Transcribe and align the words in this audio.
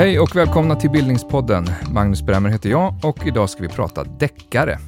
Hej 0.00 0.20
och 0.20 0.36
välkomna 0.36 0.76
till 0.76 0.90
Bildningspodden. 0.90 1.66
Magnus 1.92 2.22
Bremmer 2.22 2.50
heter 2.50 2.70
jag 2.70 2.94
och 3.04 3.26
idag 3.26 3.50
ska 3.50 3.62
vi 3.62 3.68
prata 3.68 4.04
deckare. 4.04 4.78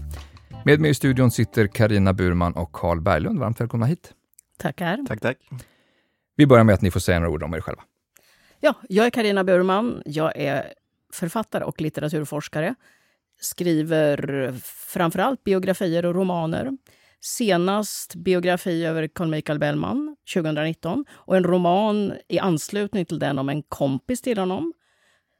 Med 0.64 0.80
mig 0.80 0.90
i 0.90 0.94
studion 0.94 1.30
sitter 1.30 1.66
Karina 1.66 2.12
Burman 2.12 2.52
och 2.52 2.72
Karl 2.72 3.00
Berglund. 3.00 3.38
Varmt 3.38 3.60
välkomna 3.60 3.86
hit. 3.86 4.12
Tackar. 4.58 5.04
Tack, 5.08 5.20
tack. 5.20 5.36
Vi 6.36 6.46
börjar 6.46 6.64
med 6.64 6.74
att 6.74 6.82
ni 6.82 6.90
får 6.90 7.00
säga 7.00 7.18
några 7.18 7.32
ord 7.32 7.42
om 7.42 7.54
er 7.54 7.60
själva. 7.60 7.82
Ja, 8.60 8.74
jag 8.88 9.06
är 9.06 9.10
Karina 9.10 9.44
Burman. 9.44 10.02
Jag 10.04 10.36
är 10.36 10.72
författare 11.12 11.64
och 11.64 11.80
litteraturforskare. 11.80 12.74
Skriver 13.42 14.52
framförallt 14.64 15.44
biografier 15.44 16.06
och 16.06 16.14
romaner. 16.14 16.70
Senast 17.20 18.14
biografi 18.14 18.84
över 18.84 19.08
Carl 19.08 19.28
Michael 19.28 19.58
Bellman 19.58 20.16
2019 20.34 21.04
och 21.10 21.36
en 21.36 21.44
roman 21.44 22.14
i 22.28 22.38
anslutning 22.38 23.06
till 23.06 23.18
den 23.18 23.38
om 23.38 23.48
en 23.48 23.62
kompis 23.62 24.20
till 24.22 24.38
honom, 24.38 24.72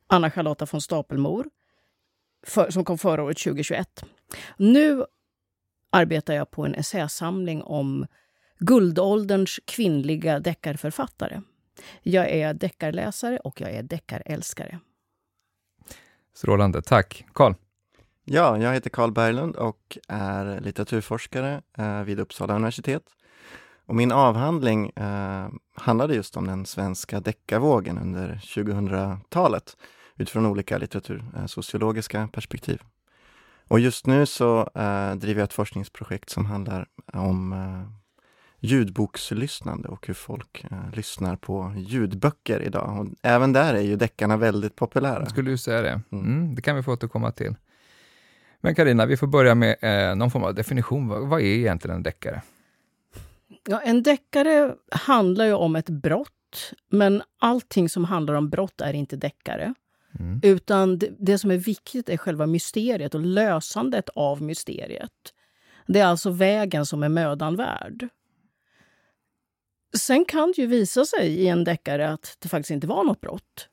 Anna-Charlotta 0.07 0.67
von 0.73 0.81
Stapelmor, 0.81 1.47
för, 2.47 2.71
som 2.71 2.85
kom 2.85 2.99
förra 2.99 3.23
året 3.23 3.39
2021. 3.39 4.05
Nu 4.57 5.05
arbetar 5.91 6.35
jag 6.35 6.51
på 6.51 6.65
en 6.65 6.75
essäsamling 6.75 7.63
om 7.63 8.07
guldålderns 8.59 9.61
kvinnliga 9.65 10.41
deckarförfattare. 10.41 11.43
Jag 12.03 12.31
är 12.31 12.55
deckarläsare 12.55 13.39
och 13.39 13.61
jag 13.61 13.71
är 13.71 13.83
deckarälskare. 13.83 14.79
Strålande, 16.35 16.83
tack. 16.83 17.25
Karl? 17.33 17.55
Ja, 18.25 18.59
jag 18.59 18.73
heter 18.73 18.91
Karl 18.91 19.13
Berglund 19.13 19.57
och 19.57 19.99
är 20.09 20.61
litteraturforskare 20.61 21.63
eh, 21.79 22.03
vid 22.03 22.21
Uppsala 22.21 22.55
universitet. 22.55 23.03
Och 23.87 23.95
min 23.95 24.13
avhandling 24.13 24.91
eh, 24.91 25.49
handlade 25.75 26.15
just 26.15 26.37
om 26.37 26.47
den 26.47 26.67
svenska 26.67 27.21
deckarvågen 27.21 27.99
under 27.99 28.41
2000-talet 28.43 29.77
utifrån 30.17 30.47
olika 30.47 30.79
litteratursociologiska 30.79 32.29
perspektiv. 32.33 32.83
Och 33.69 33.81
just 33.81 34.07
nu 34.07 34.27
så 34.27 34.61
eh, 34.75 35.15
driver 35.15 35.41
jag 35.41 35.45
ett 35.45 35.53
forskningsprojekt 35.53 36.31
som 36.31 36.47
handlar 36.47 36.87
om 37.13 37.53
eh, 37.53 37.89
ljudbokslyssnande 38.61 39.89
och 39.89 40.07
hur 40.07 40.15
folk 40.15 40.67
eh, 40.71 40.91
lyssnar 40.93 41.37
på 41.37 41.75
ljudböcker 41.77 42.63
idag. 42.63 43.01
Och 43.01 43.07
även 43.23 43.53
där 43.53 43.75
är 43.75 43.81
ju 43.81 43.97
deckarna 43.97 44.37
väldigt 44.37 44.77
populära. 44.77 45.21
Jag 45.21 45.31
skulle 45.31 45.51
ju 45.51 45.59
säga 45.59 45.83
det. 45.83 46.01
Mm, 46.13 46.55
det 46.55 46.63
kan 46.63 46.77
vi 46.77 46.83
få 46.83 46.93
återkomma 46.93 47.33
till. 47.33 47.55
Men 48.65 48.75
Karina, 48.75 49.07
vi 49.07 49.17
får 49.17 49.27
börja 49.27 49.55
med 49.55 49.77
eh, 49.81 50.15
någon 50.17 50.31
form 50.31 50.45
av 50.45 50.55
definition. 50.55 51.09
Vad, 51.09 51.29
vad 51.29 51.41
är 51.41 51.45
egentligen 51.45 51.97
en 51.97 52.03
deckare? 52.03 52.43
Ja, 53.69 53.81
en 53.81 54.03
deckare 54.03 54.75
handlar 54.91 55.45
ju 55.45 55.53
om 55.53 55.77
ett 55.77 55.89
brott, 55.89 56.73
men 56.91 57.23
allting 57.39 57.89
som 57.89 58.05
handlar 58.05 58.35
om 58.35 58.51
brott 58.51 58.81
är 58.81 58.93
inte 58.93 59.17
deckare. 59.17 59.75
Mm. 60.19 60.41
Utan 60.43 60.99
det, 60.99 61.11
det, 61.19 61.39
som 61.39 61.51
är 61.51 61.57
viktigt 61.57 62.09
är 62.09 62.17
själva 62.17 62.47
mysteriet 62.47 63.15
och 63.15 63.21
lösandet 63.21 64.09
av 64.09 64.43
mysteriet. 64.43 65.13
Det 65.87 66.01
är 66.01 66.07
alltså 66.07 66.31
vägen 66.31 66.87
som 66.87 67.03
är 67.03 67.09
mödan 67.09 67.57
värd. 67.57 68.09
Sen 69.99 70.25
kan 70.25 70.53
det 70.57 70.63
ju 70.63 70.67
visa 70.67 71.05
sig 71.05 71.29
i 71.29 71.49
en 71.49 71.65
deckare 71.65 72.11
att 72.11 72.37
det 72.39 72.49
faktiskt 72.49 72.71
inte 72.71 72.87
var 72.87 73.05
något 73.05 73.21
brott. 73.21 73.69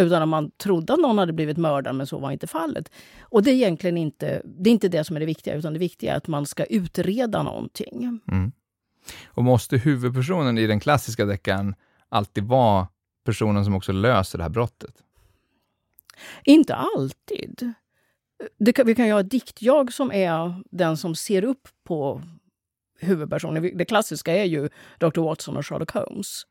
Utan 0.00 0.22
att 0.22 0.28
man 0.28 0.50
trodde 0.50 0.92
att 0.92 1.00
någon 1.00 1.18
hade 1.18 1.32
blivit 1.32 1.56
mördad, 1.56 1.94
men 1.94 2.06
så 2.06 2.18
var 2.18 2.30
inte 2.30 2.46
fallet. 2.46 2.90
Och 3.20 3.42
det 3.42 3.50
är 3.50 3.54
egentligen 3.54 3.96
inte 3.96 4.42
det, 4.44 4.70
är 4.70 4.72
inte 4.72 4.88
det 4.88 5.04
som 5.04 5.16
är 5.16 5.20
det 5.20 5.26
viktiga, 5.26 5.54
utan 5.54 5.72
det 5.72 5.78
viktiga 5.78 6.12
är 6.12 6.16
att 6.16 6.28
man 6.28 6.46
ska 6.46 6.64
utreda 6.64 7.42
någonting. 7.42 8.20
Mm. 8.32 8.52
Och 9.26 9.44
måste 9.44 9.76
huvudpersonen 9.76 10.58
i 10.58 10.66
den 10.66 10.80
klassiska 10.80 11.24
deckaren 11.24 11.74
alltid 12.08 12.44
vara 12.44 12.88
personen 13.24 13.64
som 13.64 13.74
också 13.74 13.92
löser 13.92 14.38
det 14.38 14.44
här 14.44 14.50
brottet? 14.50 14.94
Inte 16.44 16.74
alltid. 16.74 17.72
Kan, 18.74 18.86
vi 18.86 18.94
kan 18.94 19.06
ju 19.06 19.12
ha 19.12 19.22
diktjag 19.22 19.92
som 19.92 20.12
är 20.12 20.62
den 20.70 20.96
som 20.96 21.14
ser 21.14 21.44
upp 21.44 21.68
på 21.84 22.22
huvudpersonen. 22.98 23.78
Det 23.78 23.84
klassiska 23.84 24.36
är 24.36 24.44
ju 24.44 24.68
Dr. 24.98 25.20
Watson 25.20 25.56
och 25.56 25.66
Sherlock 25.66 25.90
Holmes. 25.90 26.46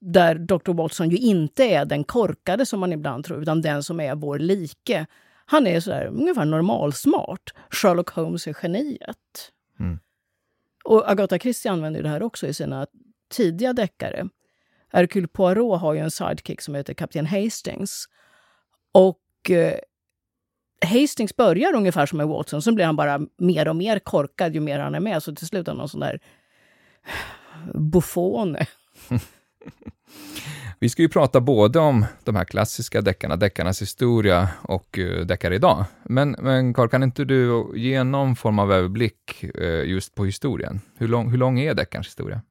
Där 0.00 0.34
Dr. 0.34 0.72
Watson 0.72 1.10
ju 1.10 1.16
inte 1.16 1.64
är 1.64 1.84
den 1.84 2.04
korkade 2.04 2.66
som 2.66 2.80
man 2.80 2.92
ibland 2.92 3.24
tror, 3.24 3.42
utan 3.42 3.62
den 3.62 3.82
som 3.82 4.00
är 4.00 4.14
vår 4.14 4.38
like. 4.38 5.06
Han 5.46 5.66
är 5.66 5.80
sådär 5.80 6.06
ungefär 6.06 6.44
normalsmart. 6.44 7.54
Sherlock 7.70 8.10
Holmes 8.10 8.46
är 8.46 8.56
geniet. 8.62 9.52
Mm. 9.80 9.98
Och 10.84 11.10
Agatha 11.10 11.38
Christie 11.38 11.72
använder 11.72 12.02
det 12.02 12.08
här 12.08 12.22
också 12.22 12.46
i 12.46 12.54
sina 12.54 12.86
tidiga 13.30 13.72
deckare. 13.72 14.28
Hercule 14.92 15.28
Poirot 15.28 15.80
har 15.80 15.94
ju 15.94 16.00
en 16.00 16.10
sidekick 16.10 16.60
som 16.60 16.74
heter 16.74 16.94
Kapten 16.94 17.26
Hastings. 17.26 18.06
Och 18.92 19.50
eh, 19.50 19.78
Hastings 20.84 21.36
börjar 21.36 21.74
ungefär 21.74 22.06
som 22.06 22.20
en 22.20 22.28
Watson, 22.28 22.62
så 22.62 22.72
blir 22.72 22.84
han 22.84 22.96
bara 22.96 23.20
mer 23.38 23.68
och 23.68 23.76
mer 23.76 23.98
korkad 23.98 24.54
ju 24.54 24.60
mer 24.60 24.78
han 24.78 24.94
är 24.94 25.00
med. 25.00 25.22
Så 25.22 25.34
till 25.34 25.46
slut 25.46 25.68
är 25.68 25.72
han 25.72 25.78
någon 25.78 25.88
sån 25.88 26.00
där 26.00 26.20
buffone. 27.74 28.66
Vi 30.78 30.88
ska 30.88 31.02
ju 31.02 31.08
prata 31.08 31.40
både 31.40 31.78
om 31.78 32.04
de 32.24 32.36
här 32.36 32.44
klassiska 32.44 33.00
deckarna, 33.00 33.36
deckarnas 33.36 33.82
historia 33.82 34.48
och 34.62 34.98
uh, 34.98 35.26
deckare 35.26 35.54
idag. 35.54 35.84
Men, 36.04 36.36
men 36.38 36.74
Carl, 36.74 36.88
kan 36.88 37.02
inte 37.02 37.24
du 37.24 37.72
ge 37.74 38.04
någon 38.04 38.36
form 38.36 38.58
av 38.58 38.72
överblick 38.72 39.44
uh, 39.58 39.84
just 39.84 40.14
på 40.14 40.24
historien? 40.24 40.80
Hur 40.98 41.08
lång, 41.08 41.30
hur 41.30 41.38
lång 41.38 41.60
är 41.60 41.74
deckarns 41.74 42.06
historia? 42.06 42.42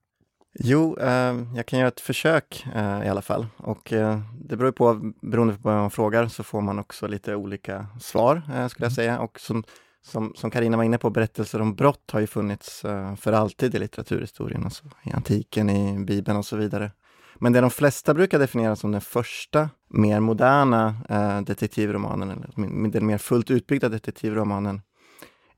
Jo, 0.53 0.97
eh, 1.00 1.38
jag 1.56 1.66
kan 1.66 1.79
göra 1.79 1.88
ett 1.88 2.00
försök 2.00 2.66
eh, 2.75 3.06
i 3.06 3.09
alla 3.09 3.22
fall. 3.22 3.47
Och 3.57 3.94
eh, 3.94 4.19
det 4.39 4.57
beror 4.57 4.72
på, 4.72 5.13
beroende 5.22 5.53
på 5.53 5.59
vad 5.63 5.75
man 5.75 5.91
frågar, 5.91 6.28
så 6.28 6.44
får 6.44 6.62
man 6.62 6.79
också 6.79 7.07
lite 7.07 7.35
olika 7.35 7.88
svar, 8.00 8.35
eh, 8.35 8.68
skulle 8.68 8.85
jag 8.85 8.91
mm. 8.91 8.95
säga. 8.95 9.19
Och 9.19 9.39
som, 9.39 9.63
som, 10.03 10.34
som 10.35 10.51
Karina 10.51 10.78
var 10.78 10.84
inne 10.84 10.97
på, 10.97 11.09
berättelser 11.09 11.62
om 11.62 11.75
brott 11.75 12.12
har 12.12 12.19
ju 12.19 12.28
funnits 12.28 12.85
eh, 12.85 13.16
för 13.16 13.34
alltid 13.34 13.75
i 13.75 13.79
litteraturhistorien, 13.79 14.63
alltså 14.63 14.84
i 15.03 15.12
antiken, 15.12 15.69
i 15.69 16.06
Bibeln 16.06 16.38
och 16.38 16.45
så 16.45 16.57
vidare. 16.57 16.91
Men 17.35 17.53
det 17.53 17.62
de 17.62 17.69
flesta 17.69 18.13
brukar 18.13 18.39
definiera 18.39 18.75
som 18.75 18.91
den 18.91 19.01
första 19.01 19.69
mer 19.89 20.19
moderna 20.19 20.95
eh, 21.09 21.41
detektivromanen, 21.41 22.29
eller 22.29 22.89
den 22.89 23.06
mer 23.06 23.17
fullt 23.17 23.51
utbyggda 23.51 23.89
detektivromanen, 23.89 24.81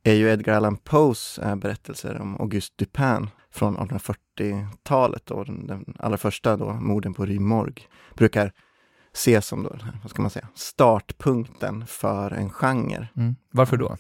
är 0.04 0.14
ju 0.14 0.30
Edgar 0.30 0.54
Allan 0.54 0.78
Poes 0.78 1.40
eh, 1.40 1.56
berättelser 1.56 2.22
om 2.22 2.42
Auguste 2.42 2.76
Dupin 2.78 3.30
från 3.52 3.78
1840-talet. 3.78 5.32
Och 5.32 5.46
den, 5.46 5.68
den 5.68 5.96
allra 6.00 6.18
första 6.18 6.58
då, 6.58 6.74
morden 6.74 7.14
på 7.14 7.26
Rymorg, 7.26 7.88
brukar 8.16 8.52
ses 9.14 9.48
som 9.48 9.64
då, 9.64 9.76
vad 10.02 10.10
ska 10.10 10.22
man 10.22 10.32
säga, 10.32 10.48
startpunkten 10.56 11.88
för 11.88 12.32
en 12.32 12.50
genre. 12.50 13.08
Mm. 13.16 13.36
Varför 13.52 13.78
då? 13.78 13.98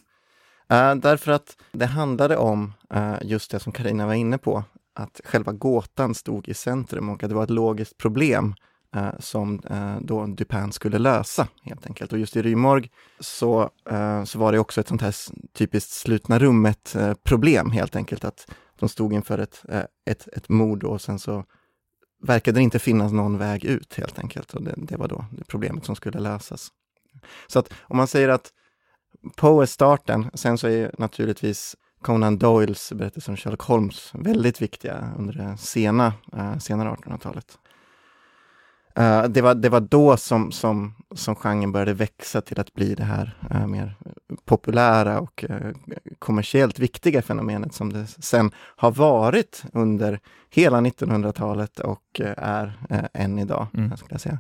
Uh, 0.72 0.96
därför 0.96 1.31
att 1.31 1.57
det 1.72 1.85
handlade 1.85 2.38
om 2.38 2.74
uh, 2.96 3.18
just 3.22 3.51
det 3.51 3.59
som 3.59 3.72
Karina 3.72 4.06
var 4.06 4.13
inne 4.13 4.38
på, 4.38 4.63
att 4.94 5.22
själva 5.24 5.51
gåtan 5.51 6.16
stod 6.16 6.50
i 6.50 6.53
centrum 6.53 7.09
och 7.09 7.24
att 7.24 7.29
det 7.29 7.35
var 7.35 7.44
ett 7.44 7.50
logiskt 7.50 7.97
problem 7.97 8.56
uh, 8.96 9.19
som 9.19 9.62
då 10.02 10.25
Dupin 10.25 10.72
skulle 10.72 10.97
lösa 10.97 11.47
helt 11.63 11.88
enkelt. 11.88 12.13
Och 12.13 12.19
just 12.19 12.35
i 12.35 12.41
Rymorg 12.41 12.91
så, 13.19 13.69
så 14.25 14.40
var 14.40 14.52
det 14.52 14.59
också 14.59 14.81
ett 14.81 14.88
sånt 14.88 15.02
här 15.02 15.16
typiskt 15.53 15.91
slutna 15.91 16.40
rummet 16.40 16.96
problem 17.23 17.72
helt 17.72 17.96
enkelt, 17.96 18.23
att 18.23 18.47
de 18.79 18.90
stod 18.90 19.13
inför 19.13 19.38
ett, 19.38 19.63
ett, 20.06 20.28
ett 20.28 20.50
mord 20.50 20.84
och 20.84 21.02
sen 21.02 21.19
så 21.19 21.46
verkade 22.23 22.59
det 22.59 22.63
inte 22.63 22.79
finnas 22.79 23.12
någon 23.12 23.38
väg 23.38 23.66
ut 23.66 23.94
helt 23.94 24.19
enkelt. 24.19 24.53
Och 24.53 24.63
det, 24.63 24.73
det 24.78 24.97
var 24.97 25.07
då 25.07 25.25
det 25.31 25.44
problemet 25.47 25.85
som 25.85 25.96
skulle 25.96 26.19
lösas. 26.19 26.68
Så 27.47 27.59
att 27.59 27.73
om 27.81 27.97
man 27.97 28.07
säger 28.07 28.29
att 28.29 28.52
Poe 29.35 29.63
är 29.63 29.66
starten. 29.66 30.29
Sen 30.34 30.58
så 30.58 30.67
är 30.67 30.91
naturligtvis 30.97 31.76
Conan 32.03 32.37
Doyles 32.37 32.93
berättelser 32.96 33.32
om 33.32 33.37
Sherlock 33.37 33.61
Holmes 33.61 34.11
väldigt 34.14 34.61
viktiga 34.61 35.14
under 35.17 35.34
det 35.34 35.58
sena, 35.58 36.14
uh, 36.35 36.58
senare 36.58 36.90
1800-talet. 36.90 37.58
Uh, 38.99 39.05
eh, 39.05 39.23
det, 39.23 39.41
var, 39.41 39.55
det 39.55 39.70
var 39.70 39.79
då 39.79 40.17
som, 40.17 40.52
som, 40.52 40.93
som 41.16 41.35
genren 41.35 41.72
började 41.72 41.93
växa 41.93 42.41
till 42.41 42.59
att 42.59 42.73
bli 42.73 42.96
det 42.96 43.03
här 43.03 43.37
uh, 43.52 43.67
mer 43.67 43.96
populära 44.46 45.20
och 45.20 45.46
uh, 45.49 45.72
kommersiellt 46.20 46.79
viktiga 46.79 47.22
fenomenet 47.22 47.73
som 47.73 47.93
det 47.93 48.08
sen 48.08 48.52
har 48.55 48.91
varit 48.91 49.64
under 49.73 50.20
hela 50.49 50.82
1900-talet 50.82 51.79
och 51.79 52.22
är 52.37 52.78
än 53.14 53.40
idag, 53.40 53.67
mm. 53.73 53.97
skulle 53.97 54.14
jag 54.14 54.22
säga. 54.22 54.40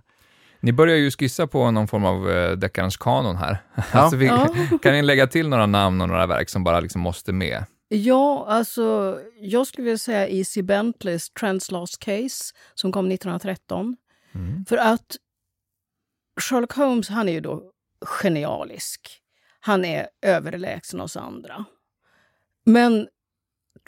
Ni 0.63 0.71
börjar 0.73 0.95
ju 0.97 1.11
skissa 1.11 1.47
på 1.47 1.71
någon 1.71 1.87
form 1.87 2.05
av 2.05 2.31
eh, 2.31 2.51
deckarens 2.51 2.97
kanon 2.97 3.35
här. 3.35 3.57
Ja. 3.75 3.83
alltså 3.91 4.17
vi, 4.17 4.25
ja. 4.25 4.47
Kan 4.81 4.93
ni 4.93 5.01
lägga 5.01 5.27
till 5.27 5.49
några 5.49 5.65
namn 5.65 6.01
och 6.01 6.07
några 6.07 6.27
verk 6.27 6.49
som 6.49 6.63
bara 6.63 6.79
liksom 6.79 7.01
måste 7.01 7.33
med? 7.33 7.65
Ja, 7.87 8.45
alltså 8.47 9.19
jag 9.39 9.67
skulle 9.67 9.85
vilja 9.85 9.97
säga 9.97 10.27
E.C. 10.27 10.61
Bentleys 10.61 11.29
Trends 11.29 11.71
Lost 11.71 11.99
Case 11.99 12.53
som 12.73 12.91
kom 12.91 13.11
1913. 13.11 13.97
Mm. 14.35 14.65
För 14.65 14.77
att 14.77 15.15
Sherlock 16.41 16.73
Holmes, 16.73 17.09
han 17.09 17.29
är 17.29 17.33
ju 17.33 17.41
då 17.41 17.71
genialisk. 18.05 19.19
Han 19.59 19.85
är 19.85 20.07
överlägsen 20.21 21.01
oss 21.01 21.17
andra. 21.17 21.65
Men 22.65 23.07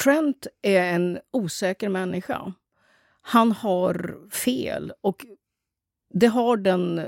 Trent 0.03 0.47
är 0.61 0.83
en 0.83 1.19
osäker 1.33 1.89
människa. 1.89 2.53
Han 3.21 3.51
har 3.51 4.15
fel 4.31 4.93
och 5.01 5.25
det 6.19 6.27
har 6.27 6.57
den, 6.57 7.01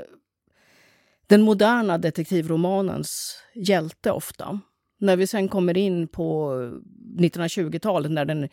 den 1.27 1.41
moderna 1.41 1.97
detektivromanens 1.97 3.41
hjälte 3.55 4.11
ofta. 4.11 4.59
När 4.99 5.17
vi 5.17 5.27
sen 5.27 5.47
kommer 5.47 5.77
in 5.77 6.07
på 6.07 6.53
1920-talet 7.19 8.11
när 8.11 8.25
den, 8.25 8.49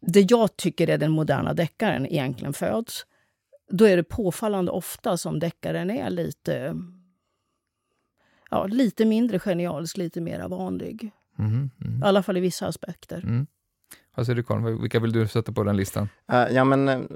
det 0.00 0.30
jag 0.30 0.56
tycker 0.56 0.90
är 0.90 0.98
den 0.98 1.10
moderna 1.10 1.54
deckaren 1.54 2.06
egentligen 2.06 2.52
föds, 2.52 3.06
då 3.70 3.84
är 3.84 3.96
det 3.96 4.04
påfallande 4.04 4.72
ofta 4.72 5.16
som 5.16 5.38
deckaren 5.38 5.90
är 5.90 6.10
lite 6.10 6.76
ja, 8.50 8.66
lite 8.66 9.04
mindre 9.04 9.38
genialisk, 9.38 9.96
lite 9.96 10.20
mer 10.20 10.48
vanlig. 10.48 11.10
Mm, 11.38 11.70
mm. 11.84 12.02
I 12.02 12.04
alla 12.04 12.22
fall 12.22 12.36
i 12.36 12.40
vissa 12.40 12.66
aspekter. 12.66 13.22
Mm. 13.22 13.46
Vad 14.14 14.26
säger 14.26 14.36
du 14.36 14.42
Carl? 14.42 14.80
Vilka 14.80 15.00
vill 15.00 15.12
du 15.12 15.28
sätta 15.28 15.52
på 15.52 15.64
den 15.64 15.76
listan? 15.76 16.08
Uh, 16.32 16.54
ja 16.54 16.64
men 16.64 16.88
uh, 16.88 17.06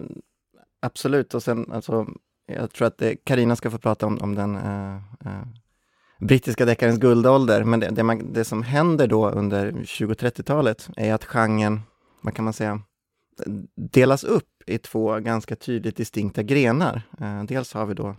absolut 0.81 1.35
och 1.35 1.43
sen 1.43 1.73
alltså, 1.73 2.07
jag 2.47 2.73
tror 2.73 2.87
att 2.87 3.03
Karina 3.25 3.57
ska 3.57 3.71
få 3.71 3.79
prata 3.79 4.07
om, 4.07 4.19
om 4.19 4.35
den 4.35 4.57
uh, 4.57 5.01
brittiska 6.21 6.65
deckarens 6.65 6.99
guldålder, 6.99 7.65
men 7.65 7.81
det, 7.81 7.89
det, 7.89 8.03
man, 8.03 8.33
det 8.33 8.45
som 8.45 8.63
händer 8.63 9.07
då 9.07 9.31
under 9.31 9.85
20 9.85 10.15
30-talet 10.15 10.89
är 10.97 11.15
att 11.15 11.25
genren, 11.25 11.81
vad 12.21 12.35
kan 12.35 12.45
man 12.45 12.55
säga, 12.55 12.81
delas 13.75 14.25
upp 14.25 14.49
i 14.67 14.79
två 14.79 15.21
ganska 15.21 15.57
tydligt 15.57 15.97
distinkta 15.97 16.43
grenar. 16.43 17.03
dels 17.47 17.75
har 17.75 17.87
vi 17.87 17.95
då 17.95 18.17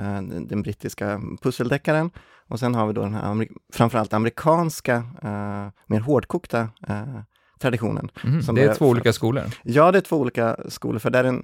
Eh, 0.00 0.22
den 0.22 0.62
brittiska 0.62 1.20
pusseldeckaren 1.42 2.10
och 2.48 2.60
sen 2.60 2.74
har 2.74 2.86
vi 2.86 2.92
då 2.92 3.02
den 3.02 3.14
här 3.14 3.48
framförallt 3.72 4.12
amerikanska, 4.12 4.96
uh, 4.96 5.68
mer 5.86 6.00
hårdkokta 6.00 6.68
traditionen. 7.58 8.10
Mm, 8.24 8.54
det 8.54 8.62
är 8.62 8.74
två 8.74 8.88
olika 8.88 9.12
skolor? 9.12 9.44
Ja, 9.62 9.92
det 9.92 9.98
är 9.98 10.02
två 10.02 10.16
olika 10.16 10.56
skolor, 10.68 10.98
för 10.98 11.10
där 11.10 11.22
den, 11.22 11.42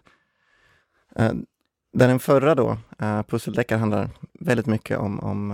uh, 1.21 1.33
där 1.99 2.09
den 2.09 2.19
förra 2.19 2.55
då, 2.55 2.79
uh, 3.03 3.23
pusseldeckaren 3.23 3.81
handlar 3.81 4.11
väldigt 4.41 4.67
mycket 4.67 4.99
om, 4.99 5.21
om 5.21 5.51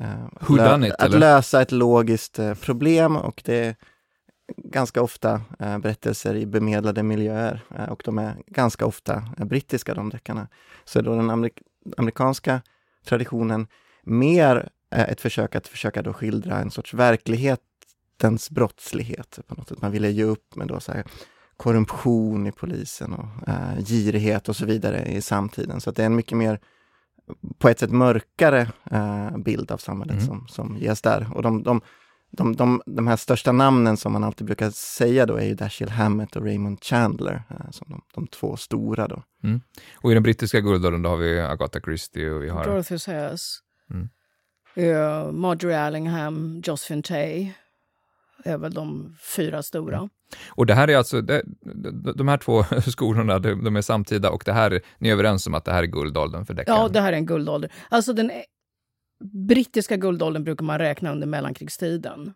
uh, 0.00 0.56
lö 0.56 0.86
it, 0.86 0.94
att 0.98 1.10
lösa 1.10 1.62
ett 1.62 1.72
logiskt 1.72 2.40
problem 2.60 3.16
och 3.16 3.42
det 3.44 3.66
är 3.66 3.76
ganska 4.56 5.02
ofta 5.02 5.40
berättelser 5.58 6.34
i 6.34 6.46
bemedlade 6.46 7.02
miljöer 7.02 7.60
och 7.90 8.02
de 8.04 8.18
är 8.18 8.36
ganska 8.46 8.86
ofta 8.86 9.24
brittiska 9.36 9.94
de 9.94 10.08
deckarna. 10.08 10.48
Så 10.84 11.00
då 11.00 11.16
den 11.16 11.30
amerik 11.30 11.62
amerikanska 11.96 12.60
traditionen 13.04 13.66
mer 14.02 14.68
ett 14.90 15.20
försök 15.20 15.54
att 15.54 15.68
försöka 15.68 16.02
då 16.02 16.12
skildra 16.12 16.58
en 16.58 16.70
sorts 16.70 16.94
verklighetens 16.94 18.50
brottslighet. 18.50 19.38
På 19.46 19.54
något 19.54 19.68
sätt. 19.68 19.82
Man 19.82 19.90
ville 19.90 20.10
ge 20.10 20.24
upp 20.24 20.56
med 20.56 20.68
då 20.68 20.80
så 20.80 20.92
här, 20.92 21.04
korruption 21.62 22.46
i 22.46 22.52
polisen 22.52 23.12
och 23.12 23.48
äh, 23.48 23.84
girighet 23.84 24.48
och 24.48 24.56
så 24.56 24.66
vidare 24.66 25.04
i 25.04 25.22
samtiden. 25.22 25.80
Så 25.80 25.90
det 25.90 26.02
är 26.02 26.06
en 26.06 26.16
mycket 26.16 26.38
mer, 26.38 26.60
på 27.58 27.68
ett 27.68 27.78
sätt 27.78 27.90
mörkare 27.90 28.68
äh, 28.90 29.38
bild 29.38 29.70
av 29.70 29.78
samhället 29.78 30.14
mm. 30.14 30.26
som, 30.26 30.46
som 30.48 30.76
ges 30.76 31.02
där. 31.02 31.26
Och 31.34 31.42
de, 31.42 31.62
de, 31.62 31.80
de, 32.30 32.56
de, 32.56 32.82
de 32.86 33.06
här 33.06 33.16
största 33.16 33.52
namnen 33.52 33.96
som 33.96 34.12
man 34.12 34.24
alltid 34.24 34.46
brukar 34.46 34.70
säga 34.70 35.26
då 35.26 35.36
är 35.36 35.44
ju 35.44 35.54
Dashiell 35.54 35.90
Hammett 35.90 36.36
och 36.36 36.44
Raymond 36.44 36.84
Chandler, 36.84 37.42
eh, 37.50 37.70
som 37.70 37.86
de, 37.90 38.02
de 38.14 38.26
två 38.26 38.56
stora 38.56 39.08
då. 39.08 39.22
Mm. 39.44 39.60
Och 39.94 40.10
i 40.10 40.14
den 40.14 40.22
brittiska 40.22 40.60
guldåldern 40.60 41.02
då 41.02 41.10
har 41.10 41.16
vi 41.16 41.40
Agatha 41.40 41.80
Christie 41.80 42.30
och 42.30 42.42
vi 42.42 42.48
har... 42.48 42.64
Dorothy 42.64 42.98
Sayers. 42.98 43.58
Mm. 43.90 44.08
Uh, 44.76 45.32
Marjorie 45.32 45.80
Allingham, 45.80 46.62
Josephine 46.64 47.02
Tay 47.02 47.52
är 48.44 48.58
väl 48.58 48.72
de 48.72 49.16
fyra 49.36 49.62
stora. 49.62 49.96
Mm. 49.96 50.08
Och 50.48 50.66
det 50.66 50.74
här 50.74 50.88
är 50.90 50.96
alltså, 50.96 51.20
det, 51.20 51.42
de 52.16 52.28
här 52.28 52.36
två 52.36 52.64
skolorna, 52.86 53.38
de, 53.38 53.76
är 53.76 53.82
samtida 53.82 54.30
och 54.30 54.42
det 54.46 54.52
här, 54.52 54.80
ni 54.98 55.08
är 55.08 55.12
överens 55.12 55.46
om 55.46 55.54
att 55.54 55.64
det 55.64 55.72
här 55.72 55.82
är 55.82 55.86
guldåldern 55.86 56.46
för 56.46 56.54
deckaren? 56.54 56.80
Ja, 56.80 56.88
det 56.88 57.00
här 57.00 57.12
är 57.12 57.16
en 57.16 57.26
guldålder. 57.26 57.72
Alltså 57.88 58.12
den 58.12 58.30
brittiska 59.48 59.96
guldåldern 59.96 60.44
brukar 60.44 60.64
man 60.64 60.78
räkna 60.78 61.12
under 61.12 61.26
mellankrigstiden. 61.26 62.34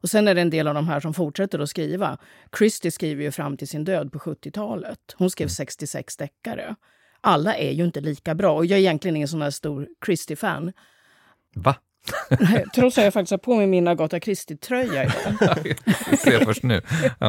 Och 0.00 0.10
sen 0.10 0.28
är 0.28 0.34
det 0.34 0.40
en 0.40 0.50
del 0.50 0.68
av 0.68 0.74
de 0.74 0.88
här 0.88 1.00
som 1.00 1.14
fortsätter 1.14 1.58
att 1.58 1.70
skriva. 1.70 2.18
Christie 2.58 2.90
skriver 2.90 3.22
ju 3.22 3.30
fram 3.30 3.56
till 3.56 3.68
sin 3.68 3.84
död 3.84 4.12
på 4.12 4.18
70-talet. 4.18 4.98
Hon 5.16 5.30
skrev 5.30 5.48
66 5.48 6.20
mm. 6.20 6.28
deckare. 6.28 6.74
Alla 7.20 7.56
är 7.56 7.72
ju 7.72 7.84
inte 7.84 8.00
lika 8.00 8.34
bra 8.34 8.54
och 8.54 8.66
jag 8.66 8.76
är 8.76 8.80
egentligen 8.80 9.16
ingen 9.16 9.28
sån 9.28 9.42
här 9.42 9.50
stor 9.50 9.88
Christie-fan. 10.06 10.72
Va? 11.54 11.76
Trots 12.74 12.98
att 12.98 13.04
jag 13.04 13.12
faktiskt 13.12 13.30
har 13.30 13.38
på 13.38 13.56
mig 13.56 13.66
min 13.66 13.88
Agatha 13.88 14.20
Christie-tröja 14.20 15.04
idag. 15.04 15.74
jag 16.10 16.18
ser 16.18 16.44
först 16.44 16.62
nu. 16.62 16.82
Ja. 17.20 17.28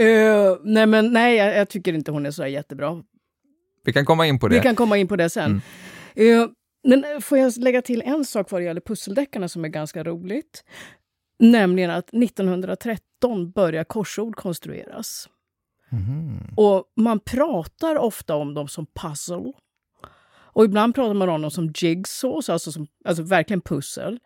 Uh, 0.00 0.58
nej, 0.62 0.86
men 0.86 1.12
nej, 1.12 1.36
jag, 1.36 1.56
jag, 1.56 1.68
tycker 1.68 1.92
inte 1.92 2.10
hon 2.10 2.26
är 2.26 2.30
så 2.30 2.46
jättebra. 2.46 3.02
Vi 3.84 3.92
kan 3.92 4.04
komma 4.04 4.26
in 4.26 4.38
på 4.38 4.48
det. 4.48 4.54
Vi 4.54 4.62
kan 4.62 4.76
komma 4.76 4.96
in 4.96 5.08
på 5.08 5.16
det 5.16 5.30
sen. 5.30 5.62
Mm. 6.16 6.40
Uh, 6.40 6.48
men 6.88 7.22
får 7.22 7.38
jag 7.38 7.56
lägga 7.56 7.82
till 7.82 8.02
en 8.02 8.24
sak 8.24 8.50
vad 8.50 8.60
det 8.60 8.64
gäller 8.64 8.80
pusseldeckarna 8.80 9.48
som 9.48 9.64
är 9.64 9.68
ganska 9.68 10.04
roligt. 10.04 10.64
Nämligen 11.38 11.90
att 11.90 12.14
1913 12.14 13.50
börjar 13.50 13.84
korsord 13.84 14.36
konstrueras. 14.36 15.28
Mm. 15.92 16.54
Och 16.56 16.84
man 16.96 17.20
pratar 17.20 17.96
ofta 17.96 18.36
om 18.36 18.54
dem 18.54 18.68
som 18.68 18.86
puzzle. 18.86 19.52
Och 20.56 20.64
ibland 20.64 20.94
pratar 20.94 21.14
man 21.14 21.28
om 21.28 21.42
dem 21.42 21.50
som 21.50 21.72
jigsaws, 21.74 22.48
alltså, 22.48 22.72
som, 22.72 22.86
alltså 23.04 23.22
verkligen 23.22 23.60
pussel. 23.60 24.18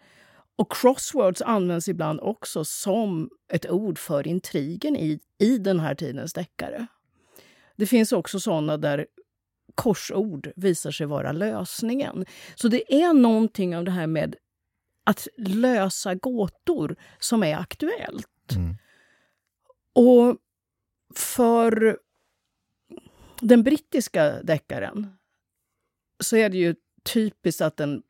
Och 0.56 0.72
crosswords 0.72 1.42
används 1.42 1.88
ibland 1.88 2.20
också 2.20 2.64
som 2.64 3.30
ett 3.52 3.70
ord 3.70 3.98
för 3.98 4.26
intrigen 4.26 4.96
i, 4.96 5.20
i 5.38 5.58
den 5.58 5.80
här 5.80 5.94
tidens 5.94 6.32
deckare. 6.32 6.86
Det 7.76 7.86
finns 7.86 8.12
också 8.12 8.40
såna 8.40 8.76
där 8.76 9.06
korsord 9.74 10.52
visar 10.56 10.90
sig 10.90 11.06
vara 11.06 11.32
lösningen. 11.32 12.26
Så 12.54 12.68
det 12.68 12.94
är 12.94 13.12
någonting 13.12 13.76
av 13.76 13.84
det 13.84 13.90
här 13.90 14.06
med 14.06 14.36
att 15.04 15.28
lösa 15.36 16.14
gåtor 16.14 16.96
som 17.18 17.42
är 17.42 17.56
aktuellt. 17.56 18.52
Mm. 18.56 18.76
Och 19.92 20.36
för 21.14 21.98
den 23.40 23.62
brittiska 23.62 24.42
deckaren 24.42 25.16
så 26.20 26.36
är 26.36 26.48
det 26.48 26.58
ju 26.58 26.74
typiskt 27.04 27.60
att 27.60 27.76
den 27.76 28.02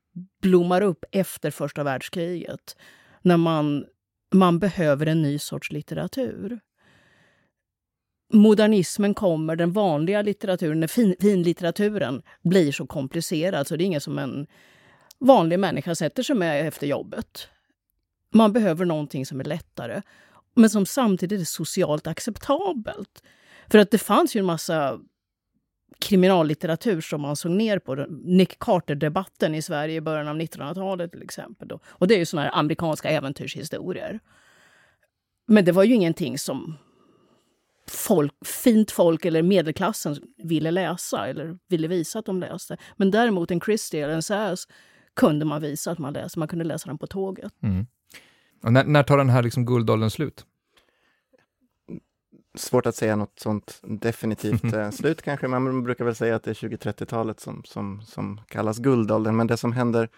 blommar 0.42 0.80
upp 0.80 1.04
efter 1.12 1.50
första 1.50 1.82
världskriget 1.82 2.76
när 3.22 3.36
man, 3.36 3.86
man 4.34 4.58
behöver 4.58 5.06
en 5.06 5.22
ny 5.22 5.38
sorts 5.38 5.72
litteratur 5.72 6.60
modernismen 8.32 9.14
kommer, 9.14 9.56
den 9.56 9.72
vanliga 9.72 10.22
litteraturen, 10.22 10.88
fin, 10.88 11.14
finlitteraturen, 11.20 12.22
blir 12.42 12.72
så 12.72 12.86
komplicerad 12.86 13.66
så 13.66 13.76
det 13.76 13.84
är 13.84 13.86
inget 13.86 14.02
som 14.02 14.18
en 14.18 14.46
vanlig 15.18 15.58
människa 15.58 15.94
sätter 15.94 16.22
sig 16.22 16.36
med 16.36 16.68
efter 16.68 16.86
jobbet. 16.86 17.48
Man 18.34 18.52
behöver 18.52 18.84
någonting 18.84 19.26
som 19.26 19.40
är 19.40 19.44
lättare, 19.44 20.02
men 20.54 20.70
som 20.70 20.86
samtidigt 20.86 21.40
är 21.40 21.44
socialt 21.44 22.06
acceptabelt. 22.06 23.22
För 23.68 23.78
att 23.78 23.90
det 23.90 23.98
fanns 23.98 24.36
ju 24.36 24.38
en 24.38 24.46
massa 24.46 25.00
kriminallitteratur 25.98 27.00
som 27.00 27.20
man 27.20 27.36
såg 27.36 27.52
ner 27.52 27.78
på. 27.78 27.94
Nick 28.24 28.58
Carter-debatten 28.58 29.54
i 29.54 29.62
Sverige 29.62 29.94
i 29.94 30.00
början 30.00 30.28
av 30.28 30.36
1900-talet 30.36 31.12
till 31.12 31.22
exempel. 31.22 31.68
Då. 31.68 31.80
Och 31.86 32.08
det 32.08 32.14
är 32.14 32.18
ju 32.18 32.26
såna 32.26 32.42
här 32.42 32.50
amerikanska 32.58 33.10
äventyrshistorier. 33.10 34.20
Men 35.46 35.64
det 35.64 35.72
var 35.72 35.84
ju 35.84 35.94
ingenting 35.94 36.38
som 36.38 36.76
folk, 37.88 38.32
fint 38.44 38.90
folk 38.90 39.24
eller 39.24 39.42
medelklassen 39.42 40.16
ville 40.36 40.70
läsa 40.70 41.26
eller 41.26 41.58
ville 41.68 41.88
visa 41.88 42.18
att 42.18 42.26
de 42.26 42.40
läste. 42.40 42.76
Men 42.96 43.10
däremot 43.10 43.50
en 43.50 43.60
Christie 43.60 44.04
eller 44.04 44.14
en 44.14 44.22
Sass 44.22 44.68
kunde 45.16 45.44
man 45.44 45.62
visa 45.62 45.90
att 45.90 45.98
man 45.98 46.12
läste. 46.12 46.38
Man 46.38 46.48
kunde 46.48 46.64
läsa 46.64 46.88
den 46.88 46.98
på 46.98 47.06
tåget. 47.06 47.52
Mm. 47.62 47.86
Och 48.62 48.72
när, 48.72 48.84
när 48.84 49.02
tar 49.02 49.18
den 49.18 49.30
här 49.30 49.42
liksom 49.42 49.66
guldåldern 49.66 50.10
slut? 50.10 50.46
Svårt 52.54 52.86
att 52.86 52.96
säga 52.96 53.16
något 53.16 53.38
sånt 53.38 53.80
definitivt 53.82 54.74
eh, 54.74 54.90
slut 54.90 55.22
kanske. 55.22 55.48
Man 55.48 55.82
brukar 55.82 56.04
väl 56.04 56.14
säga 56.14 56.36
att 56.36 56.42
det 56.42 56.50
är 56.50 56.68
20-30-talet 56.68 57.40
som, 57.40 57.62
som, 57.64 58.02
som 58.02 58.40
kallas 58.48 58.78
guldåldern. 58.78 59.36
Men 59.36 59.46
det 59.46 59.56
som 59.56 59.72
händer 59.72 60.08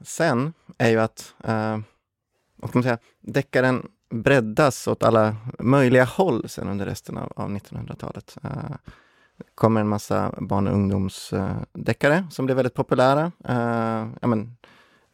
sen 0.00 0.52
är 0.78 0.90
ju 0.90 1.00
att 1.00 1.34
eh, 1.44 1.78
vad 2.56 2.70
ska 2.70 2.78
man 2.78 2.82
säga, 2.82 2.98
deckaren 3.20 3.88
breddas 4.10 4.88
åt 4.88 5.02
alla 5.02 5.36
möjliga 5.58 6.04
håll 6.04 6.48
sen 6.48 6.68
under 6.68 6.86
resten 6.86 7.18
av, 7.18 7.32
av 7.36 7.50
1900-talet. 7.50 8.36
Uh, 8.44 8.50
eh, 8.50 8.76
kommer 9.54 9.80
en 9.80 9.88
massa 9.88 10.34
barn 10.38 10.66
och 10.66 10.74
ungdomsdeckare 10.74 12.18
uh, 12.18 12.28
som 12.28 12.46
blev 12.46 12.56
väldigt 12.56 12.74
populära. 12.74 13.32
Uh, 13.48 14.12
ja, 14.20 14.26
men, 14.26 14.56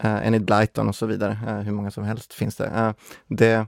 uh, 0.04 0.26
Enid 0.26 0.44
Blyton 0.44 0.88
och 0.88 0.96
så 0.96 1.06
vidare. 1.06 1.62
hur 1.64 1.72
många 1.72 1.90
som 1.90 2.04
helst 2.04 2.32
finns 2.32 2.56
det. 2.56 2.94
det 3.26 3.66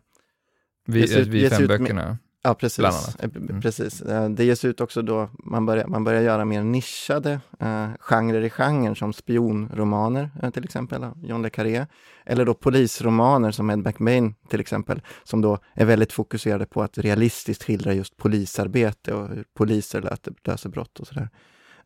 vi, 0.85 1.21
ut, 1.21 1.27
vi 1.27 1.51
fem 1.51 1.67
böckerna? 1.67 2.19
Ja, 2.45 2.55
precis. 2.55 3.17
Eh, 3.19 3.31
mm. 3.37 3.61
precis. 3.61 4.03
Eh, 4.03 4.29
det 4.29 4.45
ges 4.45 4.65
ut 4.65 4.81
också 4.81 5.03
då 5.03 5.31
man 5.45 5.67
börjar, 5.67 5.87
man 5.87 6.05
börjar 6.05 6.23
göra 6.23 6.45
mer 6.45 6.63
nischade 6.63 7.41
eh, 7.61 7.89
genrer 8.01 8.43
i 8.43 8.51
genren 8.51 8.95
som 8.97 9.13
spionromaner 9.13 10.31
eh, 10.43 10.51
till 10.51 10.65
exempel, 10.65 11.07
John 11.23 11.43
le 11.43 11.51
Carré. 11.51 11.87
Eller 12.25 12.45
då 12.45 12.55
polisromaner 12.55 13.51
som 13.51 13.71
Ed 13.71 13.79
McBain 13.79 14.35
till 14.49 14.61
exempel, 14.61 15.03
som 15.25 15.41
då 15.41 15.59
är 15.75 15.85
väldigt 15.85 16.13
fokuserade 16.13 16.67
på 16.67 16.83
att 16.83 16.99
realistiskt 16.99 17.65
skildra 17.65 17.93
just 17.93 18.17
polisarbete 18.17 19.15
och 19.15 19.29
hur 19.29 19.45
poliser 19.55 20.17
löser 20.45 20.69
brott 20.69 21.01
och 21.01 21.07
sådär. 21.07 21.29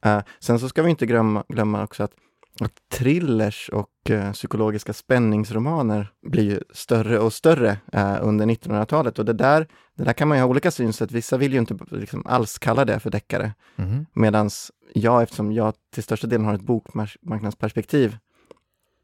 Eh, 0.05 0.21
sen 0.41 0.59
så 0.59 0.69
ska 0.69 0.83
vi 0.83 0.91
inte 0.91 1.07
glömma, 1.07 1.45
glömma 1.49 1.85
också 1.85 2.03
att 2.03 2.13
thrillers 2.93 3.71
och 3.73 4.11
eh, 4.11 4.33
psykologiska 4.33 4.93
spänningsromaner 4.93 6.13
blir 6.27 6.63
större 6.71 7.19
och 7.19 7.33
större 7.33 7.79
eh, 7.93 8.17
under 8.21 8.47
1900-talet. 8.47 9.19
Och 9.19 9.25
det 9.25 9.33
där, 9.33 9.67
det 9.97 10.05
där 10.05 10.13
kan 10.13 10.29
man 10.29 10.39
ju 10.39 10.43
ha 10.43 10.51
olika 10.51 10.71
synsätt. 10.71 11.13
Vissa 11.13 11.37
vill 11.37 11.53
ju 11.53 11.59
inte 11.59 11.79
liksom, 11.91 12.27
alls 12.27 12.59
kalla 12.59 12.85
det 12.85 13.01
för 13.01 13.11
deckare. 13.11 13.55
Mm. 13.77 14.07
Medan 14.13 14.51
jag, 14.95 15.23
eftersom 15.23 15.53
jag 15.53 15.75
till 15.95 16.03
största 16.03 16.27
delen 16.27 16.47
har 16.47 16.55
ett 16.55 16.61
bokmarknadsperspektiv, 16.61 18.17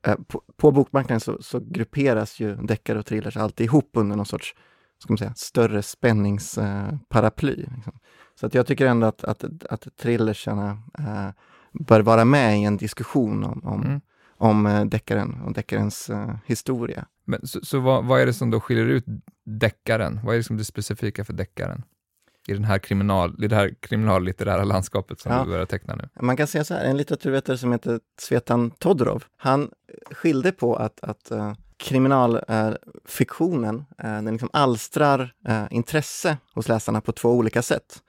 eh, 0.06 0.16
på, 0.26 0.42
på 0.56 0.70
bokmarknaden 0.70 1.20
så, 1.20 1.42
så, 1.42 1.60
grupperas 1.60 2.40
ju 2.40 2.56
deckare 2.56 2.98
och 2.98 3.06
thrillers 3.06 3.36
alltid 3.36 3.64
ihop 3.64 3.90
under 3.92 4.16
någon 4.16 4.26
sorts 4.26 4.54
ska 4.98 5.12
man 5.12 5.18
säga, 5.18 5.34
större 5.36 5.82
spänningsparaply. 5.82 7.56
Liksom. 7.56 7.92
Så 8.40 8.46
att 8.46 8.54
jag 8.54 8.66
tycker 8.66 8.86
ändå 8.86 9.06
att, 9.06 9.24
att, 9.24 9.44
att 9.70 9.88
thrillersarna 9.96 10.78
eh, 10.98 11.28
bör 11.72 12.00
vara 12.00 12.24
med 12.24 12.60
i 12.60 12.64
en 12.64 12.76
diskussion 12.76 13.44
om, 13.44 13.60
om, 13.64 13.82
mm. 13.82 14.00
om 14.36 14.66
uh, 14.66 14.84
deckaren 14.84 15.40
och 15.40 15.52
deckarens 15.52 16.10
uh, 16.10 16.34
historia. 16.46 17.06
Men, 17.24 17.46
så 17.46 17.60
så 17.62 17.80
vad, 17.80 18.04
vad, 18.04 18.20
är 18.20 18.26
det 18.26 18.32
som 18.32 18.50
då 18.50 18.60
skiljer 18.60 18.86
ut 18.86 19.04
deckaren? 19.44 20.20
Vad 20.24 20.34
är 20.34 20.38
det 20.38 20.44
som 20.44 20.56
det 20.56 20.64
specifika 20.64 21.24
för 21.24 21.32
deckaren? 21.32 21.82
I, 22.46 22.52
den 22.52 22.64
här 22.64 22.78
kriminal, 22.78 23.44
i 23.44 23.48
det 23.48 23.56
här 23.56 23.74
kriminallitterära 23.80 24.64
landskapet 24.64 25.20
som 25.20 25.32
ja. 25.32 25.44
du 25.44 25.50
börjar 25.50 25.66
teckna 25.66 25.94
nu? 25.94 26.08
Man 26.20 26.36
kan 26.36 26.46
säga 26.46 26.64
så 26.64 26.74
här, 26.74 26.84
en 26.84 26.96
litteraturvetare 26.96 27.58
som 27.58 27.72
heter 27.72 28.00
Svetan 28.20 28.70
Todorov, 28.70 29.24
han 29.36 29.70
skilde 30.10 30.52
på 30.52 30.76
att, 30.76 31.00
att 31.02 31.32
uh, 31.32 31.52
kriminalfiktionen, 31.76 33.76
uh, 33.76 33.82
den 34.04 34.32
liksom 34.32 34.50
alstrar 34.52 35.34
uh, 35.48 35.64
intresse 35.70 36.36
hos 36.54 36.68
läsarna 36.68 37.00
på 37.00 37.12
två 37.12 37.30
olika 37.30 37.62
sätt. 37.62 38.02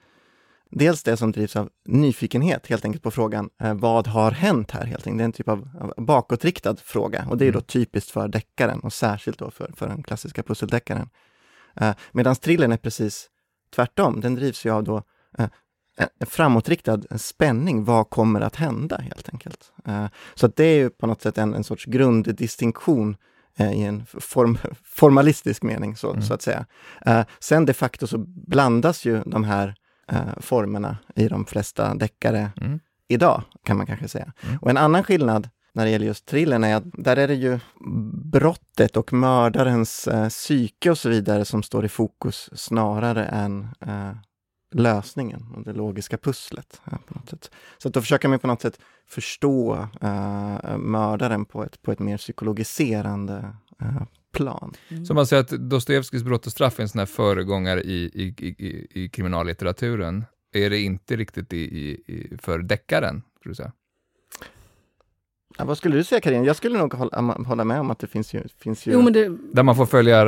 Dels 0.76 1.02
det 1.02 1.16
som 1.16 1.32
drivs 1.32 1.56
av 1.56 1.70
nyfikenhet 1.84 2.66
helt 2.66 2.84
enkelt 2.84 3.02
på 3.02 3.10
frågan 3.10 3.50
eh, 3.62 3.74
vad 3.74 4.06
har 4.06 4.30
hänt 4.30 4.70
här? 4.70 4.84
Helt 4.84 5.06
enkelt. 5.06 5.18
Det 5.18 5.22
är 5.22 5.24
en 5.24 5.32
typ 5.32 5.48
av, 5.48 5.68
av 5.80 6.04
bakåtriktad 6.04 6.76
fråga 6.76 7.26
och 7.30 7.38
det 7.38 7.44
är 7.44 7.52
då 7.52 7.58
mm. 7.58 7.66
typiskt 7.66 8.10
för 8.10 8.28
deckaren 8.28 8.80
och 8.80 8.92
särskilt 8.92 9.38
då 9.38 9.50
för, 9.50 9.72
för 9.76 9.88
den 9.88 10.02
klassiska 10.02 10.42
pusseldeckaren. 10.42 11.08
Eh, 11.76 11.94
Medan 12.12 12.36
thrillern 12.36 12.72
är 12.72 12.76
precis 12.76 13.28
tvärtom, 13.74 14.20
den 14.20 14.34
drivs 14.34 14.66
ju 14.66 14.70
av 14.70 14.84
då 14.84 15.02
eh, 15.38 15.48
en 15.96 16.26
framåtriktad 16.26 17.00
spänning. 17.16 17.84
Vad 17.84 18.10
kommer 18.10 18.40
att 18.40 18.56
hända 18.56 18.96
helt 18.96 19.28
enkelt? 19.28 19.72
Eh, 19.86 20.06
så 20.34 20.46
det 20.46 20.64
är 20.64 20.76
ju 20.76 20.90
på 20.90 21.06
något 21.06 21.22
sätt 21.22 21.38
en, 21.38 21.54
en 21.54 21.64
sorts 21.64 21.84
grunddistinktion 21.84 23.16
eh, 23.58 23.72
i 23.72 23.82
en 23.82 24.06
form, 24.06 24.58
formalistisk 24.84 25.62
mening, 25.62 25.96
så, 25.96 26.10
mm. 26.10 26.22
så 26.22 26.34
att 26.34 26.42
säga. 26.42 26.66
Eh, 27.06 27.24
sen 27.38 27.66
de 27.66 27.74
facto 27.74 28.06
så 28.06 28.18
blandas 28.26 29.04
ju 29.04 29.22
de 29.26 29.44
här 29.44 29.74
eh, 30.08 30.40
formerna 30.40 30.96
i 31.14 31.28
de 31.28 31.46
flesta 31.46 31.94
deckare 31.94 32.50
mm. 32.60 32.80
idag, 33.08 33.42
kan 33.64 33.76
man 33.76 33.86
kanske 33.86 34.08
säga. 34.08 34.32
Mm. 34.42 34.58
Och 34.58 34.70
en 34.70 34.76
annan 34.76 35.04
skillnad 35.04 35.48
när 35.74 35.84
det 35.84 35.90
gäller 35.90 36.06
just 36.06 36.26
thrillern 36.26 36.64
är 36.64 36.76
att 36.76 36.84
där 36.92 37.16
är 37.16 37.28
det 37.28 37.34
ju 37.34 37.58
brottet 38.32 38.96
och 38.96 39.12
mördarens 39.12 40.08
eh, 40.08 40.28
psyke 40.28 40.90
och 40.90 40.98
så 40.98 41.08
vidare 41.08 41.44
som 41.44 41.62
står 41.62 41.84
i 41.84 41.88
fokus 41.88 42.50
snarare 42.52 43.24
än 43.24 43.68
eh, 43.80 44.12
lösningen 44.74 45.52
och 45.56 45.62
det 45.64 45.72
logiska 45.72 46.18
pusslet. 46.18 46.80
Ja, 46.84 46.98
på 47.06 47.14
något 47.14 47.30
sätt. 47.30 47.50
Så 47.78 47.88
att 47.88 47.94
då 47.94 48.00
försöker 48.00 48.28
man 48.28 48.38
på 48.38 48.46
något 48.46 48.62
sätt 48.62 48.78
förstå 49.06 49.88
eh, 50.00 50.76
mördaren 50.78 51.44
på 51.44 51.64
ett, 51.64 51.82
på 51.82 51.92
ett 51.92 51.98
mer 51.98 52.16
psykologiserande 52.16 53.54
eh, 53.80 54.02
plan. 54.34 54.72
Mm. 54.88 55.06
Så 55.06 55.14
man 55.14 55.26
säger 55.26 55.42
att 55.42 55.48
Dostojevskijs 55.48 56.22
Brott 56.22 56.46
och 56.46 56.52
straff 56.52 56.78
är 56.78 56.82
en 56.82 56.88
sån 56.88 56.98
här 56.98 57.06
föregångare 57.06 57.80
i, 57.80 58.10
i, 58.14 58.24
i, 58.38 58.86
i 59.04 59.08
kriminallitteraturen. 59.08 60.24
Är 60.52 60.70
det 60.70 60.78
inte 60.78 61.16
riktigt 61.16 61.52
i, 61.52 61.56
i, 61.56 62.36
för 62.42 62.58
deckaren, 62.58 63.22
tror 63.42 63.50
du 63.50 63.54
säga? 63.54 63.72
Ja, 65.58 65.64
vad 65.64 65.78
skulle 65.78 65.96
du 65.96 66.04
säga 66.04 66.20
Karin? 66.20 66.44
Jag 66.44 66.56
skulle 66.56 66.78
nog 66.78 66.94
hålla, 66.94 67.20
hålla 67.20 67.64
med 67.64 67.80
om 67.80 67.90
att 67.90 67.98
det 67.98 68.06
finns 68.06 68.34
ju... 68.34 68.42
Finns 68.58 68.86
ju... 68.86 68.92
Jo, 68.92 69.10
det... 69.10 69.36
Där 69.52 69.62
man 69.62 69.76
får 69.76 69.86
följa 69.86 70.24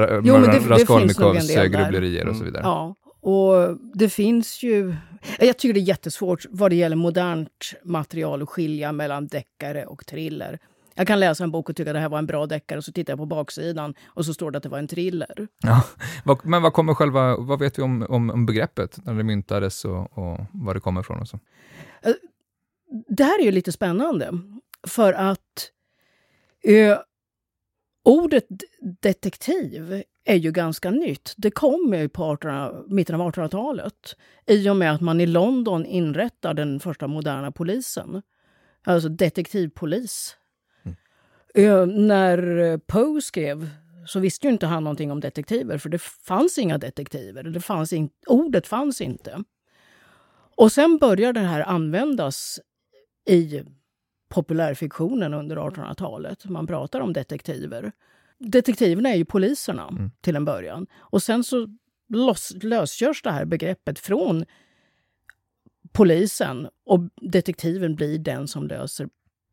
Raskolnikovs 0.69 1.55
grubblerier 1.55 2.27
och 2.29 2.37
så 2.37 2.43
mm. 2.43 2.53
vidare. 2.53 2.63
Ja, 2.63 2.95
och 3.21 3.79
det 3.95 4.09
finns 4.09 4.63
ju... 4.63 4.95
Jag 5.39 5.59
tycker 5.59 5.75
det 5.75 5.81
är 5.81 5.89
jättesvårt 5.89 6.47
vad 6.51 6.71
det 6.71 6.77
gäller 6.77 6.97
modernt 6.97 7.73
material 7.85 8.43
att 8.43 8.49
skilja 8.49 8.93
mellan 8.93 9.27
deckare 9.27 9.87
och 9.87 10.07
thriller. 10.07 10.59
Jag 10.97 11.07
kan 11.07 11.21
läsa 11.21 11.45
en 11.45 11.51
bok 11.51 11.69
och 11.69 11.77
tycka 11.77 11.91
att 11.91 11.95
det 11.95 12.01
här 12.01 12.09
var 12.09 12.19
en 12.19 12.27
bra 12.27 12.47
deckare 12.47 12.79
och 12.79 12.85
så 12.85 12.93
tittar 12.93 13.13
jag 13.13 13.19
på 13.19 13.27
baksidan 13.27 13.95
och 14.07 14.27
så 14.27 14.35
står 14.35 14.51
det 14.51 14.57
att 14.57 14.63
det 14.63 14.69
var 14.69 14.79
en 14.79 14.89
thriller. 14.89 15.49
Ja, 15.63 15.85
men 16.43 16.63
vad 16.63 16.73
kommer 16.73 16.95
själva, 16.95 17.37
vad 17.37 17.59
vet 17.59 17.79
vi 17.79 17.83
om, 17.83 18.07
om, 18.09 18.31
om 18.31 18.47
begreppet 18.47 18.99
när 19.05 19.15
det 19.15 19.25
myntades 19.25 19.85
och, 19.85 20.19
och 20.19 20.39
var 20.53 20.75
det 20.75 20.81
kommer 20.81 21.01
ifrån 21.01 21.21
och 21.21 21.29
så? 21.29 21.39
Eh, 22.03 22.15
det 23.09 23.25
här 23.25 23.41
är 23.41 23.45
ju 23.45 23.51
lite 23.51 23.73
spännande 23.73 24.31
för 24.87 25.13
att 25.13 25.71
ö, 26.65 26.97
ordet 28.05 28.47
detektiv 29.01 30.03
är 30.25 30.37
ju 30.37 30.53
ganska 30.53 30.91
nytt. 30.91 31.35
Det 31.37 31.51
kom 31.51 31.95
ju 31.95 32.09
på 32.09 32.25
18, 32.25 32.85
mitten 32.95 33.21
av 33.21 33.33
1800-talet 33.33 34.17
i 34.47 34.69
och 34.69 34.77
med 34.77 34.93
att 34.93 35.01
man 35.01 35.21
i 35.21 35.27
London 35.27 35.87
inrättar 35.87 36.55
den 36.55 36.81
första 36.81 37.07
moderna 37.07 37.53
polisen. 37.53 38.23
Alltså 38.85 39.09
detektivpolis 39.09 40.37
när 41.87 42.79
Poe 42.79 43.21
skrev 43.23 43.69
så 44.07 44.21
visste 44.21 44.47
ju 44.47 44.53
inte 44.53 44.67
han 44.67 44.85
någonting 44.85 45.11
om 45.11 45.21
detektiver, 45.21 45.79
för 45.79 45.89
det 45.89 46.03
fanns 46.03 46.59
inga 46.59 46.79
detektiver. 46.79 47.43
Det 47.43 47.61
fanns 47.61 47.93
in, 47.93 48.11
ordet 48.27 48.67
fanns 48.67 49.01
inte. 49.01 49.45
Och 50.57 50.73
sen 50.73 50.99
började 50.99 51.41
det 51.41 51.47
här 51.47 51.61
användas 51.61 52.61
i 53.29 53.63
populärfiktionen 54.29 55.35
under 55.35 55.57
1800-talet. 55.57 56.45
Man 56.45 56.67
pratar 56.67 57.01
om 57.01 57.13
detektiver. 57.13 57.93
Detektiverna 58.39 59.09
är 59.09 59.17
ju 59.17 59.25
poliserna 59.25 59.89
mm. 59.89 60.11
till 60.21 60.37
en 60.37 60.45
början. 60.45 60.87
Och 60.97 61.23
sen 61.23 61.45
så 61.45 61.69
lös, 62.09 62.53
lösgörs 62.63 63.23
det 63.23 63.31
här 63.31 63.45
begreppet 63.45 63.99
från 63.99 64.45
polisen 65.93 66.69
och 66.85 67.01
detektiven 67.21 67.95
blir 67.95 68.19
den 68.19 68.49
som 68.49 68.67
löser 68.67 69.09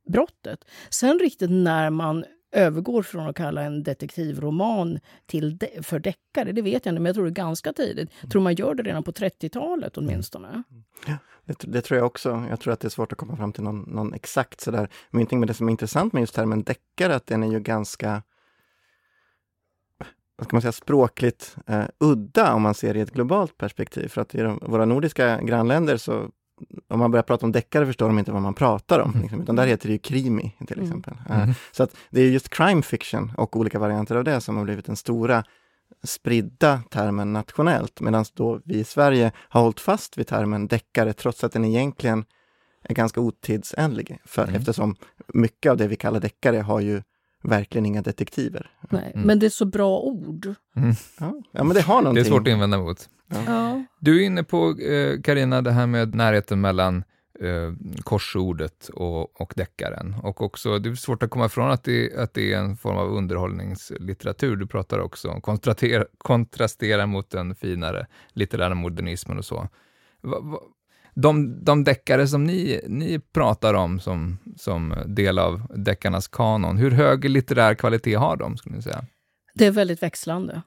brottet. 0.05 0.65
Sen 0.89 1.19
riktigt 1.19 1.51
när 1.51 1.89
man 1.89 2.25
övergår 2.51 3.03
från 3.03 3.27
att 3.27 3.35
kalla 3.35 3.61
en 3.61 3.83
detektivroman 3.83 4.99
till 5.25 5.57
de 5.57 5.83
för 5.83 5.99
deckare, 5.99 6.51
det 6.51 6.61
vet 6.61 6.85
jag 6.85 6.91
inte, 6.91 7.01
men 7.01 7.05
jag 7.05 7.15
tror 7.15 7.25
det 7.25 7.31
är 7.31 7.45
ganska 7.45 7.73
tidigt. 7.73 8.09
Jag 8.21 8.31
tror 8.31 8.41
man 8.41 8.55
gör 8.55 8.75
det 8.75 8.83
redan 8.83 9.03
på 9.03 9.11
30-talet 9.11 9.97
åtminstone. 9.97 10.63
Ja, 11.07 11.17
det, 11.45 11.71
det, 11.71 11.81
tror 11.81 11.97
jag 11.97 12.05
också. 12.05 12.45
Jag 12.49 12.59
tror 12.59 12.73
att 12.73 12.79
det 12.79 12.87
är 12.87 12.89
svårt 12.89 13.11
att 13.11 13.17
komma 13.17 13.37
fram 13.37 13.53
till 13.53 13.63
någon, 13.63 13.79
någon 13.79 14.13
exakt 14.13 14.61
sådär 14.61 14.89
mynting, 15.09 15.39
men 15.39 15.47
det 15.47 15.53
som 15.53 15.67
är 15.67 15.71
intressant 15.71 16.13
med 16.13 16.21
just 16.21 16.35
termen 16.35 16.63
deckare, 16.63 17.15
att 17.15 17.25
den 17.25 17.43
är 17.43 17.51
ju 17.51 17.59
ganska 17.59 18.23
vad 20.35 20.45
ska 20.45 20.55
man 20.55 20.61
säga, 20.61 20.71
språkligt 20.71 21.55
eh, 21.67 21.85
udda 21.99 22.53
om 22.53 22.61
man 22.61 22.73
ser 22.73 22.93
det 22.93 22.99
i 22.99 23.03
ett 23.03 23.13
globalt 23.13 23.57
perspektiv. 23.57 24.07
För 24.07 24.21
att 24.21 24.35
i 24.35 24.41
de, 24.41 24.59
våra 24.61 24.85
nordiska 24.85 25.41
grannländer 25.41 25.97
så 25.97 26.29
om 26.87 26.99
man 26.99 27.11
börjar 27.11 27.23
prata 27.23 27.45
om 27.45 27.51
deckare 27.51 27.85
förstår 27.85 28.07
de 28.07 28.19
inte 28.19 28.31
vad 28.31 28.41
man 28.41 28.53
pratar 28.53 28.99
om. 28.99 29.13
Liksom, 29.21 29.41
utan 29.41 29.55
där 29.55 29.67
heter 29.67 29.87
det 29.87 29.93
ju 29.93 29.99
krimi 29.99 30.55
till 30.67 30.77
mm. 30.77 30.85
exempel. 30.85 31.13
Mm. 31.29 31.49
Uh, 31.49 31.55
så 31.71 31.83
att 31.83 31.95
det 32.09 32.21
är 32.21 32.29
just 32.29 32.49
crime 32.49 32.81
fiction 32.81 33.31
och 33.37 33.55
olika 33.55 33.79
varianter 33.79 34.15
av 34.15 34.23
det 34.23 34.41
som 34.41 34.57
har 34.57 34.63
blivit 34.63 34.85
den 34.85 34.95
stora 34.95 35.43
spridda 36.03 36.81
termen 36.89 37.33
nationellt, 37.33 38.01
medan 38.01 38.25
då 38.33 38.59
vi 38.65 38.75
i 38.75 38.83
Sverige 38.83 39.31
har 39.37 39.61
hållit 39.61 39.79
fast 39.79 40.17
vid 40.17 40.27
termen 40.27 40.67
deckare 40.67 41.13
trots 41.13 41.43
att 41.43 41.51
den 41.51 41.65
egentligen 41.65 42.25
är 42.83 42.93
ganska 42.93 43.21
otidsenlig. 43.21 44.19
För, 44.25 44.43
mm. 44.43 44.55
Eftersom 44.55 44.95
mycket 45.27 45.69
av 45.69 45.77
det 45.77 45.87
vi 45.87 45.95
kallar 45.95 46.19
deckare 46.19 46.57
har 46.57 46.79
ju 46.79 47.03
verkligen 47.43 47.85
inga 47.85 48.01
detektiver. 48.01 48.71
Nej, 48.89 49.11
mm. 49.15 49.27
Men 49.27 49.39
det 49.39 49.45
är 49.45 49.49
så 49.49 49.65
bra 49.65 49.99
ord. 49.99 50.53
Mm. 50.75 50.93
Ja, 51.19 51.41
ja, 51.51 51.63
men 51.63 51.75
det 51.75 51.81
har 51.81 52.01
någonting. 52.01 52.23
Det 52.23 52.27
är 52.27 52.31
svårt 52.31 52.47
att 52.47 52.51
invända 52.53 52.77
mot. 52.77 53.09
Ja. 53.45 53.83
Du 53.99 54.21
är 54.21 54.25
inne 54.25 54.43
på, 54.43 54.75
Karina 55.23 55.57
eh, 55.57 55.63
det 55.63 55.71
här 55.71 55.87
med 55.87 56.15
närheten 56.15 56.61
mellan 56.61 57.03
eh, 57.39 57.73
korsordet 58.03 58.87
och, 58.87 59.41
och 59.41 59.53
deckaren. 59.55 60.15
Och 60.23 60.41
också, 60.41 60.79
det 60.79 60.89
är 60.89 60.95
svårt 60.95 61.23
att 61.23 61.29
komma 61.29 61.45
ifrån 61.45 61.71
att 61.71 61.83
det, 61.83 62.17
att 62.17 62.33
det 62.33 62.53
är 62.53 62.57
en 62.57 62.77
form 62.77 62.97
av 62.97 63.13
underhållningslitteratur. 63.13 64.55
Du 64.55 64.67
pratar 64.67 64.99
också 64.99 65.29
om 65.29 65.41
kontrastera, 65.41 66.05
kontrastera 66.17 67.05
mot 67.05 67.29
den 67.29 67.55
finare 67.55 68.07
litterära 68.33 68.75
modernismen 68.75 69.37
och 69.37 69.45
så. 69.45 69.67
Va, 70.21 70.39
va, 70.39 70.59
de, 71.15 71.63
de 71.65 71.83
deckare 71.83 72.27
som 72.27 72.43
ni, 72.43 72.81
ni 72.87 73.19
pratar 73.19 73.73
om 73.73 73.99
som, 73.99 74.37
som 74.57 74.95
del 75.05 75.39
av 75.39 75.61
deckarnas 75.75 76.27
kanon, 76.27 76.77
hur 76.77 76.91
hög 76.91 77.29
litterär 77.29 77.75
kvalitet 77.75 78.15
har 78.15 78.37
de? 78.37 78.57
Skulle 78.57 78.75
ni 78.75 78.81
säga? 78.81 79.05
Det 79.53 79.65
är 79.65 79.71
väldigt 79.71 80.03
växlande. 80.03 80.61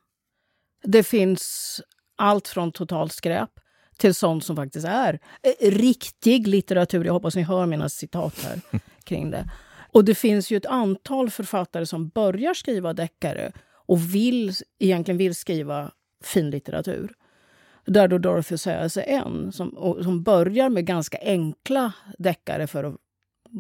Det 0.85 1.03
finns 1.03 1.81
allt 2.17 2.49
från 2.49 2.73
totalt 2.73 3.13
skräp 3.13 3.51
till 3.97 4.15
sånt 4.15 4.45
som 4.45 4.57
faktiskt 4.57 4.87
är 4.87 5.21
eh, 5.43 5.71
riktig 5.71 6.49
litteratur. 6.49 7.05
Jag 7.05 7.13
hoppas 7.13 7.37
ni 7.37 7.43
hör 7.43 7.67
mina 7.67 7.89
citat 7.89 8.43
här 8.43 8.61
kring 9.05 9.31
det. 9.31 9.51
Och 9.93 10.05
det 10.05 10.15
finns 10.15 10.51
ju 10.51 10.57
ett 10.57 10.67
antal 10.67 11.31
författare 11.31 11.87
som 11.87 12.09
börjar 12.09 12.55
skriva 12.55 12.93
deckare 12.93 13.53
och 13.87 14.15
vill, 14.15 14.53
egentligen 14.79 15.19
vill 15.19 15.35
skriva 15.35 15.91
finlitteratur. 16.25 17.15
Där 17.85 18.09
då 18.09 18.19
Dorothy 18.19 18.59
Sayers 18.59 18.97
är 18.97 19.03
en, 19.03 19.53
som, 19.53 19.69
och, 19.69 20.05
som 20.05 20.23
börjar 20.23 20.69
med 20.69 20.87
ganska 20.87 21.19
enkla 21.23 21.93
deckare 22.19 22.67
för 22.67 22.85
att 22.85 22.97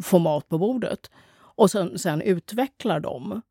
få 0.03 0.19
mat 0.19 0.49
på 0.49 0.59
bordet. 0.59 1.11
Och 1.38 1.71
sen, 1.71 1.99
sen 1.99 2.23
utvecklar 2.23 3.00
dem 3.00 3.43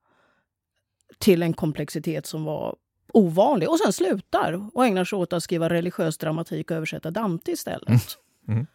till 1.17 1.43
en 1.43 1.53
komplexitet 1.53 2.25
som 2.25 2.43
var 2.43 2.75
ovanlig. 3.13 3.69
Och 3.69 3.79
sen 3.79 3.93
slutar 3.93 4.69
och 4.73 4.85
ägnar 4.85 5.05
sig 5.05 5.17
åt 5.17 5.33
att 5.33 5.43
skriva 5.43 5.69
religiös 5.69 6.17
dramatik 6.17 6.71
och 6.71 6.77
översätta 6.77 7.11
Dante 7.11 7.51
istället. 7.51 8.17
Mm. 8.47 8.67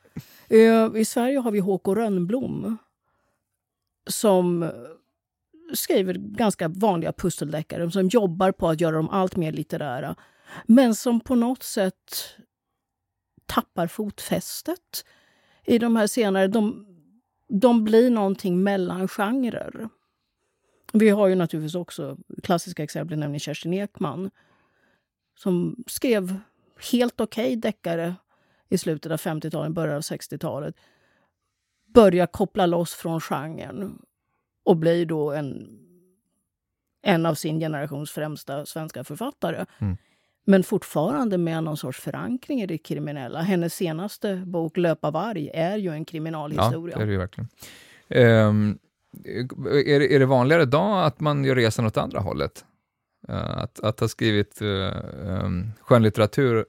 Mm. 0.50 0.97
I 0.97 1.05
Sverige 1.05 1.39
har 1.39 1.50
vi 1.50 1.59
Håkon 1.59 1.95
Rönnblom 1.95 2.79
som 4.07 4.71
skriver 5.75 6.15
ganska 6.15 6.69
vanliga 6.69 7.12
pusseldeckare 7.12 7.91
som 7.91 8.09
jobbar 8.09 8.53
på 8.53 8.69
att 8.69 8.81
göra 8.81 8.97
dem 8.97 9.11
allt 9.11 9.37
mer 9.37 9.53
litterära 9.53 10.17
men 10.65 10.95
som 10.95 11.21
på 11.21 11.35
något 11.35 11.62
sätt 11.62 12.37
tappar 13.47 13.87
fotfästet 13.87 15.05
i 15.65 15.79
de 15.79 15.97
här 15.97 16.07
senare. 16.07 16.49
De, 16.49 16.87
de 17.50 17.85
blir 17.85 18.11
någonting 18.11 18.62
mellan 18.62 19.09
genrer. 19.09 19.88
Vi 20.92 21.09
har 21.11 21.28
ju 21.28 21.35
naturligtvis 21.35 21.75
också 21.75 22.16
klassiska 22.42 22.83
exempel, 22.83 23.19
nämligen 23.19 23.40
Kerstin 23.40 23.75
Ekman 23.75 24.30
som 25.35 25.85
skrev 25.87 26.40
helt 26.92 27.21
okej 27.21 27.45
okay 27.45 27.57
deckare 27.57 28.14
i 28.69 28.78
slutet 28.78 29.12
av 29.12 29.19
50-talet, 29.19 29.73
början 29.73 29.97
av 29.97 30.02
60-talet 30.02 30.75
börjar 31.95 32.26
koppla 32.26 32.66
loss 32.66 32.95
från 32.95 33.21
genren 33.21 34.02
och 34.64 34.76
blir 34.76 35.07
då 35.07 35.33
en, 35.33 35.78
en 37.02 37.26
av 37.26 37.35
sin 37.35 37.61
generations 37.61 38.11
främsta 38.11 38.66
svenska 38.66 39.04
författare. 39.04 39.66
Mm. 39.78 39.97
Men 40.50 40.62
fortfarande 40.62 41.38
med 41.38 41.64
någon 41.64 41.76
sorts 41.76 42.00
förankring 42.00 42.62
i 42.62 42.66
det 42.66 42.78
kriminella. 42.78 43.40
Hennes 43.40 43.75
senaste 43.75 44.37
bok 44.37 44.76
Löpa 44.76 45.11
varg 45.11 45.50
är 45.54 45.76
ju 45.76 45.90
en 45.90 46.04
kriminalhistoria. 46.04 46.95
Ja, 46.95 46.99
det 46.99 47.02
är 47.02 47.07
det 47.07 47.12
ju 47.12 47.19
verkligen. 47.19 47.49
Um, 48.49 48.78
är, 49.25 49.99
det, 49.99 50.14
är 50.14 50.19
det 50.19 50.26
vanligare 50.26 50.62
idag 50.62 51.04
att 51.04 51.21
man 51.21 51.45
gör 51.45 51.54
resan 51.54 51.87
åt 51.87 51.97
andra 51.97 52.21
hållet? 52.21 52.64
Uh, 53.28 53.59
att, 53.59 53.80
att 53.80 54.00
ha 54.00 54.09
skrivit 54.09 54.62
uh, 54.62 54.92
um, 55.45 55.73
skönlitteratur 55.80 56.64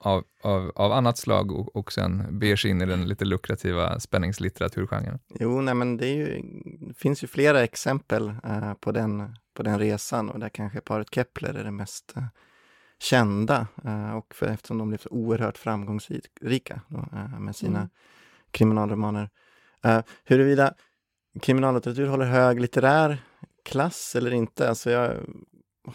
av, 0.00 0.24
av, 0.42 0.72
av 0.74 0.92
annat 0.92 1.18
slag 1.18 1.52
och, 1.52 1.76
och 1.76 1.92
sen 1.92 2.38
beger 2.38 2.56
sig 2.56 2.70
in 2.70 2.82
i 2.82 2.86
den 2.86 3.08
lite 3.08 3.24
lukrativa 3.24 4.00
spänningslitteraturgenren? 4.00 5.18
Jo, 5.40 5.60
nej 5.60 5.74
men 5.74 5.96
det, 5.96 6.08
ju, 6.08 6.42
det 6.80 6.94
finns 6.94 7.24
ju 7.24 7.26
flera 7.26 7.62
exempel 7.62 8.28
uh, 8.28 8.74
på, 8.80 8.92
den, 8.92 9.36
på 9.54 9.62
den 9.62 9.78
resan 9.78 10.30
och 10.30 10.40
där 10.40 10.48
kanske 10.48 10.80
paret 10.80 11.14
Kepler 11.14 11.54
är 11.54 11.64
det 11.64 11.70
mest 11.70 12.14
uh, 12.16 12.24
kända 13.02 13.66
uh, 13.86 14.12
och 14.12 14.34
för, 14.34 14.46
eftersom 14.46 14.78
de 14.78 14.88
blev 14.88 14.98
så 14.98 15.08
oerhört 15.08 15.58
framgångsrika 15.58 16.80
då, 16.88 17.04
med 17.38 17.56
sina 17.56 17.78
mm. 17.78 17.90
kriminalromaner. 18.50 19.30
huruvida 20.24 20.74
kriminallitteratur 21.40 22.06
håller 22.06 22.26
hög 22.26 22.60
litterär 22.60 23.18
klass 23.64 24.16
eller 24.16 24.30
inte, 24.30 24.68
alltså 24.68 24.90
jag 24.90 25.16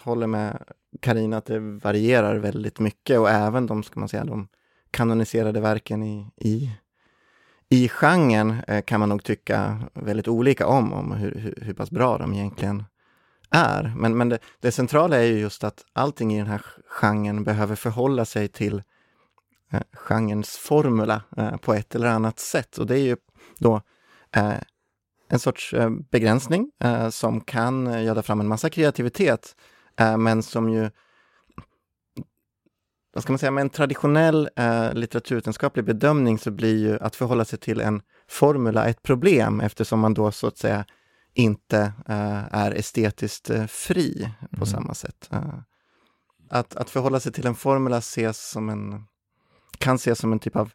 håller 0.02 0.26
med 0.26 0.62
Karina 1.00 1.36
att 1.36 1.44
det 1.44 1.58
varierar 1.58 2.36
väldigt 2.36 2.78
mycket 2.78 3.18
och 3.18 3.30
även 3.30 3.66
de, 3.66 3.82
ska 3.82 4.00
man 4.00 4.08
säga, 4.08 4.24
de 4.24 4.48
kanoniserade 4.90 5.60
verken 5.60 6.02
i, 6.02 6.30
i, 6.36 6.70
i 7.68 7.88
genren 7.88 8.56
eh, 8.68 8.82
kan 8.82 9.00
man 9.00 9.08
nog 9.08 9.24
tycka 9.24 9.80
väldigt 9.94 10.28
olika 10.28 10.66
om, 10.66 10.92
om 10.92 11.12
hur, 11.12 11.34
hur, 11.34 11.58
hur 11.62 11.74
pass 11.74 11.90
bra 11.90 12.18
de 12.18 12.34
egentligen 12.34 12.84
är. 13.50 13.94
Men, 13.96 14.16
men 14.16 14.28
det, 14.28 14.38
det, 14.60 14.72
centrala 14.72 15.16
är 15.16 15.22
ju 15.22 15.38
just 15.38 15.64
att 15.64 15.84
allting 15.92 16.34
i 16.34 16.38
den 16.38 16.46
här 16.46 16.62
genren 16.86 17.44
behöver 17.44 17.74
förhålla 17.74 18.24
sig 18.24 18.48
till 18.48 18.82
eh, 19.72 19.80
genrens 19.92 20.56
formula 20.56 21.22
eh, 21.36 21.56
på 21.56 21.74
ett 21.74 21.94
eller 21.94 22.06
annat 22.06 22.38
sätt. 22.38 22.78
Och 22.78 22.86
det 22.86 22.98
är 22.98 23.04
ju 23.04 23.16
då 23.58 23.80
eh, 24.36 24.54
en 25.28 25.38
sorts 25.38 25.74
eh, 25.74 25.90
begränsning 25.90 26.70
eh, 26.82 27.08
som 27.08 27.40
kan 27.40 27.86
eh, 27.86 28.04
göra 28.04 28.22
fram 28.22 28.40
en 28.40 28.48
massa 28.48 28.70
kreativitet 28.70 29.56
eh, 30.00 30.16
men 30.16 30.42
som 30.42 30.70
ju 30.70 30.90
vad 33.16 33.22
ska 33.22 33.32
man 33.32 33.38
säga, 33.38 33.50
med 33.50 33.62
en 33.62 33.70
traditionell 33.70 34.48
eh, 34.56 34.92
litteraturvetenskaplig 34.94 35.84
bedömning 35.84 36.38
så 36.38 36.50
blir 36.50 36.76
ju 36.78 36.98
att 37.00 37.16
förhålla 37.16 37.44
sig 37.44 37.58
till 37.58 37.80
en 37.80 38.02
formula 38.28 38.86
ett 38.86 39.02
problem 39.02 39.60
eftersom 39.60 40.00
man 40.00 40.14
då 40.14 40.32
så 40.32 40.46
att 40.46 40.58
säga 40.58 40.84
inte 41.36 41.92
eh, 42.08 42.54
är 42.54 42.70
estetiskt 42.70 43.50
eh, 43.50 43.66
fri 43.66 44.30
på 44.50 44.56
mm. 44.56 44.66
samma 44.66 44.94
sätt. 44.94 45.28
Eh, 45.32 45.58
att, 46.50 46.76
att 46.76 46.90
förhålla 46.90 47.20
sig 47.20 47.32
till 47.32 47.46
en 47.46 47.54
formula 47.54 47.98
ses 47.98 48.50
som 48.50 48.68
en, 48.68 49.04
kan 49.78 49.96
ses 49.96 50.18
som 50.18 50.32
en 50.32 50.38
typ 50.38 50.56
av 50.56 50.70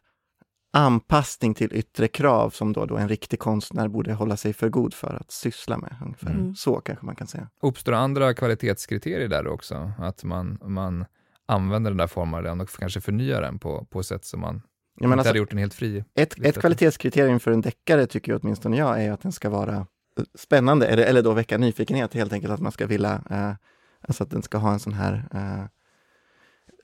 anpassning 0.72 1.54
till 1.54 1.72
yttre 1.72 2.08
krav 2.08 2.50
som 2.50 2.72
då, 2.72 2.86
då 2.86 2.96
en 2.96 3.08
riktig 3.08 3.38
konstnär 3.38 3.88
borde 3.88 4.12
hålla 4.12 4.36
sig 4.36 4.52
för 4.52 4.68
god 4.68 4.94
för 4.94 5.14
att 5.20 5.30
syssla 5.30 5.78
med. 5.78 5.96
Ungefär. 6.04 6.30
Mm. 6.30 6.54
Så 6.54 6.80
kanske 6.80 7.06
man 7.06 7.16
kan 7.16 7.26
säga. 7.26 7.48
Uppstår 7.62 7.92
andra 7.92 8.34
kvalitetskriterier 8.34 9.28
där 9.28 9.46
också? 9.46 9.92
Att 9.98 10.24
man, 10.24 10.58
man 10.64 11.04
använder 11.46 11.90
den 11.90 11.98
där 11.98 12.06
formen 12.06 12.60
och 12.60 12.68
kanske 12.78 13.00
förnyar 13.00 13.42
den 13.42 13.58
på, 13.58 13.86
på 13.90 14.02
sätt 14.02 14.24
som 14.24 14.40
man 14.40 14.62
ja, 14.98 15.04
inte 15.04 15.14
alltså, 15.14 15.28
hade 15.28 15.38
gjort 15.38 15.52
en 15.52 15.58
helt 15.58 15.74
fri. 15.74 16.04
Ett, 16.14 16.38
ett 16.44 16.60
kvalitetskriterium 16.60 17.40
för 17.40 17.50
en 17.50 17.60
deckare 17.60 18.06
tycker 18.06 18.32
jag 18.32 18.40
åtminstone 18.42 18.76
jag 18.76 19.04
är 19.04 19.12
att 19.12 19.22
den 19.22 19.32
ska 19.32 19.50
vara 19.50 19.86
spännande 20.34 20.86
eller, 20.86 21.02
eller 21.02 21.22
då 21.22 21.32
väcka 21.32 21.58
nyfikenhet 21.58 22.14
helt 22.14 22.32
enkelt, 22.32 22.52
att 22.52 22.60
man 22.60 22.72
ska 22.72 22.86
vilja, 22.86 23.22
eh, 23.30 23.52
alltså 24.00 24.22
att 24.22 24.30
den 24.30 24.42
ska 24.42 24.58
ha 24.58 24.72
en 24.72 24.80
sån 24.80 24.92
här 24.92 25.24
eh, 25.34 25.64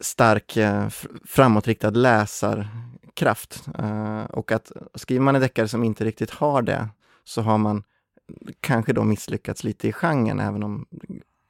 stark 0.01 0.57
eh, 0.57 0.89
framåtriktad 1.25 1.91
läsarkraft. 1.91 3.69
Eh, 3.79 4.25
och 4.25 4.53
att 4.53 4.73
skriver 4.95 5.21
man 5.21 5.35
en 5.35 5.41
deckare 5.41 5.69
som 5.69 5.85
inte 5.85 6.05
riktigt 6.05 6.31
har 6.31 6.63
det, 6.63 6.89
så 7.25 7.43
har 7.43 7.59
man 7.59 7.83
kanske 8.61 8.93
då 8.93 9.05
misslyckats 9.05 9.65
lite 9.65 9.89
i 9.89 9.93
genren, 9.93 10.41
även 10.41 10.63
om 10.63 10.87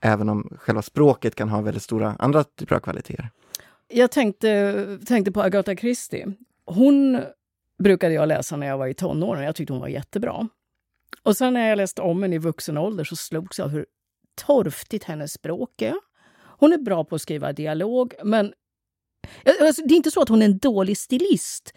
även 0.00 0.28
om 0.28 0.56
själva 0.58 0.82
språket 0.82 1.34
kan 1.34 1.48
ha 1.48 1.60
väldigt 1.60 1.82
stora 1.82 2.16
andra 2.18 2.44
typer 2.44 2.76
av 2.76 2.80
kvaliteter. 2.80 3.30
Jag 3.88 4.10
tänkte, 4.10 4.98
tänkte 5.06 5.32
på 5.32 5.42
Agatha 5.42 5.76
Christie. 5.76 6.32
Hon 6.66 7.20
brukade 7.78 8.14
jag 8.14 8.28
läsa 8.28 8.56
när 8.56 8.66
jag 8.66 8.78
var 8.78 8.86
i 8.86 8.94
tonåren. 8.94 9.44
Jag 9.44 9.54
tyckte 9.54 9.72
hon 9.72 9.80
var 9.80 9.88
jättebra. 9.88 10.48
Och 11.28 11.36
sen 11.36 11.54
när 11.54 11.68
jag 11.68 11.76
läste 11.76 12.02
om 12.02 12.22
henne 12.22 12.36
i 12.36 12.38
vuxen 12.38 12.78
ålder 12.78 13.04
så 13.04 13.16
slogs 13.16 13.58
jag 13.58 13.64
av 13.64 13.70
hur 13.70 13.86
torftigt 14.46 15.04
hennes 15.04 15.32
språk 15.32 15.82
är. 15.82 15.94
Hon 16.58 16.72
är 16.72 16.78
bra 16.78 17.04
på 17.04 17.14
att 17.14 17.22
skriva 17.22 17.52
dialog, 17.52 18.14
men 18.24 18.52
alltså, 19.60 19.82
det 19.82 19.94
är 19.94 19.96
inte 19.96 20.10
så 20.10 20.22
att 20.22 20.28
hon 20.28 20.42
är 20.42 20.46
en 20.46 20.58
dålig 20.58 20.98
stilist. 20.98 21.74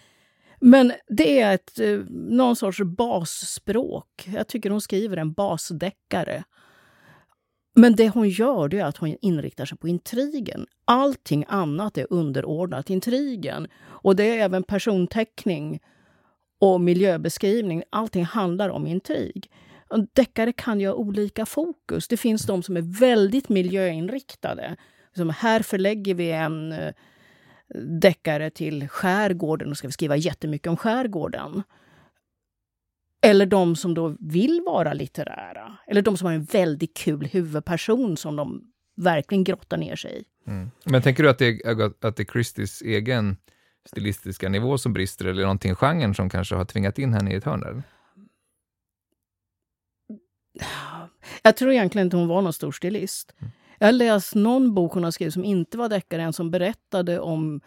Men 0.59 0.93
det 1.07 1.41
är 1.41 1.55
ett, 1.55 1.79
eh, 1.79 1.99
någon 2.09 2.55
sorts 2.55 2.79
basspråk. 2.81 4.29
Jag 4.35 4.47
tycker 4.47 4.69
hon 4.69 4.81
skriver 4.81 5.17
en 5.17 5.33
basdeckare. 5.33 6.43
Men 7.75 7.95
det 7.95 8.09
hon 8.09 8.29
gör 8.29 8.67
det 8.67 8.79
är 8.79 8.85
att 8.85 8.97
hon 8.97 9.17
inriktar 9.21 9.65
sig 9.65 9.77
på 9.77 9.87
intrigen. 9.87 10.65
Allting 10.85 11.45
annat 11.47 11.97
är 11.97 12.07
underordnat 12.09 12.89
intrigen. 12.89 13.67
Och 13.81 14.15
det 14.15 14.23
är 14.23 14.43
även 14.43 14.63
personteckning 14.63 15.79
och 16.61 16.81
miljöbeskrivning. 16.81 17.83
Allting 17.89 18.25
handlar 18.25 18.69
om 18.69 18.87
intrig. 18.87 19.51
Deckare 20.13 20.53
kan 20.53 20.79
ju 20.79 20.87
ha 20.87 20.93
olika 20.93 21.45
fokus. 21.45 22.07
Det 22.07 22.17
finns 22.17 22.45
de 22.45 22.63
som 22.63 22.77
är 22.77 22.99
väldigt 22.99 23.49
miljöinriktade. 23.49 24.75
Som 25.15 25.29
här 25.29 25.61
förlägger 25.61 26.15
vi 26.15 26.31
en 26.31 26.71
eh, 26.71 26.93
deckare 28.01 28.49
till 28.49 28.87
skärgården 28.89 29.69
och 29.69 29.77
ska 29.77 29.87
vi 29.87 29.91
skriva 29.91 30.15
jättemycket 30.15 30.67
om 30.67 30.77
skärgården. 30.77 31.63
Eller 33.21 33.45
de 33.45 33.75
som 33.75 33.93
då 33.93 34.15
vill 34.19 34.61
vara 34.65 34.93
litterära. 34.93 35.77
Eller 35.87 36.01
de 36.01 36.17
som 36.17 36.25
har 36.25 36.33
en 36.33 36.43
väldigt 36.43 36.97
kul 36.97 37.25
huvudperson 37.25 38.17
som 38.17 38.35
de 38.35 38.61
verkligen 38.95 39.43
grottar 39.43 39.77
ner 39.77 39.95
sig 39.95 40.19
i. 40.19 40.49
Mm. 40.49 40.71
Men 40.85 41.01
tänker 41.01 41.23
du 41.23 41.29
att 41.29 41.37
det, 41.37 41.45
är, 41.45 42.05
att 42.05 42.15
det 42.15 42.19
är 42.19 42.31
Christies 42.31 42.81
egen 42.81 43.37
stilistiska 43.85 44.49
nivå 44.49 44.77
som 44.77 44.93
brister, 44.93 45.25
eller 45.25 45.41
någonting 45.41 45.71
i 45.71 45.75
genren 45.75 46.13
som 46.13 46.29
kanske 46.29 46.55
har 46.55 46.65
tvingat 46.65 46.99
in 46.99 47.13
henne 47.13 47.31
i 47.31 47.35
ett 47.35 47.43
hörn 47.43 47.59
där? 47.59 47.83
Jag 51.43 51.57
tror 51.57 51.71
egentligen 51.71 52.07
inte 52.07 52.17
hon 52.17 52.27
var 52.27 52.41
någon 52.41 52.53
stor 52.53 52.71
stilist. 52.71 53.35
Mm. 53.39 53.51
Jag 53.79 53.87
har 53.87 53.91
läst 53.91 54.35
någon 54.35 54.73
bok 54.73 54.93
hon 54.93 55.03
har 55.03 55.11
skrivit 55.11 55.33
som 55.33 55.43
inte 55.43 55.77
var 55.77 55.89
deckare, 55.89 56.21
en 56.21 56.33
som 56.33 56.51
berättade 56.51 57.19
om 57.19 57.61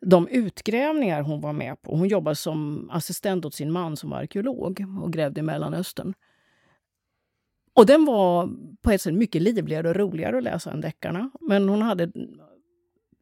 de 0.00 0.28
utgrävningar 0.28 1.22
hon 1.22 1.40
var 1.40 1.52
med 1.52 1.82
på. 1.82 1.96
Hon 1.96 2.08
jobbade 2.08 2.36
som 2.36 2.90
assistent 2.90 3.44
åt 3.44 3.54
sin 3.54 3.72
man 3.72 3.96
som 3.96 4.10
var 4.10 4.18
arkeolog 4.18 4.84
och 5.02 5.12
grävde 5.12 5.40
i 5.40 5.42
Mellanöstern. 5.42 6.14
Och 7.74 7.86
den 7.86 8.04
var 8.04 8.50
på 8.82 8.90
ett 8.90 9.00
sätt 9.00 9.14
mycket 9.14 9.42
livligare 9.42 9.88
och 9.88 9.96
roligare 9.96 10.36
att 10.38 10.42
läsa 10.42 10.72
än 10.72 10.80
deckarna. 10.80 11.30
Men 11.40 11.68
hon 11.68 11.82
hade 11.82 12.12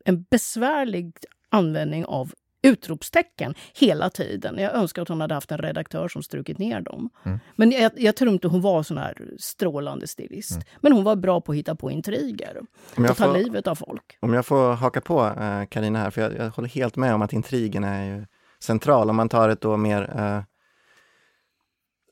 en 0.05 0.23
besvärlig 0.23 1.17
användning 1.53 2.05
av 2.05 2.33
utropstecken 2.63 3.55
hela 3.75 4.11
tiden. 4.11 4.59
Jag 4.59 4.75
önskar 4.75 5.03
att 5.03 5.09
hon 5.09 5.21
hade 5.21 5.35
haft 5.35 5.53
en 5.53 5.59
redaktör 5.59 6.09
som 6.09 6.23
strukit 6.23 6.59
ner 6.59 6.81
dem. 6.81 7.11
Mm. 7.25 7.39
Men 7.57 7.71
jag, 7.71 7.93
jag, 7.97 8.17
tror 8.17 8.33
inte 8.33 8.49
hon 8.49 8.61
var 8.61 8.83
sån 8.83 8.99
här 8.99 9.15
strålande 9.39 10.07
stilist. 10.07 10.53
Mm. 10.53 10.65
Men 10.81 10.93
hon 10.93 11.05
var 11.05 11.17
bra 11.17 11.41
på 11.41 11.53
att 11.53 11.59
hitta 11.59 11.75
på 11.75 11.91
intriger 11.91 12.61
och 12.97 13.17
ta 13.17 13.33
livet 13.33 13.67
av 13.67 13.75
folk. 13.75 14.19
Om 14.21 14.35
jag 14.35 14.47
får 14.47 14.73
haka 14.73 15.01
på 15.01 15.33
Karina 15.71 15.99
uh, 15.99 16.03
här, 16.03 16.11
för 16.11 16.23
jag, 16.23 16.37
jag, 16.37 16.51
håller 16.51 16.69
helt 16.69 16.97
med 16.97 17.15
om 17.15 17.23
att 17.23 17.33
intrigen 17.33 17.85
är 17.85 18.27
central. 18.63 19.11
Om 19.11 19.17
man 19.17 19.29
tar 19.29 19.49
ett 19.49 19.61
då 19.61 19.77
mer 19.77 20.03
uh, 20.03 20.43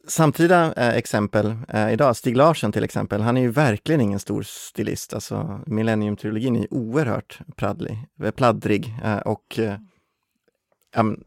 samtida 0.08 0.72
eh, 0.72 0.96
exempel 0.96 1.56
eh, 1.68 1.92
idag, 1.92 2.16
Stig 2.16 2.36
Larsson 2.36 2.72
till 2.72 2.84
exempel, 2.84 3.20
han 3.20 3.36
är 3.36 3.40
ju 3.40 3.50
verkligen 3.50 4.00
ingen 4.00 4.18
stor 4.18 4.42
stilist. 4.42 5.14
Alltså 5.14 5.60
Millennium-trilogin 5.66 6.56
är 6.56 6.74
oerhört 6.74 7.38
praddlig, 7.56 7.98
eh, 8.22 8.30
pladdrig 8.30 8.94
eh, 9.04 9.18
och 9.18 9.58
eh, 9.58 9.74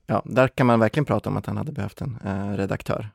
ja, 0.06 0.22
där 0.26 0.48
kan 0.48 0.68
man 0.68 0.80
verkligen 0.80 1.06
prata 1.06 1.30
om 1.30 1.38
att 1.38 1.46
han 1.46 1.58
hade 1.58 1.72
behövt 1.72 2.02
en 2.02 2.18
eh, 2.26 2.58
redaktör. 2.58 3.10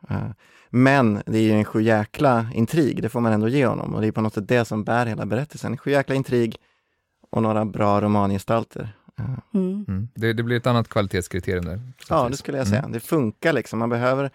men 0.70 1.22
det 1.26 1.38
är 1.38 1.42
ju 1.42 1.52
en 1.52 1.64
sjujäkla 1.64 2.50
intrig, 2.54 3.02
det 3.02 3.08
får 3.08 3.20
man 3.20 3.32
ändå 3.32 3.48
ge 3.48 3.66
honom 3.66 3.94
och 3.94 4.00
det 4.00 4.06
är 4.06 4.12
på 4.12 4.20
något 4.20 4.34
sätt 4.34 4.48
det 4.48 4.64
som 4.64 4.84
bär 4.84 5.06
hela 5.06 5.26
berättelsen. 5.26 5.72
En 5.72 5.78
sjujäkla 5.78 6.14
intrig 6.14 6.56
och 7.30 7.42
några 7.42 7.64
bra 7.64 8.00
romangestalter. 8.00 8.94
Mm. 9.54 9.84
Mm. 9.88 10.08
Det, 10.14 10.32
det, 10.32 10.42
blir 10.42 10.56
ett 10.56 10.66
annat 10.66 10.88
kvalitetskriterium 10.88 11.64
där. 11.64 11.80
Ja, 12.08 12.28
det 12.30 12.36
skulle 12.36 12.58
jag 12.58 12.66
säga. 12.66 12.80
Mm. 12.80 12.92
Det 12.92 13.00
funkar 13.00 13.52
liksom. 13.52 13.78
Man 13.78 13.88
behöver 13.88 14.30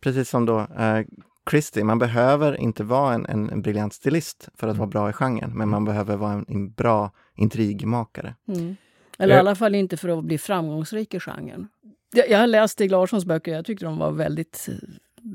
precis 0.00 0.30
som 0.30 0.46
då 0.46 0.58
eh, 0.60 1.04
Christie, 1.50 1.84
man 1.84 1.98
behöver 1.98 2.60
inte 2.60 2.84
vara 2.84 3.14
en, 3.14 3.26
en, 3.26 3.50
en 3.50 3.62
briljant 3.62 3.94
stilist 3.94 4.48
för 4.54 4.68
att 4.68 4.76
mm. 4.76 4.78
vara 4.78 4.88
bra 4.88 5.10
i 5.10 5.12
genren, 5.12 5.58
men 5.58 5.68
man 5.68 5.84
behöver 5.84 6.16
vara 6.16 6.32
en, 6.32 6.44
en 6.48 6.72
bra 6.72 7.10
intrigmakare. 7.36 8.34
Mm. 8.48 8.76
Eller 9.18 9.34
i 9.34 9.38
alla 9.38 9.54
fall 9.54 9.74
inte 9.74 9.96
för 9.96 10.18
att 10.18 10.24
bli 10.24 10.38
framgångsrik 10.38 11.14
i 11.14 11.20
genren. 11.20 11.68
Jag, 12.12 12.30
jag 12.30 12.38
har 12.38 12.46
läst 12.46 12.72
Stig 12.72 12.90
Larssons 12.90 13.24
böcker, 13.24 13.52
jag 13.52 13.64
tyckte 13.64 13.84
de 13.84 13.98
var 13.98 14.10
väldigt 14.10 14.68
eh, 14.68 14.74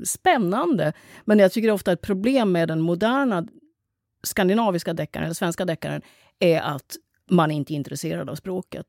spännande. 0.04 0.92
Men 1.24 1.38
jag 1.38 1.52
tycker 1.52 1.70
ofta 1.70 1.92
ett 1.92 2.00
problem 2.00 2.52
med 2.52 2.68
den 2.68 2.80
moderna 2.80 3.46
skandinaviska 4.22 4.92
deckaren, 4.92 5.24
eller 5.24 5.34
svenska 5.34 5.64
deckaren, 5.64 6.02
är 6.38 6.60
att 6.60 6.96
man 7.30 7.50
inte 7.50 7.74
är 7.74 7.76
intresserad 7.76 8.30
av 8.30 8.34
språket. 8.34 8.86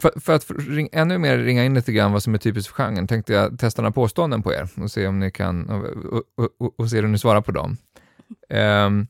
För, 0.00 0.20
för 0.20 0.32
att 0.32 0.50
ring, 0.50 0.88
ännu 0.92 1.18
mer 1.18 1.38
ringa 1.38 1.64
in 1.64 1.74
lite 1.74 1.92
grann 1.92 2.12
vad 2.12 2.22
som 2.22 2.34
är 2.34 2.38
typiskt 2.38 2.74
för 2.74 2.82
genren 2.82 3.06
tänkte 3.06 3.32
jag 3.32 3.58
testa 3.58 3.82
några 3.82 3.92
påståenden 3.92 4.42
på 4.42 4.52
er 4.52 4.68
och 4.82 4.90
se 4.90 5.06
om 5.06 5.18
ni 5.18 5.30
kan 5.30 5.70
och, 5.70 6.24
och, 6.36 6.48
och, 6.58 6.80
och 6.80 6.90
se 6.90 7.00
hur 7.00 7.08
ni 7.08 7.18
svarar 7.18 7.40
på 7.40 7.52
dem. 7.52 7.76
Um, 8.48 9.06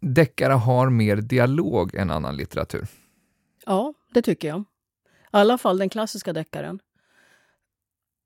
deckare 0.00 0.52
har 0.52 0.90
mer 0.90 1.16
dialog 1.16 1.94
än 1.94 2.10
annan 2.10 2.36
litteratur. 2.36 2.86
Ja, 3.66 3.94
det 4.14 4.22
tycker 4.22 4.48
jag. 4.48 4.60
I 4.60 4.64
alla 5.30 5.58
fall 5.58 5.78
den 5.78 5.88
klassiska 5.88 6.32
deckaren. 6.32 6.80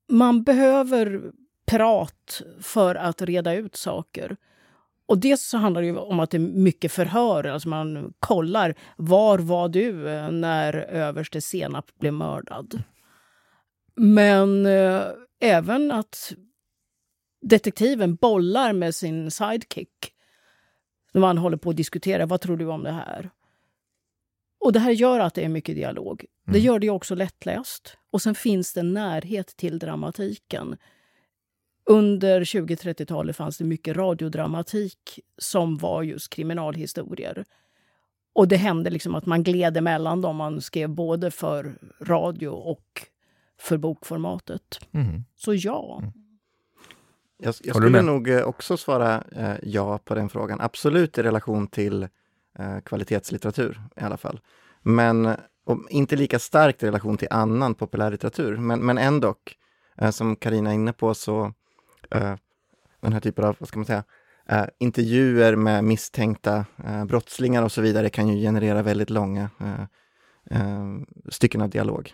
Man 0.09 0.43
behöver 0.43 1.33
prat 1.67 2.43
för 2.61 2.95
att 2.95 3.23
reda 3.23 3.55
ut 3.55 3.77
saker. 3.77 4.37
Och 5.07 5.19
dels 5.19 5.43
så 5.43 5.59
handlar 5.59 5.83
det 5.83 5.93
om 5.93 6.21
att 6.21 6.31
det 6.31 6.37
är 6.37 6.39
mycket 6.39 6.93
förhör. 6.93 7.45
Alltså 7.45 7.69
man 7.69 8.15
kollar. 8.19 8.75
Var 8.97 9.39
var 9.39 9.69
du 9.69 10.09
eh, 10.09 10.31
när 10.31 10.75
överste 10.75 11.41
Senap 11.41 11.99
blev 11.99 12.13
mördad? 12.13 12.83
Men 13.95 14.67
eh, 14.67 15.03
även 15.41 15.93
att 15.93 16.33
detektiven 17.41 18.15
bollar 18.15 18.73
med 18.73 18.95
sin 18.95 19.31
sidekick. 19.31 20.13
När 21.13 21.21
man 21.21 21.39
håller 21.39 21.57
på 21.57 21.71
att 21.71 21.77
diskutera. 21.77 22.27
Vad 22.27 22.41
tror 22.41 22.57
du 22.57 22.67
om 22.67 22.83
det 22.83 22.93
här? 22.93 23.31
Och 24.61 24.73
det 24.73 24.79
här 24.79 24.91
gör 24.91 25.21
att 25.21 25.35
det 25.35 25.45
är 25.45 25.49
mycket 25.49 25.75
dialog. 25.75 26.25
Mm. 26.47 26.53
Det 26.53 26.59
gör 26.59 26.79
det 26.79 26.91
också 26.91 27.15
lättläst. 27.15 27.97
Och 28.11 28.23
sen 28.23 28.35
finns 28.35 28.73
det 28.73 28.83
närhet 28.83 29.57
till 29.57 29.79
dramatiken. 29.79 30.77
Under 31.87 32.41
20-30-talet 32.41 33.37
fanns 33.37 33.59
det 33.59 33.65
mycket 33.65 33.97
radiodramatik 33.97 35.21
som 35.39 35.77
var 35.77 36.03
just 36.03 36.31
kriminalhistorier. 36.31 37.45
Och 38.33 38.49
det 38.49 38.57
hände 38.57 38.91
liksom 38.91 39.15
att 39.15 39.27
man 39.27 39.43
gled 39.43 39.77
emellan 39.77 40.21
dem. 40.21 40.37
Man 40.37 40.61
skrev 40.61 40.89
både 40.89 41.31
för 41.31 41.79
radio 42.01 42.49
och 42.49 43.07
för 43.61 43.77
bokformatet. 43.77 44.81
Mm. 44.93 45.25
Så 45.37 45.55
ja. 45.55 45.99
Mm. 46.03 46.13
Jag, 47.39 47.55
jag 47.63 47.77
skulle 47.77 48.03
nog 48.03 48.29
eh, 48.29 48.43
också 48.43 48.77
svara 48.77 49.25
eh, 49.37 49.55
ja 49.63 49.99
på 49.99 50.15
den 50.15 50.29
frågan. 50.29 50.61
Absolut 50.61 51.19
i 51.19 51.23
relation 51.23 51.67
till 51.67 52.03
eh, 52.59 52.81
kvalitetslitteratur 52.85 53.81
i 53.97 54.01
alla 54.01 54.17
fall. 54.17 54.41
Men 54.83 55.37
inte 55.91 56.17
lika 56.17 56.39
starkt 56.39 56.83
i 56.83 56.87
relation 56.87 57.17
till 57.17 57.29
annan 57.31 57.75
populärlitteratur. 57.75 58.57
Men, 58.57 58.81
men 58.81 58.99
ändå, 58.99 59.35
eh, 59.99 60.11
som 60.11 60.37
Karina 60.37 60.71
är 60.71 60.75
inne 60.75 60.93
på, 60.93 61.15
så 61.15 61.53
Eh, 62.15 62.35
den 63.01 63.13
här 63.13 63.21
typen 63.21 63.45
av, 63.45 63.57
vad 63.59 63.69
ska 63.69 63.79
man 63.79 63.87
säga, 63.87 64.05
Uh, 64.53 64.65
intervjuer 64.79 65.57
med 65.57 65.85
misstänkta 65.85 66.67
uh, 66.85 67.05
brottslingar 67.05 67.63
och 67.63 67.73
så 67.73 67.81
vidare 67.81 68.11
kan 68.11 68.29
ju 68.29 68.43
generera 68.43 68.83
väldigt 68.83 69.11
långa 69.11 69.51
stycken 71.29 71.61
av 71.61 71.71
dialog. 71.71 72.13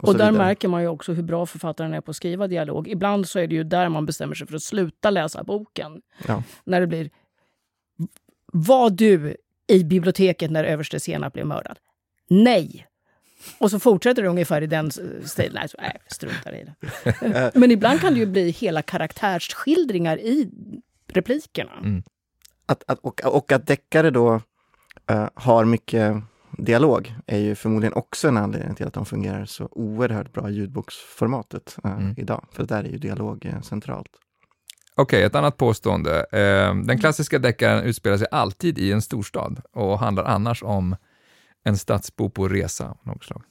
och, 0.00 0.08
och 0.08 0.14
där 0.14 0.30
vidare. 0.30 0.46
märker 0.46 0.68
man 0.68 0.82
ju 0.82 0.88
också 0.88 1.12
hur 1.12 1.22
bra 1.22 1.46
författaren 1.46 1.94
är 1.94 2.00
på 2.00 2.10
att 2.10 2.16
skriva 2.16 2.46
dialog. 2.46 2.88
Ibland 2.88 3.28
så 3.28 3.38
är 3.38 3.46
det 3.46 3.54
ju 3.54 3.64
där 3.64 3.88
man 3.88 4.06
bestämmer 4.06 4.34
sig 4.34 4.46
för 4.46 4.54
att 4.56 4.62
sluta 4.62 5.10
läsa 5.10 5.44
boken. 5.44 6.02
Ja. 6.26 6.42
När 6.64 6.80
det 6.80 6.86
blir 6.86 7.10
Var 8.52 8.90
du 8.90 9.36
i 9.66 9.84
biblioteket 9.84 10.50
när 10.50 10.64
överste 10.64 11.00
Senap 11.00 11.32
blev 11.32 11.46
mördad? 11.46 11.78
Nej! 12.28 12.86
Och 13.58 13.70
så 13.70 13.78
fortsätter 13.78 14.22
det 14.22 14.28
ungefär 14.28 14.62
i 14.62 14.66
den 14.66 14.90
stilen. 15.24 15.52
Nej, 15.54 15.68
så, 15.68 15.76
nej 15.80 15.96
struntar 16.06 16.54
i 16.54 16.64
det. 16.64 17.50
Men 17.54 17.70
ibland 17.70 18.00
kan 18.00 18.14
det 18.14 18.20
ju 18.20 18.26
bli 18.26 18.50
hela 18.50 18.82
karaktärsskildringar 18.82 20.18
i 20.18 20.50
replikerna. 21.06 21.72
Mm. 21.78 22.02
Att, 22.66 22.84
att, 22.86 22.98
och, 22.98 23.20
och 23.24 23.52
att 23.52 23.66
deckare 23.66 24.10
då 24.10 24.40
uh, 25.10 25.28
har 25.34 25.64
mycket 25.64 26.16
dialog 26.58 27.14
är 27.26 27.38
ju 27.38 27.54
förmodligen 27.54 27.92
också 27.92 28.28
en 28.28 28.36
anledning 28.36 28.74
till 28.74 28.86
att 28.86 28.94
de 28.94 29.06
fungerar 29.06 29.44
så 29.44 29.68
oerhört 29.70 30.32
bra 30.32 30.50
i 30.50 30.52
ljudboksformatet 30.52 31.76
uh, 31.84 31.92
mm. 31.92 32.14
idag. 32.16 32.46
För 32.52 32.64
där 32.64 32.84
är 32.84 32.88
ju 32.88 32.98
dialog 32.98 33.46
uh, 33.46 33.60
centralt. 33.60 34.10
Okej, 34.94 35.18
okay, 35.18 35.26
ett 35.26 35.34
annat 35.34 35.56
påstående. 35.56 36.26
den 36.86 36.98
klassiska 36.98 37.38
deckaren 37.38 37.84
utspelar 37.84 38.16
sig 38.16 38.26
alltid 38.30 38.78
i 38.78 38.92
en 38.92 39.02
storstad 39.02 39.60
och 39.72 39.98
handlar 39.98 40.24
annars 40.24 40.62
om 40.62 40.96
en 41.66 41.78
stadsbo 41.78 42.30
på 42.30 42.48
resa 42.48 42.88
av 42.88 42.98
något 43.02 43.24
slag? 43.24 43.42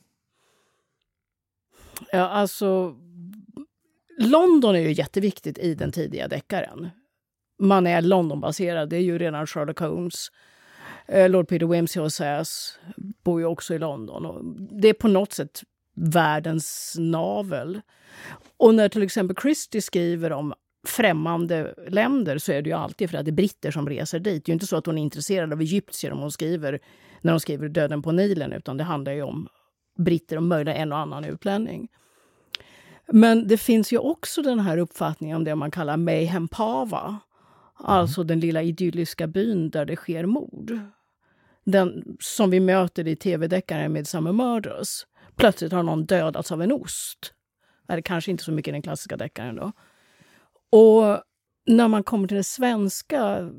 Ja, 2.11 2.27
alltså... 2.27 2.95
London 4.17 4.75
är 4.75 4.79
ju 4.79 4.91
jätteviktigt 4.91 5.57
i 5.57 5.75
den 5.75 5.91
tidiga 5.91 6.27
deckaren. 6.27 6.89
Man 7.59 7.87
är 7.87 8.01
Londonbaserad, 8.01 8.89
det 8.89 8.95
är 8.95 9.01
ju 9.01 9.17
redan 9.17 9.47
Sherlock 9.47 9.79
Holmes. 9.79 10.27
Eh, 11.07 11.29
Lord 11.29 11.47
Peter 11.47 11.65
Wimsey 11.65 12.03
och 12.03 12.13
Sass 12.13 12.79
bor 13.23 13.39
ju 13.39 13.45
också 13.45 13.73
i 13.73 13.79
London. 13.79 14.55
Det 14.71 14.87
är 14.87 14.93
på 14.93 15.07
något 15.07 15.33
sätt 15.33 15.63
världens 15.95 16.95
navel. 16.99 17.81
Och 18.57 18.75
när 18.75 18.89
till 18.89 19.03
exempel 19.03 19.37
Christie 19.41 19.81
skriver 19.81 20.31
om 20.31 20.53
främmande 20.87 21.73
länder 21.87 22.37
så 22.37 22.51
är 22.51 22.61
det 22.61 22.69
ju 22.69 22.75
alltid 22.75 23.09
för 23.09 23.17
att 23.17 23.25
det 23.25 23.31
är 23.31 23.33
britter 23.33 23.71
som 23.71 23.89
reser 23.89 24.19
dit. 24.19 24.45
Det 24.45 24.49
är 24.49 24.51
ju 24.51 24.53
inte 24.53 24.67
så 24.67 24.77
att 24.77 24.85
hon 24.85 24.97
är 24.97 25.01
intresserad 25.01 25.53
av 25.53 25.61
egyptier 25.61 26.11
om 26.11 26.19
hon 26.19 26.31
skriver 26.31 26.79
när 27.25 27.31
de 27.31 27.39
skriver 27.39 27.69
Döden 27.69 28.01
på 28.01 28.11
Nilen, 28.11 28.53
utan 28.53 28.77
det 28.77 28.83
handlar 28.83 29.11
ju 29.11 29.21
om 29.21 29.47
britter 29.97 30.37
och 30.37 30.43
möjligen 30.43 30.81
en 30.81 30.91
och 30.91 30.97
annan 30.97 31.25
utlänning. 31.25 31.87
Men 33.07 33.47
det 33.47 33.57
finns 33.57 33.93
ju 33.93 33.97
också 33.97 34.41
den 34.41 34.59
här 34.59 34.77
uppfattningen 34.77 35.37
om 35.37 35.43
det 35.43 35.55
man 35.55 35.71
kallar 35.71 35.97
Mayhem 35.97 36.47
Pava. 36.47 37.19
Alltså 37.73 38.23
den 38.23 38.39
lilla 38.39 38.61
idylliska 38.61 39.27
byn 39.27 39.69
där 39.69 39.85
det 39.85 39.95
sker 39.95 40.25
mord. 40.25 40.79
Den 41.63 42.17
som 42.19 42.49
vi 42.49 42.59
möter 42.59 43.07
i 43.07 43.15
tv-deckaren 43.15 43.93
Midsummer 43.93 44.31
Murders. 44.31 45.05
Plötsligt 45.35 45.71
har 45.71 45.83
någon 45.83 46.05
dödats 46.05 46.51
av 46.51 46.61
en 46.61 46.71
ost. 46.71 47.33
Det 47.87 47.93
är 47.93 48.01
kanske 48.01 48.31
inte 48.31 48.43
så 48.43 48.51
mycket 48.51 48.71
i 48.71 48.71
den 48.71 48.81
klassiska 48.81 49.17
deckaren 49.17 49.55
då. 49.55 49.71
Och 50.77 51.23
när 51.65 51.87
man 51.87 52.03
kommer 52.03 52.27
till 52.27 52.35
den 52.35 52.43
svenska 52.43 53.49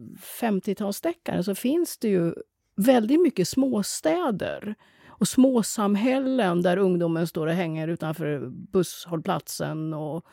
50-talsdeckaren 0.41 1.43
så 1.43 1.55
finns 1.55 1.99
det 1.99 2.09
ju 2.09 2.35
väldigt 2.77 3.21
mycket 3.21 3.49
småstäder 3.49 4.75
och 5.09 5.29
småsamhällen 5.29 6.63
där 6.63 6.77
ungdomen 6.77 7.27
står 7.27 7.47
och 7.47 7.53
hänger 7.53 7.89
utanför 7.89 8.49
busshållplatsen. 8.51 9.95
Och... 9.95 10.25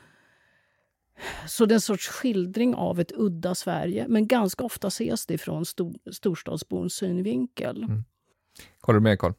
Så 1.47 1.65
det 1.65 1.73
är 1.73 1.75
en 1.75 1.81
sorts 1.81 2.07
skildring 2.07 2.75
av 2.75 2.99
ett 2.99 3.11
udda 3.15 3.55
Sverige, 3.55 4.05
men 4.07 4.27
ganska 4.27 4.63
ofta 4.63 4.87
ses 4.87 5.25
det 5.25 5.37
från 5.37 5.65
stor, 5.65 5.93
storstadsbons 6.11 6.93
synvinkel. 6.93 7.83
Mm. 7.83 8.03
Håller 8.81 8.99
du 8.99 9.03
med, 9.03 9.19
Carl? 9.19 9.33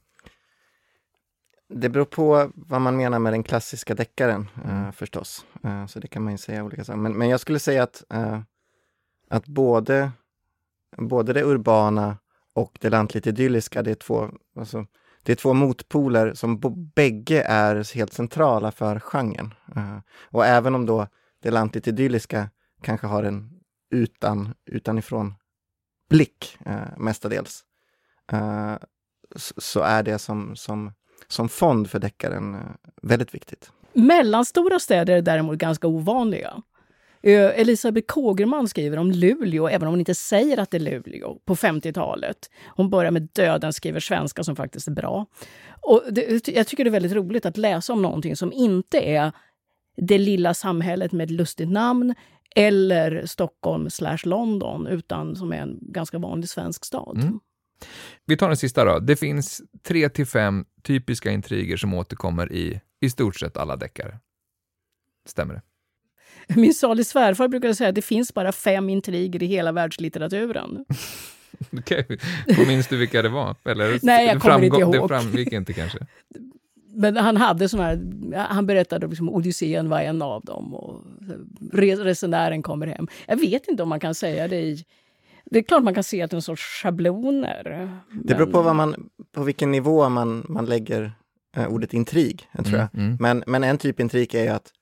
Det 1.68 1.88
beror 1.88 2.04
på 2.04 2.52
vad 2.54 2.80
man 2.80 2.96
menar 2.96 3.18
med 3.18 3.32
den 3.32 3.42
klassiska 3.42 3.94
deckaren 3.94 4.48
uh, 4.66 4.90
förstås. 4.90 5.46
Uh, 5.64 5.86
så 5.86 6.00
det 6.00 6.08
kan 6.08 6.22
man 6.22 6.32
ju 6.32 6.38
säga 6.38 6.64
olika 6.64 6.84
saker. 6.84 6.98
Men, 6.98 7.18
men 7.18 7.28
jag 7.28 7.40
skulle 7.40 7.58
säga 7.58 7.82
att, 7.82 8.04
uh, 8.14 8.40
att 9.28 9.46
både, 9.46 10.10
både 10.96 11.32
det 11.32 11.44
urbana 11.44 12.18
och 12.54 12.78
det 12.80 12.90
lantligt 12.90 13.26
idylliska, 13.26 13.82
det 13.82 13.90
är 13.90 13.94
två, 13.94 14.30
alltså, 14.56 14.86
det 15.22 15.32
är 15.32 15.36
två 15.36 15.54
motpoler 15.54 16.34
som 16.34 16.60
bägge 16.94 17.42
är 17.42 17.94
helt 17.94 18.12
centrala 18.12 18.72
för 18.72 19.00
genren. 19.00 19.54
Uh, 19.76 19.98
och 20.22 20.46
även 20.46 20.74
om 20.74 20.86
då 20.86 21.06
det 21.42 21.50
lantligt 21.50 21.88
idylliska 21.88 22.50
kanske 22.82 23.06
har 23.06 23.22
en 23.22 23.60
utan, 23.90 24.54
utanifrån 24.66 25.34
blick 26.10 26.58
uh, 26.66 26.98
mestadels, 26.98 27.64
eh, 28.32 28.38
uh, 28.38 28.76
så, 29.36 29.54
så 29.56 29.80
är 29.80 30.02
det 30.02 30.18
som, 30.18 30.56
som, 30.56 30.92
som 31.28 31.48
fond 31.48 31.90
för 31.90 31.98
deckaren 31.98 32.54
uh, 32.54 32.60
väldigt 33.02 33.34
viktigt. 33.34 33.70
Mellanstora 33.92 34.78
städer 34.78 35.16
är 35.16 35.22
däremot 35.22 35.58
ganska 35.58 35.86
ovanliga. 35.86 36.62
Eh, 37.24 37.60
Elisabeth 37.60 38.06
Kågerman 38.06 38.68
skriver 38.68 38.96
om 38.96 39.10
Luleå, 39.10 39.68
även 39.68 39.88
om 39.88 39.92
hon 39.92 40.00
inte 40.00 40.14
säger 40.14 40.58
att 40.58 40.70
det 40.70 40.76
är 40.76 40.80
Luleå, 40.80 41.38
på 41.44 41.56
50-talet. 41.56 42.50
Hon 42.76 42.90
börjar 42.90 43.10
med 43.10 43.28
Döden 43.32 43.72
skriver 43.72 44.00
svenska 44.00 44.44
som 44.44 44.56
faktiskt 44.56 44.88
är 44.88 44.92
bra. 44.92 45.26
Och 45.80 46.02
det, 46.10 46.48
jag 46.48 46.66
tycker 46.66 46.84
det 46.84 46.88
är 46.88 46.92
väldigt 46.92 47.12
roligt 47.12 47.46
att 47.46 47.56
läsa 47.56 47.92
om 47.92 48.02
någonting 48.02 48.36
som 48.36 48.52
inte 48.52 48.98
är 48.98 49.32
det 49.96 50.18
lilla 50.18 50.54
samhället 50.54 51.12
med 51.12 51.24
ett 51.24 51.30
lustigt 51.30 51.70
namn 51.70 52.14
eller 52.56 53.26
Stockholm 53.26 53.90
slash 53.90 54.18
London, 54.24 54.86
utan 54.86 55.36
som 55.36 55.52
är 55.52 55.56
en 55.56 55.78
ganska 55.80 56.18
vanlig 56.18 56.48
svensk 56.48 56.84
stad. 56.84 57.16
Mm. 57.16 57.40
Vi 58.26 58.36
tar 58.36 58.48
den 58.48 58.56
sista 58.56 58.84
då. 58.84 58.98
Det 58.98 59.16
finns 59.16 59.62
tre 59.82 60.08
till 60.08 60.26
fem 60.26 60.64
typiska 60.82 61.30
intriger 61.30 61.76
som 61.76 61.94
återkommer 61.94 62.52
i 62.52 62.80
i 63.00 63.10
stort 63.10 63.36
sett 63.36 63.56
alla 63.56 63.76
deckare. 63.76 64.18
Stämmer 65.26 65.54
det? 65.54 65.62
Min 66.56 66.74
salig 66.74 67.06
svärfar 67.06 67.48
brukade 67.48 67.74
säga 67.74 67.88
att 67.88 67.94
det 67.94 68.02
finns 68.02 68.34
bara 68.34 68.52
fem 68.52 68.88
intriger 68.88 69.42
i 69.42 69.46
hela 69.46 69.72
världslitteraturen. 69.72 70.84
Okej, 71.78 72.06
okay. 72.48 72.66
minns 72.66 72.86
du 72.86 72.96
vilka 72.96 73.22
det 73.22 73.28
var? 73.28 73.56
Eller, 73.64 73.98
Nej, 74.02 74.26
jag 74.26 74.42
kommer 74.42 74.62
inte 74.62 74.80
ihåg. 74.80 74.92
Det 74.92 75.08
framgick 75.08 75.52
inte 75.52 75.72
kanske? 75.72 75.98
Men 76.96 77.16
han 77.16 77.36
hade 77.36 77.68
sån 77.68 77.80
här, 77.80 78.00
han 78.48 78.66
berättade 78.66 79.06
liksom 79.06 79.28
Odysseen 79.28 79.88
var 79.88 80.00
en 80.00 80.22
av 80.22 80.44
dem 80.44 80.74
och 80.74 81.02
resenären 81.72 82.62
kommer 82.62 82.86
hem. 82.86 83.08
Jag 83.26 83.36
vet 83.36 83.68
inte 83.68 83.82
om 83.82 83.88
man 83.88 84.00
kan 84.00 84.14
säga 84.14 84.48
det 84.48 84.60
i 84.60 84.84
det 85.44 85.58
är 85.58 85.62
klart 85.62 85.82
man 85.82 85.94
kan 85.94 86.04
se 86.04 86.22
att 86.22 86.30
det 86.30 86.34
är 86.34 86.38
en 86.38 86.42
sorts 86.42 86.62
schabloner. 86.62 87.88
Det 88.12 88.34
beror 88.34 88.46
på, 88.46 88.62
vad 88.62 88.76
man, 88.76 89.10
på 89.32 89.42
vilken 89.42 89.70
nivå 89.70 90.08
man, 90.08 90.46
man 90.48 90.66
lägger 90.66 91.12
eh, 91.56 91.66
ordet 91.66 91.94
intrig, 91.94 92.48
tror 92.52 92.66
mm, 92.66 92.80
jag. 92.80 93.00
Mm. 93.00 93.16
Men, 93.20 93.44
men 93.46 93.64
en 93.64 93.78
typ 93.78 94.00
intrig 94.00 94.34
är 94.34 94.42
ju 94.42 94.48
att 94.48 94.72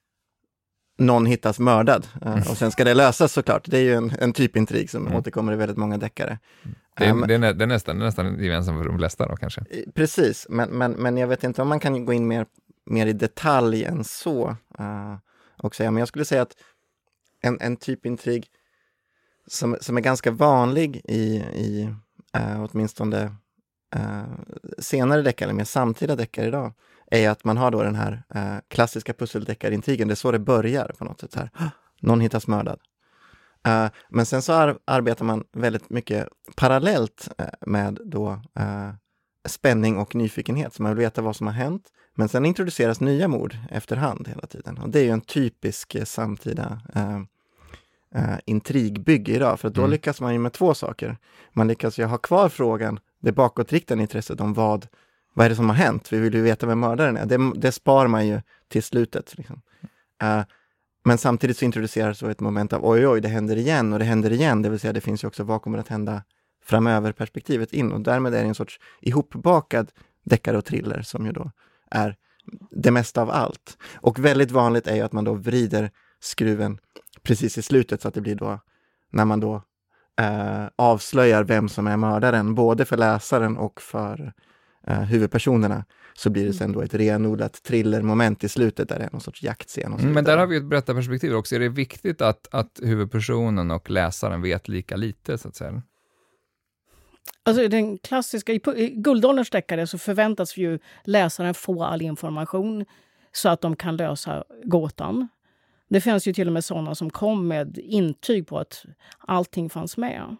någon 1.03 1.27
hittas 1.27 1.59
mördad 1.59 2.09
eh, 2.23 2.51
och 2.51 2.57
sen 2.57 2.71
ska 2.71 2.85
det 2.85 2.95
lösas 2.95 3.33
såklart. 3.33 3.63
Det 3.65 3.79
är 3.79 3.83
ju 3.83 3.95
en, 3.95 4.13
en 4.19 4.33
typ 4.33 4.57
intrig 4.57 4.91
som 4.91 5.07
mm. 5.07 5.19
återkommer 5.19 5.53
i 5.53 5.57
väldigt 5.57 5.77
många 5.77 5.99
deckare. 5.99 6.39
Det 6.97 7.05
är, 7.05 7.13
um, 7.13 7.25
det, 7.29 7.35
är, 7.35 7.39
det, 7.39 7.65
är 7.65 7.67
nästan, 7.67 7.99
det 7.99 8.03
är 8.03 8.07
nästan 8.07 8.45
gemensamt 8.45 8.79
för 8.79 8.89
de 8.89 8.99
flesta 8.99 9.29
då 9.29 9.37
kanske? 9.37 9.65
Precis, 9.95 10.47
men, 10.51 10.71
men, 10.71 10.93
men 10.93 11.17
jag 11.17 11.27
vet 11.27 11.45
inte 11.45 11.63
om 11.63 11.69
man 11.69 11.81
kan 11.81 12.05
gå 12.05 12.13
in 12.13 12.29
mer, 12.29 12.47
mer 12.87 13.07
i 13.07 13.13
detalj 13.13 13.85
än 13.85 14.05
så. 14.05 14.57
Uh, 14.81 15.17
och 15.63 15.75
säga. 15.75 15.91
Men 15.91 15.99
jag 15.99 16.09
skulle 16.09 16.25
säga 16.25 16.43
att 16.43 16.57
en, 17.41 17.59
en 17.61 17.77
typ 17.77 18.07
intrig 18.07 18.47
som, 19.47 19.77
som 19.81 19.97
är 19.97 20.01
ganska 20.01 20.31
vanlig 20.31 21.01
i, 21.05 21.37
i 21.55 21.95
uh, 22.37 22.65
åtminstone 22.65 23.25
uh, 23.97 24.23
senare 24.79 25.23
deckare, 25.23 25.47
eller 25.47 25.57
mer 25.57 25.65
samtida 25.65 26.17
deckare 26.17 26.47
idag, 26.47 26.73
är 27.13 27.31
att 27.31 27.45
man 27.45 27.57
har 27.57 27.71
då 27.71 27.83
den 27.83 27.95
här 27.95 28.23
uh, 28.37 28.59
klassiska 28.69 29.13
pusseldeckarintrigen. 29.13 30.09
Det 30.09 30.15
är 30.15 30.17
så 30.17 30.33
det 30.33 30.39
börjar 30.39 30.95
på 30.99 31.05
något 31.05 31.21
sätt. 31.21 31.35
Här. 31.35 31.51
Någon 32.01 32.21
hittas 32.21 32.47
mördad. 32.47 32.81
Uh, 33.69 33.87
men 34.09 34.27
sen 34.27 34.43
så 34.43 34.53
ar 34.53 34.79
arbetar 34.85 35.25
man 35.25 35.45
väldigt 35.53 35.91
mycket 35.91 36.29
parallellt 36.57 37.29
uh, 37.41 37.47
med 37.67 37.99
då 38.05 38.41
spänning 39.49 39.97
och 39.97 40.15
nyfikenhet, 40.15 40.75
så 40.75 40.83
man 40.83 40.95
vill 40.95 41.05
veta 41.05 41.23
vad 41.23 41.37
som 41.37 41.47
har 41.47 41.55
hänt. 41.55 41.85
Men 42.15 42.29
sen 42.29 42.45
introduceras 42.45 43.01
nya 43.01 43.29
mord 43.29 43.57
efterhand 43.71 44.29
hela 44.29 44.47
tiden. 44.47 44.79
Och 44.79 44.89
det 44.89 45.01
är 45.01 45.05
ju 45.05 45.11
en 45.11 45.21
typisk 45.21 45.97
samtida 46.05 46.81
intrigbygge 48.45 49.33
idag, 49.33 49.61
för 49.61 49.71
då 49.71 49.81
mm. 49.81 49.91
lyckas 49.91 50.21
man 50.21 50.33
ju 50.33 50.39
med 50.39 50.53
två 50.53 50.75
saker. 50.75 51.17
Man 51.53 51.69
lyckas 51.69 51.99
ju 51.99 52.05
ha 52.05 52.19
kvar 52.19 52.49
frågan 52.49 53.01
det 53.23 53.33
bakåtriktade 53.33 54.03
intresset 54.03 54.41
om 54.41 54.55
vad, 54.55 54.87
vad 55.35 55.47
är 55.47 55.51
det 55.51 55.57
som 55.57 55.69
har 55.69 55.77
hänt? 55.77 56.13
Vi 56.13 56.19
vill 56.19 56.35
ju 56.35 56.43
veta 56.43 56.67
vem 56.67 56.81
mördaren 56.81 57.17
är. 57.17 57.27
Det, 57.27 57.53
det 57.55 57.73
spar 57.73 58.07
man 58.07 58.27
ju 58.27 58.41
till 58.69 58.83
slutet. 58.83 59.39
Liksom. 59.39 59.63
Uh, 60.23 60.43
men 61.05 61.19
samtidigt 61.19 61.57
så 61.57 61.65
introduceras 61.65 62.19
så 62.19 62.27
ett 62.27 62.41
moment 62.41 62.73
av 62.73 62.87
oj, 62.87 63.07
oj, 63.07 63.21
det 63.21 63.29
händer 63.29 63.57
igen 63.57 63.93
och 63.93 63.99
det 63.99 64.05
händer 64.05 64.33
igen, 64.33 64.63
det 64.63 64.69
vill 64.69 64.81
säga 64.81 64.93
det 64.93 65.01
finns 65.01 65.25
ju 65.25 65.29
också 65.29 65.45
vad 65.45 65.63
kommer 65.63 65.79
att 65.79 65.89
hända 65.89 66.23
framöver-perspektivet 66.65 67.73
in 67.73 67.93
och 67.93 68.01
därmed 68.01 68.35
är 68.35 68.43
det 68.43 68.49
en 68.49 68.55
sorts 68.55 68.81
ihopbakad 69.01 69.91
deckare 70.25 70.59
och 70.59 70.65
thriller 70.65 71.03
som 71.03 71.27
ju 71.27 71.33
då 71.33 71.51
är 71.91 72.17
det 72.71 72.91
mesta 72.91 73.23
av 73.23 73.31
allt. 73.31 73.79
Och 73.95 74.19
väldigt 74.19 74.51
vanligt 74.51 74.87
är 74.87 74.95
ju 74.95 75.03
att 75.03 75.13
man 75.13 75.25
då 75.25 75.35
vrider 75.35 75.91
skruven 76.21 76.79
precis 77.23 77.59
i 77.59 77.63
slutet 77.63 78.03
så 78.03 78.09
att 78.09 78.15
det 78.15 78.21
blir 78.21 78.35
då 78.35 78.61
när 79.11 79.25
man 79.25 79.41
då 79.41 79.63
eh, 80.21 80.67
avslöjar 80.77 81.45
vem 81.45 81.69
som 81.69 81.87
är 81.87 81.97
mördaren, 81.97 82.55
både 82.55 82.85
för 82.85 82.97
läsaren 82.97 83.57
och 83.57 83.81
för 83.81 84.33
eh, 84.87 85.01
huvudpersonerna, 85.01 85.85
så 86.15 86.31
blir 86.31 86.47
det 86.47 86.53
sen 86.53 86.73
då 86.73 86.83
ett 86.83 86.95
renodlat 86.95 87.63
thrillermoment 87.63 88.45
i 88.45 88.49
slutet 88.49 88.89
där 88.89 88.99
det 88.99 89.05
är 89.05 89.11
någon 89.13 89.21
sorts 89.21 89.43
jaktscen. 89.43 89.93
Mm, 89.93 90.13
men 90.13 90.25
där 90.25 90.39
har 90.39 90.47
vi 90.47 90.57
ett 90.57 90.65
berättarperspektiv 90.65 91.35
också. 91.35 91.55
Är 91.55 91.61
det 91.61 91.69
viktigt 91.69 92.21
att, 92.21 92.49
att 92.51 92.81
huvudpersonen 92.83 93.71
och 93.71 93.91
läsaren 93.91 94.43
vet 94.43 94.69
lika 94.69 94.97
lite, 94.97 95.39
så 95.39 95.49
att 95.49 95.57
säga? 95.57 95.83
Alltså 97.43 97.69
den 97.69 97.99
klassiska, 97.99 98.53
i 98.53 98.91
Guldålderns 98.97 99.51
deckare 99.51 99.87
så 99.87 99.99
förväntas 99.99 100.57
ju 100.57 100.79
läsaren 101.05 101.55
få 101.55 101.85
all 101.85 102.03
information 102.03 102.85
så 103.33 103.49
att 103.49 103.61
de 103.61 103.77
kan 103.77 103.97
lösa 103.97 104.45
gåtan. 104.65 105.29
Det 105.89 106.01
fanns 106.01 106.29
ju 106.29 106.33
till 106.33 106.47
och 106.47 106.53
med 106.53 106.65
sådana 106.65 106.95
som 106.95 107.11
kom 107.11 107.49
med 107.49 107.79
intyg 107.79 108.47
på 108.47 108.59
att 108.59 108.85
allting 109.19 109.71
fanns 109.71 109.97
med. 109.97 110.37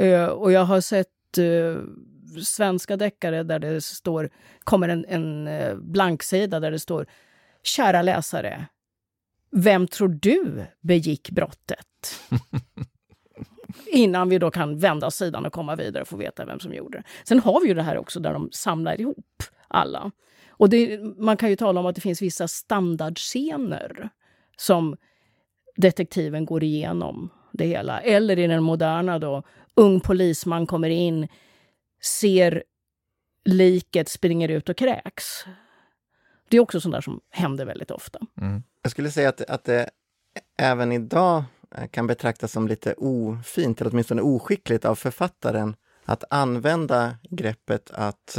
Uh, 0.00 0.24
och 0.24 0.52
jag 0.52 0.64
har 0.64 0.80
sett 0.80 1.38
uh, 1.38 1.78
svenska 2.44 2.96
deckare 2.96 3.42
där 3.42 3.58
det 3.58 3.80
står, 3.80 4.30
kommer 4.64 4.88
en, 4.88 5.04
en 5.08 5.48
uh, 5.48 5.76
blanksida 5.76 6.60
där 6.60 6.70
det 6.70 6.78
står 6.78 7.06
Kära 7.62 8.02
läsare, 8.02 8.66
vem 9.50 9.86
tror 9.86 10.08
du 10.08 10.66
begick 10.80 11.30
brottet? 11.30 12.20
Innan 13.86 14.28
vi 14.28 14.38
då 14.38 14.50
kan 14.50 14.78
vända 14.78 15.10
sidan 15.10 15.46
och 15.46 15.52
komma 15.52 15.76
vidare 15.76 16.02
och 16.02 16.08
få 16.08 16.16
veta 16.16 16.44
vem 16.44 16.60
som 16.60 16.74
gjorde 16.74 16.98
det. 16.98 17.04
Sen 17.24 17.40
har 17.40 17.60
vi 17.60 17.68
ju 17.68 17.74
det 17.74 17.82
här 17.82 17.98
också 17.98 18.20
där 18.20 18.32
de 18.32 18.48
samlar 18.52 19.00
ihop 19.00 19.42
alla. 19.68 20.10
Och 20.48 20.68
det, 20.68 21.00
man 21.18 21.36
kan 21.36 21.50
ju 21.50 21.56
tala 21.56 21.80
om 21.80 21.86
att 21.86 21.94
det 21.94 22.00
finns 22.00 22.22
vissa 22.22 22.48
standardscener 22.48 24.08
som 24.56 24.96
detektiven 25.76 26.44
går 26.44 26.64
igenom 26.64 27.30
det 27.52 27.66
hela. 27.66 28.00
Eller 28.00 28.38
i 28.38 28.46
den 28.46 28.62
moderna 28.62 29.18
då, 29.18 29.42
ung 29.74 30.00
polisman 30.00 30.66
kommer 30.66 30.90
in, 30.90 31.28
ser 32.00 32.62
liket, 33.44 34.08
springer 34.08 34.48
ut 34.48 34.68
och 34.68 34.76
kräks. 34.76 35.44
Det 36.48 36.56
är 36.56 36.60
också 36.60 36.80
sånt 36.80 36.94
där 36.94 37.00
som 37.00 37.20
händer 37.30 37.66
väldigt 37.66 37.90
ofta. 37.90 38.18
Mm. 38.40 38.62
Jag 38.82 38.90
skulle 38.90 39.10
säga 39.10 39.28
att, 39.28 39.40
att 39.40 39.64
det 39.64 39.90
även 40.58 40.92
idag 40.92 41.44
eh, 41.76 41.86
kan 41.86 42.06
betraktas 42.06 42.52
som 42.52 42.68
lite 42.68 42.92
ofint, 42.92 43.80
eller 43.80 43.90
åtminstone 43.90 44.22
oskickligt 44.22 44.84
av 44.84 44.94
författaren 44.94 45.76
att 46.04 46.24
använda 46.30 47.16
greppet 47.30 47.90
att, 47.90 48.38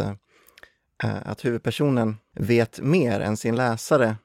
äh, 1.03 1.17
att 1.25 1.45
huvudpersonen 1.45 2.17
vet 2.33 2.79
mer 2.79 3.19
än 3.19 3.37
sin 3.37 3.55
läsare 3.55 4.15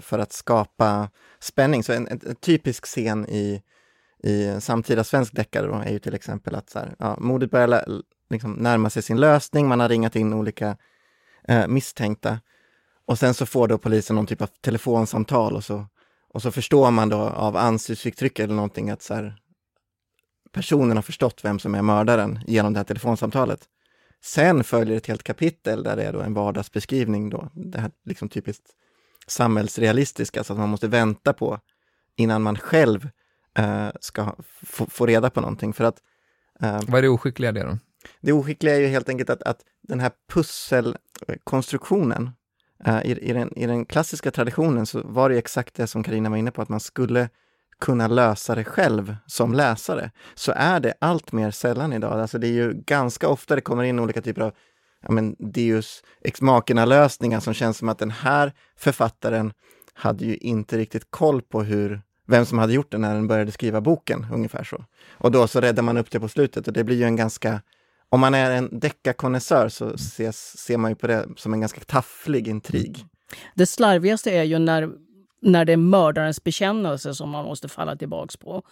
för 0.00 0.18
att 0.18 0.32
skapa 0.32 1.10
spänning. 1.38 1.82
Så 1.82 1.92
en, 1.92 2.08
en, 2.08 2.20
en, 2.26 2.36
typisk 2.36 2.84
scen 2.84 3.26
i, 3.28 3.62
i 4.22 4.60
samtida 4.60 5.04
svensk 5.04 5.34
deckare 5.34 5.84
är 5.84 5.92
ju 5.92 5.98
till 5.98 6.14
exempel 6.14 6.54
att 6.54 6.70
så 6.70 6.78
här, 6.78 6.94
ja, 6.98 7.16
mordet 7.20 7.50
börjar 7.50 7.84
liksom 8.34 8.52
närma 8.52 8.90
sig 8.90 9.02
sin 9.02 9.20
lösning, 9.20 9.68
man 9.68 9.80
har 9.80 9.88
ringat 9.88 10.16
in 10.16 10.32
olika 10.32 10.76
eh, 11.48 11.66
misstänkta 11.66 12.38
och 13.06 13.18
sen 13.18 13.34
så 13.34 13.46
får 13.46 13.68
då 13.68 13.78
polisen 13.78 14.16
någon 14.16 14.26
typ 14.26 14.42
av 14.42 14.46
telefonsamtal 14.46 15.56
och 15.56 15.64
så, 15.64 15.86
och 16.28 16.42
så 16.42 16.50
förstår 16.50 16.90
man 16.90 17.08
då 17.08 17.18
av 17.18 17.56
ansiktsuttryck 17.56 18.38
eller 18.38 18.54
någonting 18.54 18.90
att 18.90 19.02
så 19.02 19.14
här, 19.14 19.36
personen 20.52 20.96
har 20.96 21.02
förstått 21.02 21.44
vem 21.44 21.58
som 21.58 21.74
är 21.74 21.82
mördaren 21.82 22.40
genom 22.46 22.72
det 22.72 22.78
här 22.78 22.84
telefonsamtalet. 22.84 23.60
Sen 24.22 24.64
följer 24.64 24.96
ett 24.96 25.06
helt 25.06 25.22
kapitel 25.22 25.82
där 25.82 25.96
det 25.96 26.02
är 26.02 26.12
då 26.12 26.20
en 26.20 26.34
vardagsbeskrivning 26.34 27.30
då, 27.30 27.48
det 27.54 27.80
här 27.80 27.90
liksom 28.04 28.28
typiskt 28.28 28.66
samhällsrealistiska, 29.26 30.44
så 30.44 30.52
att 30.52 30.58
man 30.58 30.68
måste 30.68 30.88
vänta 30.88 31.32
på 31.32 31.60
innan 32.16 32.42
man 32.42 32.56
själv 32.56 33.08
eh, 33.58 33.88
ska 34.00 34.36
få 34.88 35.06
reda 35.06 35.30
på 35.30 35.40
någonting. 35.40 35.72
För 35.72 35.84
att, 35.84 35.98
eh, 36.60 36.80
Vad 36.88 36.98
är 36.98 37.02
det 37.02 37.08
oskickliga 37.08 37.52
det 37.52 37.62
då? 37.62 37.78
Det 38.20 38.32
oskickliga 38.32 38.76
är 38.76 38.80
ju 38.80 38.86
helt 38.86 39.08
enkelt 39.08 39.30
att, 39.30 39.42
att 39.42 39.60
den 39.82 40.00
här 40.00 40.10
pusselkonstruktionen, 40.32 42.30
uh, 42.88 43.06
i, 43.06 43.10
i, 43.10 43.32
den, 43.32 43.58
i 43.58 43.66
den 43.66 43.84
klassiska 43.84 44.30
traditionen 44.30 44.86
så 44.86 45.02
var 45.04 45.30
det 45.30 45.38
exakt 45.38 45.74
det 45.74 45.86
som 45.86 46.02
Karina 46.02 46.30
var 46.30 46.36
inne 46.36 46.50
på, 46.50 46.62
att 46.62 46.68
man 46.68 46.80
skulle 46.80 47.28
kunna 47.80 48.08
lösa 48.08 48.54
det 48.54 48.64
själv 48.64 49.16
som 49.26 49.54
läsare, 49.54 50.10
så 50.34 50.52
är 50.56 50.80
det 50.80 50.94
allt 50.98 51.32
mer 51.32 51.50
sällan 51.50 51.92
idag. 51.92 52.20
Alltså 52.20 52.38
det 52.38 52.46
är 52.46 52.52
ju 52.52 52.72
ganska 52.72 53.28
ofta 53.28 53.54
det 53.54 53.60
kommer 53.60 53.82
in 53.82 53.98
olika 53.98 54.22
typer 54.22 54.42
av 54.42 54.52
ja, 55.02 55.12
men 55.12 55.36
Deus 55.38 56.02
ex 56.20 56.40
machina-lösningar 56.40 57.40
som 57.40 57.54
känns 57.54 57.78
som 57.78 57.88
att 57.88 57.98
den 57.98 58.10
här 58.10 58.52
författaren 58.76 59.52
hade 59.94 60.24
ju 60.24 60.36
inte 60.36 60.78
riktigt 60.78 61.10
koll 61.10 61.42
på 61.42 61.62
hur, 61.62 62.02
vem 62.26 62.46
som 62.46 62.58
hade 62.58 62.72
gjort 62.72 62.92
den 62.92 63.00
när 63.00 63.14
den 63.14 63.26
började 63.26 63.52
skriva 63.52 63.80
boken, 63.80 64.26
ungefär 64.32 64.64
så. 64.64 64.84
Och 65.10 65.30
då 65.30 65.46
så 65.46 65.60
räddar 65.60 65.82
man 65.82 65.96
upp 65.96 66.10
det 66.10 66.20
på 66.20 66.28
slutet 66.28 66.66
och 66.66 66.72
det 66.72 66.84
blir 66.84 66.96
ju 66.96 67.04
en 67.04 67.16
ganska 67.16 67.60
om 68.14 68.20
man 68.20 68.34
är 68.34 68.50
en 68.50 68.78
deckarkonnässör 68.78 69.68
så 69.68 69.94
ses, 69.94 70.58
ser 70.58 70.76
man 70.76 70.90
ju 70.90 70.94
på 70.94 71.06
det 71.06 71.26
som 71.36 71.54
en 71.54 71.60
ganska 71.60 71.80
tafflig 71.80 72.48
intrig. 72.48 73.06
Det 73.54 73.66
slarvigaste 73.66 74.30
är 74.30 74.42
ju 74.42 74.58
när, 74.58 74.90
när 75.42 75.64
det 75.64 75.72
är 75.72 75.76
mördarens 75.76 76.44
bekännelse 76.44 77.14
som 77.14 77.30
man 77.30 77.44
måste 77.44 77.68
falla 77.68 77.96
tillbaks 77.96 78.36
på. 78.36 78.62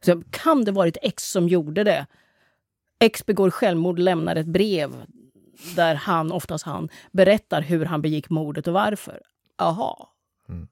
Så 0.00 0.22
kan 0.30 0.64
det 0.64 0.72
varit 0.72 0.96
X 1.02 1.30
som 1.30 1.48
gjorde 1.48 1.84
det? 1.84 2.06
X 3.00 3.26
begår 3.26 3.50
självmord, 3.50 3.98
lämnar 3.98 4.36
ett 4.36 4.46
brev 4.46 4.90
där 5.76 5.94
han, 5.94 6.32
oftast 6.32 6.64
han, 6.64 6.88
berättar 7.12 7.62
hur 7.62 7.84
han 7.84 8.02
begick 8.02 8.30
mordet 8.30 8.68
och 8.68 8.74
varför. 8.74 9.20
Aha. 9.58 10.12
Mm. 10.48 10.68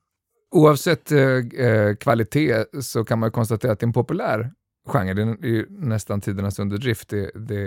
Oavsett 0.51 1.13
eh, 1.13 1.21
eh 1.67 1.97
kvalitet 1.97 2.65
så 2.83 3.05
kan 3.05 3.19
man 3.19 3.31
konstatera 3.31 3.73
att 3.73 3.81
det 3.81 3.85
är 3.85 3.89
en 3.89 3.93
populär 3.93 4.51
genre. 4.87 5.15
Det 5.15 5.49
är 5.49 5.67
nästan 5.69 6.21
tidernas 6.21 6.59
underdrift. 6.59 7.09
Det, 7.09 7.31
det, 7.35 7.65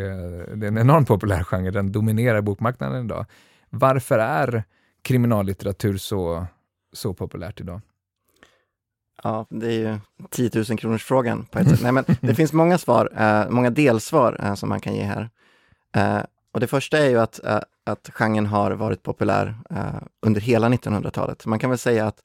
det, 0.56 0.66
är 0.66 0.72
en 0.72 0.78
enormt 0.78 1.08
populär 1.08 1.44
genre. 1.44 1.72
Den 1.72 1.92
dominerar 1.92 2.42
bokmarknaden 2.42 3.06
idag. 3.06 3.26
Varför 3.70 4.20
är 4.20 4.64
kriminallitteratur 5.02 5.98
så, 5.98 6.46
så 6.94 7.14
populärt 7.14 7.62
idag? 7.62 7.82
Ja, 9.24 9.46
det 9.50 9.68
är 9.68 9.80
ju 9.80 10.00
10 10.30 10.52
000 10.70 10.78
kronors 10.78 11.04
frågan 11.04 11.46
på 11.46 11.60
ett 11.60 11.70
sätt. 11.70 11.80
Nej, 11.84 11.92
men 11.92 12.06
det 12.22 12.36
finns 12.36 12.54
många 12.54 12.78
svar, 12.78 13.12
eh, 13.18 13.50
många 13.50 13.70
delsvar 13.70 14.40
eh, 14.44 14.54
som 14.56 14.70
man 14.70 14.80
kan 14.80 14.96
ge 14.96 15.04
här. 15.04 15.30
Eh, 15.96 16.24
och 16.52 16.60
det 16.60 16.68
första 16.68 16.98
är 16.98 17.10
ju 17.10 17.20
att, 17.20 17.46
eh, 17.46 17.60
att 17.84 18.10
genren 18.14 18.46
har 18.46 18.72
varit 18.72 19.04
populär 19.04 19.56
eh, 19.70 20.02
under 20.22 20.42
hela 20.42 20.70
1900-talet. 20.70 21.46
Man 21.46 21.60
kan 21.60 21.70
väl 21.70 21.80
säga 21.80 22.08
att 22.08 22.20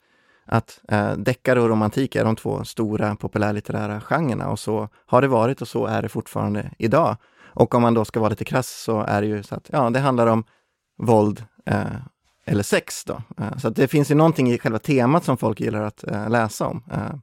att 0.52 0.80
eh, 0.88 1.12
deckare 1.12 1.60
och 1.60 1.68
romantik 1.68 2.16
är 2.16 2.24
de 2.24 2.36
två 2.36 2.64
stora 2.64 3.16
populärlitterära 3.16 4.00
genrerna 4.00 4.48
och 4.48 4.58
så 4.58 4.88
har 5.06 5.22
det 5.22 5.28
varit 5.28 5.62
och 5.62 5.68
så 5.68 5.86
är 5.86 6.02
det 6.02 6.08
fortfarande 6.08 6.70
idag. 6.78 7.16
Och 7.54 7.74
om 7.74 7.82
man 7.82 7.94
då 7.94 8.04
ska 8.04 8.20
vara 8.20 8.30
lite 8.30 8.44
krass 8.44 8.82
så 8.82 9.00
är 9.00 9.22
det 9.22 9.26
ju 9.26 9.42
så 9.42 9.54
att 9.54 9.70
ja, 9.72 9.90
det 9.90 10.00
handlar 10.00 10.26
om 10.26 10.44
våld 10.98 11.44
eh, 11.66 11.96
eller 12.44 12.62
sex. 12.62 13.04
Då. 13.04 13.22
Eh, 13.38 13.56
så 13.56 13.70
det 13.70 13.88
finns 13.88 14.10
ju 14.10 14.14
någonting 14.14 14.50
i 14.50 14.58
själva 14.58 14.78
temat 14.78 15.24
som 15.24 15.36
folk 15.36 15.60
gillar 15.60 15.82
att 15.82 16.04
eh, 16.04 16.30
läsa 16.30 16.66
om. 16.66 16.84
Eh, 16.92 17.14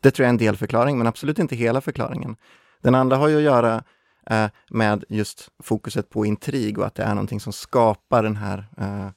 det 0.00 0.10
tror 0.10 0.24
jag 0.24 0.28
är 0.28 0.34
en 0.34 0.36
delförklaring, 0.36 0.98
men 0.98 1.06
absolut 1.06 1.38
inte 1.38 1.56
hela 1.56 1.80
förklaringen. 1.80 2.36
Den 2.82 2.94
andra 2.94 3.16
har 3.16 3.28
ju 3.28 3.36
att 3.36 3.42
göra 3.42 3.82
eh, 4.30 4.46
med 4.70 5.04
just 5.08 5.48
fokuset 5.62 6.10
på 6.10 6.26
intrig 6.26 6.78
och 6.78 6.86
att 6.86 6.94
det 6.94 7.02
är 7.02 7.14
någonting 7.14 7.40
som 7.40 7.52
skapar 7.52 8.22
den 8.22 8.36
här 8.36 8.66
eh, 8.78 9.08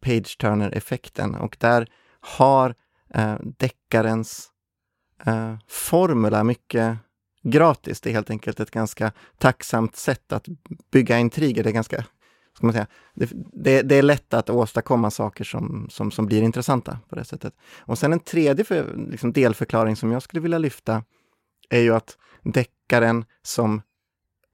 page-turner-effekten 0.00 1.34
och 1.34 1.56
där 1.60 1.86
har 2.20 2.74
eh, 3.14 3.36
deckarens 3.58 4.48
eh, 5.26 5.56
formel 5.68 6.34
är 6.34 6.44
mycket 6.44 6.98
gratis. 7.42 8.00
Det 8.00 8.10
är 8.10 8.14
helt 8.14 8.30
enkelt 8.30 8.60
ett 8.60 8.70
ganska 8.70 9.12
tacksamt 9.38 9.96
sätt 9.96 10.32
att 10.32 10.48
bygga 10.92 11.18
intriger. 11.18 11.62
Det 11.62 11.70
är 11.70 11.74
ganska, 11.74 12.04
ska 12.56 12.66
man 12.66 12.72
säga, 12.72 12.86
det, 13.14 13.30
det, 13.52 13.82
det, 13.82 13.94
är 13.96 14.02
lätt 14.02 14.34
att 14.34 14.50
åstadkomma 14.50 15.10
saker 15.10 15.44
som, 15.44 15.86
som, 15.90 16.10
som 16.10 16.26
blir 16.26 16.42
intressanta 16.42 16.98
på 17.08 17.14
det 17.14 17.24
sättet. 17.24 17.54
Och 17.78 17.98
sen 17.98 18.12
en 18.12 18.20
tredje 18.20 18.64
för, 18.64 18.96
liksom 19.10 19.32
delförklaring 19.32 19.96
som 19.96 20.12
jag 20.12 20.22
skulle 20.22 20.40
vilja 20.40 20.58
lyfta 20.58 21.04
är 21.70 21.80
ju 21.80 21.94
att 21.94 22.16
deckaren 22.42 23.24
som 23.42 23.82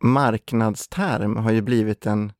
marknadsterm 0.02 1.36
har 1.36 1.50
ju 1.50 1.62
blivit 1.62 2.06
en, 2.06 2.32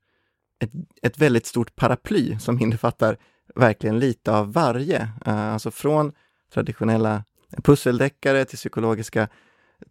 ett, 0.61 0.71
ett 1.03 1.19
väldigt 1.19 1.47
stort 1.47 1.77
paraply 1.77 2.39
som 2.39 2.61
innefattar 2.61 3.19
verkligen 3.55 3.99
lite 3.99 4.33
av 4.33 4.53
varje. 4.53 5.01
Uh, 5.27 5.53
alltså 5.53 5.71
från 5.71 6.13
traditionella 6.55 7.25
pusseldeckare 7.63 8.45
till 8.45 8.59
psykologiska 8.59 9.29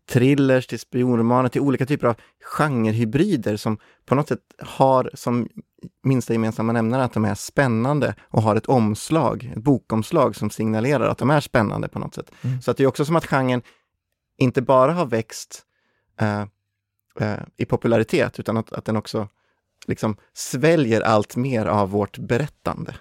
thrillers, 0.09 0.67
till 0.67 0.79
spionromaner, 0.79 1.49
till 1.49 1.61
olika 1.61 1.85
typer 1.85 2.07
av 2.07 2.15
genrehybrider 2.39 3.57
som 3.57 3.77
på 4.05 4.15
något 4.15 4.27
sätt 4.27 4.39
har 4.59 5.11
som 5.13 5.47
minsta 6.03 6.33
gemensamma 6.33 6.73
nämnare 6.73 7.03
att 7.03 7.13
de 7.13 7.25
är 7.25 7.35
spännande 7.35 8.15
och 8.21 8.41
har 8.41 8.55
ett 8.55 8.65
omslag, 8.65 9.51
ett 9.55 9.63
bokomslag 9.63 10.35
som 10.35 10.49
signalerar 10.49 11.07
att 11.07 11.17
de 11.17 11.29
är 11.29 11.41
spännande 11.41 11.87
på 11.87 11.99
något 11.99 12.15
sätt. 12.15 12.31
Mm. 12.41 12.61
Så 12.61 12.71
att 12.71 12.77
det 12.77 12.83
är 12.83 12.87
också 12.87 13.05
som 13.05 13.15
att 13.15 13.25
genren 13.25 13.61
inte 14.37 14.61
bara 14.61 14.93
har 14.93 15.05
växt 15.05 15.63
uh, 16.21 16.45
uh, 17.21 17.39
i 17.57 17.65
popularitet 17.65 18.39
utan 18.39 18.57
att, 18.57 18.73
att 18.73 18.85
den 18.85 18.97
också 18.97 19.27
liksom 19.87 20.17
sväljer 20.33 21.01
allt 21.01 21.35
mer 21.35 21.65
av 21.65 21.89
vårt 21.89 22.17
berättande. 22.17 22.95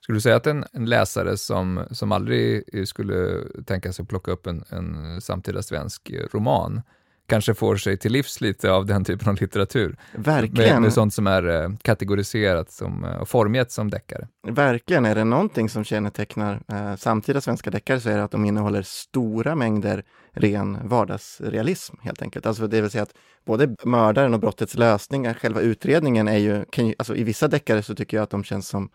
Skulle 0.00 0.16
du 0.16 0.20
säga 0.20 0.36
att 0.36 0.46
en, 0.46 0.64
en, 0.72 0.84
läsare 0.84 1.36
som, 1.36 1.84
som 1.90 2.12
aldrig 2.12 2.64
skulle 2.88 3.38
tänka 3.66 3.92
sig 3.92 4.04
plocka 4.04 4.30
upp 4.30 4.46
en, 4.46 4.64
en 4.70 5.20
samtida 5.20 5.62
svensk 5.62 6.10
roman 6.32 6.82
kanske 7.26 7.54
får 7.54 7.76
sig 7.76 7.96
till 7.96 8.12
livs 8.12 8.40
lite 8.40 8.72
av 8.72 8.86
den 8.86 9.04
typen 9.08 9.28
av 9.28 9.40
litteratur. 9.40 9.96
Verkligen. 10.12 10.72
Med, 10.72 10.82
med 10.82 10.92
sånt 10.92 11.14
som 11.14 11.26
är 11.26 11.48
eh, 11.48 11.70
kategoriserat 11.82 12.70
som, 12.70 13.04
eh, 13.04 13.16
och 13.16 13.28
formgett 13.28 13.72
som 13.72 13.90
deckare. 13.90 14.28
Verkligen, 14.48 15.04
är 15.04 15.14
det 15.14 15.24
någonting 15.24 15.68
som 15.68 15.84
kännetecknar 15.84 16.62
eh, 16.68 16.96
samtida 16.96 17.40
svenska 17.40 17.70
deckare 17.70 18.00
så 18.00 18.08
är 18.08 18.16
det 18.16 18.24
att 18.24 18.30
de 18.30 18.44
innehåller 18.44 18.82
stora 18.82 19.54
mängder 19.54 20.04
ren 20.32 20.78
vardagsrealism 20.88 21.96
helt 22.02 22.22
enkelt. 22.22 22.46
Alltså 22.46 22.66
det 22.66 22.80
vill 22.80 22.90
säga 22.90 23.02
att 23.02 23.14
både 23.46 23.76
mördaren 23.84 24.34
och 24.34 24.40
brottets 24.40 24.74
lösning, 24.74 25.34
själva 25.34 25.60
utredningen 25.60 26.28
är 26.28 26.38
ju, 26.38 26.64
kan 26.64 26.94
alltså 26.98 27.16
i 27.16 27.24
vissa 27.24 27.48
deckare 27.48 27.82
så 27.82 27.94
tycker 27.94 28.16
jag 28.16 28.24
att 28.24 28.30
de 28.30 28.44
känns 28.44 28.68
som 28.68 28.90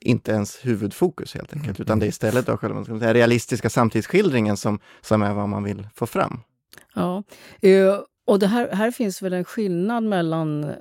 inte 0.00 0.32
ens 0.32 0.66
huvudfokus 0.66 1.34
helt 1.34 1.52
enkelt, 1.52 1.78
mm. 1.78 1.84
utan 1.84 1.98
det 1.98 2.06
är 2.06 2.08
istället 2.08 2.46
då 2.46 2.56
själva 2.56 2.82
den 2.82 3.14
realistiska 3.14 3.70
samtidsskildringen 3.70 4.56
som, 4.56 4.80
som 5.00 5.22
är 5.22 5.32
vad 5.32 5.48
man 5.48 5.64
vill 5.64 5.88
få 5.94 6.06
fram. 6.06 6.40
Ja, 6.94 7.22
eh, 7.62 8.00
och 8.26 8.38
det 8.38 8.46
här, 8.46 8.68
här 8.72 8.90
finns 8.90 9.22
väl 9.22 9.32
en 9.32 9.44
skillnad 9.44 10.04
mellan 10.04 10.72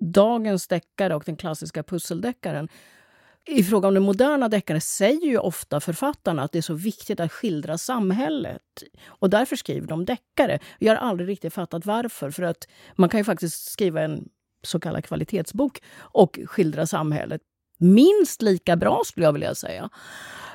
dagens 0.00 0.68
deckare 0.68 1.14
och 1.14 1.22
den 1.26 1.36
klassiska 1.36 1.82
pusseldeckaren. 1.82 2.68
I 3.46 3.64
fråga 3.64 3.88
om 3.88 3.94
den 3.94 4.02
moderna 4.02 4.48
deckaren 4.48 4.80
säger 4.80 5.26
ju 5.26 5.38
ofta 5.38 5.80
författarna 5.80 6.42
att 6.42 6.52
det 6.52 6.58
är 6.58 6.62
så 6.62 6.74
viktigt 6.74 7.20
att 7.20 7.32
skildra 7.32 7.78
samhället. 7.78 8.62
Och 9.04 9.30
därför 9.30 9.56
skriver 9.56 9.86
de 9.86 10.04
deckare. 10.04 10.58
Jag 10.78 10.96
har 10.96 11.08
aldrig 11.08 11.28
riktigt 11.28 11.54
fattat 11.54 11.86
varför. 11.86 12.30
För 12.30 12.42
att 12.42 12.68
man 12.94 13.08
kan 13.08 13.20
ju 13.20 13.24
faktiskt 13.24 13.72
skriva 13.72 14.00
en 14.00 14.28
så 14.62 14.80
kallad 14.80 15.04
kvalitetsbok 15.04 15.82
och 15.98 16.38
skildra 16.46 16.86
samhället 16.86 17.40
minst 17.82 18.42
lika 18.42 18.76
bra 18.76 19.02
skulle 19.04 19.26
jag 19.26 19.32
vilja 19.32 19.54
säga. 19.54 19.90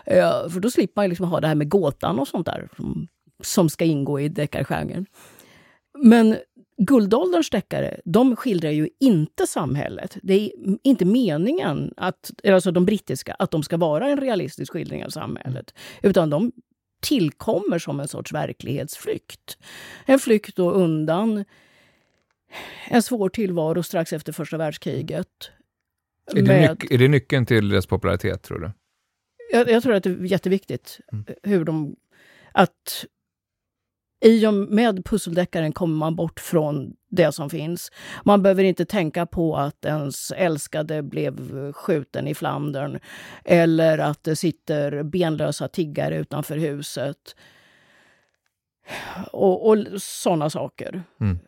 Eh, 0.06 0.50
för 0.50 0.60
då 0.60 0.72
slipper 0.72 1.02
man 1.02 1.10
liksom 1.10 1.28
ha 1.28 1.40
det 1.40 1.48
här 1.48 1.56
med 1.56 1.70
gåtan 1.70 2.20
och 2.20 2.28
sånt 2.28 2.46
där 2.46 2.70
som, 2.76 3.08
som 3.44 3.70
ska 3.70 3.86
ingå 3.86 4.20
i 4.20 4.30
deckargenren. 4.30 5.06
Men 6.04 6.38
guldålderns 6.78 7.50
deckare, 7.50 8.00
de 8.06 8.36
skildrar 8.36 8.72
ju 8.72 8.90
inte 9.00 9.48
samhället. 9.48 10.18
Det 10.24 10.34
är 10.34 10.52
inte 10.84 11.06
meningen, 11.06 11.94
att, 11.98 12.32
alltså 12.48 12.72
de 12.72 12.86
brittiska, 12.86 13.36
att 13.40 13.52
de 13.52 13.64
ska 13.64 13.78
vara 13.78 14.10
en 14.10 14.18
realistisk 14.22 14.74
skildring 14.74 15.06
av 15.06 15.10
samhället. 15.10 15.74
Utan 16.02 16.30
de 16.30 16.52
tillkommer 17.02 17.80
som 17.80 18.00
en 18.00 18.08
sorts 18.08 18.34
verklighetsflykt. 18.34 19.58
En 20.06 20.20
flykt 20.20 20.56
då 20.56 20.72
undan 20.72 21.46
en 22.88 23.02
svår 23.02 23.30
tillvaro 23.30 23.84
strax 23.84 24.14
efter 24.14 24.34
första 24.34 24.58
världskriget. 24.58 25.52
Är 26.36 26.42
det, 26.42 26.68
nyc- 26.68 26.88
är 26.94 26.98
det 26.98 27.08
nyckeln 27.08 27.46
till 27.46 27.70
deras 27.70 27.86
popularitet, 27.86 28.44
tror 28.44 28.60
du? 28.60 28.72
Jag, 29.52 29.70
jag 29.70 29.84
tror 29.84 29.94
att 29.94 30.04
det 30.04 30.10
är 30.10 30.26
jätteviktigt 30.26 31.00
mm. 31.12 31.26
hur 31.44 31.66
de... 31.66 31.96
Att 32.52 33.06
i 34.26 34.48
och 34.48 34.54
med 34.54 35.06
pusseldeckaren 35.06 35.72
kommer 35.72 35.96
man 35.96 36.16
bort 36.16 36.40
från 36.40 36.96
det 37.10 37.32
som 37.32 37.50
finns. 37.50 37.92
Man 38.26 38.44
behöver 38.44 38.64
inte 38.64 38.86
tänka 38.86 39.26
på 39.26 39.58
att 39.58 39.86
ens 39.86 40.32
älskade 40.32 41.04
blev 41.04 41.74
skjuten 41.74 42.28
i 42.28 42.36
Flandern 42.36 43.00
eller 43.46 43.98
att 43.98 44.24
det 44.24 44.36
sitter 44.36 45.04
benlösa 45.04 45.68
tiggare 45.68 46.18
utanför 46.18 46.58
huset. 46.58 47.36
Och, 49.32 49.70
och 49.70 49.78
sådana 50.02 50.50
saker. 50.50 51.04
Mm. 51.22 51.40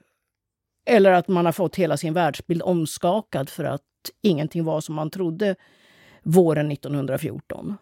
Eller 0.85 1.11
att 1.11 1.27
man 1.27 1.45
har 1.45 1.51
fått 1.51 1.75
hela 1.75 1.97
sin 1.97 2.13
världsbild 2.13 2.61
omskakad 2.61 3.49
för 3.49 3.63
att 3.63 3.81
ingenting 4.21 4.63
var 4.63 4.81
som 4.81 4.95
man 4.95 5.09
trodde 5.09 5.55
våren 6.23 6.71
1914. 6.71 7.77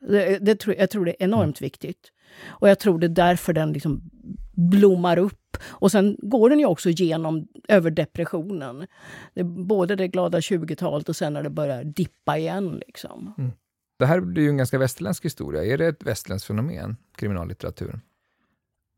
Det, 0.00 0.38
det, 0.38 0.66
jag 0.66 0.90
tror 0.90 1.04
det 1.04 1.10
är 1.10 1.24
enormt 1.24 1.60
mm. 1.60 1.66
viktigt. 1.66 2.12
Och 2.44 2.68
jag 2.68 2.78
tror 2.78 2.98
det 2.98 3.06
är 3.06 3.08
därför 3.08 3.52
den 3.52 3.72
liksom 3.72 4.10
blommar 4.52 5.18
upp. 5.18 5.56
Och 5.66 5.92
sen 5.92 6.16
går 6.18 6.50
den 6.50 6.58
ju 6.58 6.66
också 6.66 6.88
igenom 6.88 7.48
över 7.68 7.90
depressionen. 7.90 8.86
Det 9.34 9.44
både 9.44 9.96
det 9.96 10.08
glada 10.08 10.38
20-talet 10.40 11.08
och 11.08 11.16
sen 11.16 11.32
när 11.32 11.42
det 11.42 11.50
börjar 11.50 11.84
dippa 11.84 12.38
igen. 12.38 12.82
Liksom. 12.86 13.34
Mm. 13.38 13.50
Det 13.98 14.06
här 14.06 14.20
blir 14.20 14.42
ju 14.42 14.48
en 14.48 14.56
ganska 14.56 14.78
västerländsk 14.78 15.24
historia. 15.24 15.64
Är 15.64 15.78
det 15.78 15.86
ett 15.86 16.02
västerländskt 16.02 16.46
fenomen, 16.46 16.96
kriminallitteratur? 17.16 18.00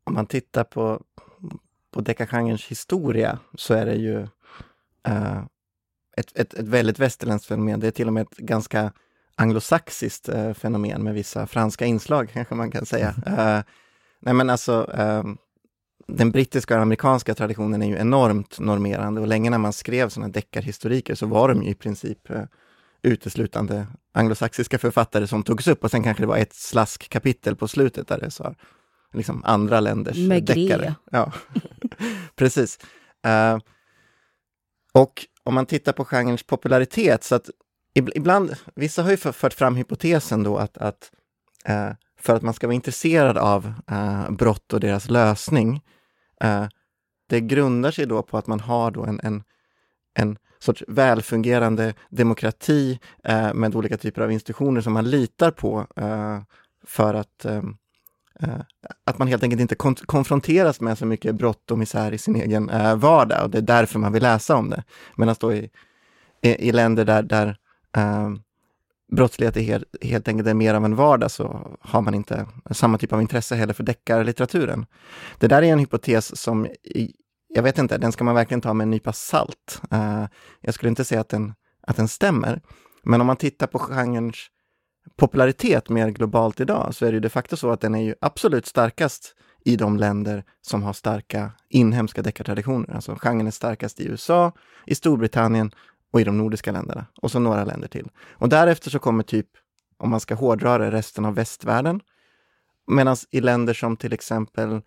Om 0.03 0.13
man 0.13 0.27
tittar 0.27 0.63
på, 0.63 1.03
på 1.91 2.01
deckargenrens 2.01 2.65
historia 2.65 3.39
så 3.55 3.73
är 3.73 3.85
det 3.85 3.95
ju 3.95 4.17
uh, 5.07 5.45
ett, 6.17 6.39
ett, 6.39 6.53
ett 6.53 6.67
väldigt 6.67 6.99
västerländskt 6.99 7.47
fenomen. 7.47 7.79
Det 7.79 7.87
är 7.87 7.91
till 7.91 8.07
och 8.07 8.13
med 8.13 8.21
ett 8.21 8.37
ganska 8.37 8.91
anglosaxiskt 9.35 10.29
uh, 10.29 10.53
fenomen 10.53 11.03
med 11.03 11.13
vissa 11.13 11.47
franska 11.47 11.85
inslag, 11.85 12.29
kanske 12.33 12.55
man 12.55 12.71
kan 12.71 12.85
säga. 12.85 13.09
Uh, 13.27 13.63
nej 14.19 14.33
men 14.33 14.49
alltså, 14.49 14.89
den 16.07 16.31
brittiska 16.31 16.75
och 16.75 16.81
amerikanska 16.81 17.35
traditionen 17.35 17.81
är 17.81 17.87
ju 17.87 17.97
enormt 17.97 18.59
normerande 18.59 19.21
och 19.21 19.27
länge 19.27 19.49
när 19.49 19.57
man 19.57 19.73
skrev 19.73 20.09
sådana 20.09 20.31
deckarhistoriker 20.31 21.15
så 21.15 21.25
var 21.25 21.49
de 21.49 21.63
ju 21.63 21.69
i 21.69 21.73
princip 21.73 22.19
uteslutande 23.01 23.87
anglosaxiska 24.13 24.79
författare 24.79 25.27
som 25.27 25.43
togs 25.43 25.67
upp 25.67 25.83
och 25.83 25.91
sen 25.91 26.03
kanske 26.03 26.23
det 26.23 26.27
var 26.27 26.37
ett 26.37 26.53
slaskkapitel 26.53 27.55
på 27.55 27.67
slutet 27.67 28.07
där 28.07 28.19
det 28.19 28.31
sa 28.31 28.55
liksom 29.13 29.41
andra 29.45 29.79
länders 29.79 30.29
deckare. 30.41 30.95
Ja, 31.11 31.31
precis. 32.35 32.79
Uh, 33.27 33.59
och 34.91 35.25
om 35.45 35.53
man 35.53 35.65
tittar 35.65 35.93
på 35.93 36.05
genrens 36.05 36.43
popularitet 36.43 37.23
så 37.23 37.35
att 37.35 37.49
ibland, 37.93 38.55
vissa 38.75 39.03
har 39.03 39.11
ju 39.11 39.17
fört 39.17 39.53
fram 39.53 39.75
hypotesen 39.75 40.43
då 40.43 40.57
att, 40.57 40.77
att 40.77 41.11
eh, 41.65 41.91
för 42.19 42.35
att 42.35 42.41
man 42.41 42.53
ska 42.53 42.67
vara 42.67 42.75
intresserad 42.75 43.37
av 43.37 43.73
eh, 43.91 44.31
brott 44.31 44.73
och 44.73 44.79
deras 44.79 45.09
lösning, 45.09 45.81
eh, 46.41 46.67
det 47.29 47.41
grundar 47.41 47.91
sig 47.91 48.05
då 48.05 48.23
på 48.23 48.37
att 48.37 48.47
man 48.47 48.59
har 48.59 48.91
då 48.91 49.03
en, 49.03 49.19
en, 49.23 49.43
en 50.19 50.37
sorts 50.59 50.83
välfungerande 50.87 51.93
demokrati 52.09 52.99
eh, 53.23 53.53
med 53.53 53.75
olika 53.75 53.97
typer 53.97 54.21
av 54.21 54.31
institutioner 54.31 54.81
som 54.81 54.93
man 54.93 55.09
litar 55.09 55.51
på 55.51 55.87
eh, 55.95 56.41
för 56.85 57.13
att 57.13 57.45
eh 57.45 57.61
Eh, 58.39 58.59
att 59.05 59.17
man 59.17 59.27
helt 59.27 59.43
enkelt 59.43 59.61
inte 59.61 59.75
kon 59.75 59.95
konfronteras 59.95 60.81
med 60.81 60.97
så 60.97 61.05
mycket 61.05 61.35
brott 61.35 61.71
och 61.71 61.79
misär 61.79 62.11
i 62.11 62.17
sin 62.17 62.35
egen 62.35 62.69
eh, 62.69 62.95
vardag 62.95 63.43
och 63.43 63.49
det 63.49 63.57
är 63.57 63.61
därför 63.61 63.99
man 63.99 64.13
vill 64.13 64.23
läsa 64.23 64.55
om 64.55 64.69
det. 64.69 64.83
Medan 65.15 65.35
då 65.39 65.53
i, 65.53 65.69
i, 66.41 66.49
i 66.49 66.71
länder 66.71 67.05
där, 67.05 67.23
där 67.23 67.57
eh, 67.97 68.29
brottslighet 69.11 69.57
är 69.57 69.61
helt, 69.61 69.95
helt 70.01 70.27
enkelt 70.27 70.47
är 70.47 70.53
mer 70.53 70.73
av 70.73 70.85
en 70.85 70.95
vardag 70.95 71.31
så 71.31 71.77
har 71.81 72.01
man 72.01 72.13
inte 72.13 72.47
samma 72.71 72.97
typ 72.97 73.13
av 73.13 73.21
intresse 73.21 73.55
heller 73.55 73.73
för 73.73 73.83
deckarlitteraturen. 73.83 74.85
Det 75.39 75.47
där 75.47 75.61
är 75.61 75.73
en 75.73 75.79
hypotes 75.79 76.41
som 76.41 76.65
i, 76.65 77.13
jag 77.47 77.63
vet 77.63 77.77
inte, 77.77 77.97
den 77.97 78.11
ska 78.11 78.23
man 78.23 78.35
verkligen 78.35 78.61
ta 78.61 78.73
med 78.73 78.85
en 78.85 78.91
nypa 78.91 79.13
salt. 79.13 79.81
Eh, 79.91 80.25
jag 80.61 80.73
skulle 80.73 80.89
inte 80.89 81.05
säga 81.05 81.21
att 81.21 81.29
den, 81.29 81.53
att 81.87 81.95
den 81.95 82.07
stämmer. 82.07 82.61
Men 83.03 83.21
om 83.21 83.27
man 83.27 83.37
tittar 83.37 83.67
på 83.67 83.79
genrens 83.79 84.35
popularitet 85.15 85.89
mer 85.89 86.09
globalt 86.09 86.59
idag 86.59 86.95
så 86.95 87.05
är 87.05 87.11
det 87.11 87.15
ju 87.15 87.19
de 87.19 87.29
facto 87.29 87.57
så 87.57 87.71
att 87.71 87.81
den 87.81 87.95
är 87.95 88.01
ju 88.01 88.15
absolut 88.21 88.65
starkast 88.65 89.35
i 89.65 89.75
de 89.75 89.97
länder 89.97 90.43
som 90.61 90.83
har 90.83 90.93
starka 90.93 91.51
inhemska 91.69 92.21
deckartraditioner. 92.21 92.95
Alltså 92.95 93.15
genren 93.15 93.47
är 93.47 93.51
starkast 93.51 93.99
i 93.99 94.07
USA, 94.07 94.51
i 94.85 94.95
Storbritannien 94.95 95.71
och 96.11 96.21
i 96.21 96.23
de 96.23 96.37
nordiska 96.37 96.71
länderna 96.71 97.05
och 97.21 97.31
så 97.31 97.39
några 97.39 97.65
länder 97.65 97.87
till. 97.87 98.09
Och 98.31 98.49
därefter 98.49 98.89
så 98.89 98.99
kommer 98.99 99.23
typ, 99.23 99.47
om 99.97 100.09
man 100.09 100.19
ska 100.19 100.35
hårdra 100.35 100.77
det, 100.77 100.91
resten 100.91 101.25
av 101.25 101.35
västvärlden. 101.35 102.01
Medan 102.87 103.15
i 103.31 103.41
länder 103.41 103.73
som 103.73 103.97
till 103.97 104.13
exempel 104.13 104.81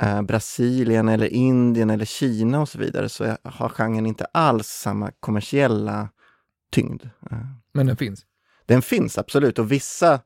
eh, 0.00 0.22
Brasilien 0.22 1.08
eller 1.08 1.26
Indien 1.26 1.90
eller 1.90 2.04
Kina 2.04 2.60
och 2.60 2.68
så 2.68 2.78
vidare 2.78 3.08
så 3.08 3.36
har 3.42 3.68
genren 3.68 4.06
inte 4.06 4.24
alls 4.24 4.66
samma 4.66 5.10
kommersiella 5.20 6.08
tyngd. 6.70 7.02
Eh. 7.30 7.38
Men 7.72 7.86
den 7.86 7.96
finns? 7.96 8.26
Den 8.68 8.82
finns 8.82 9.18
absolut 9.18 9.58
och 9.58 9.72
vissa, 9.72 10.20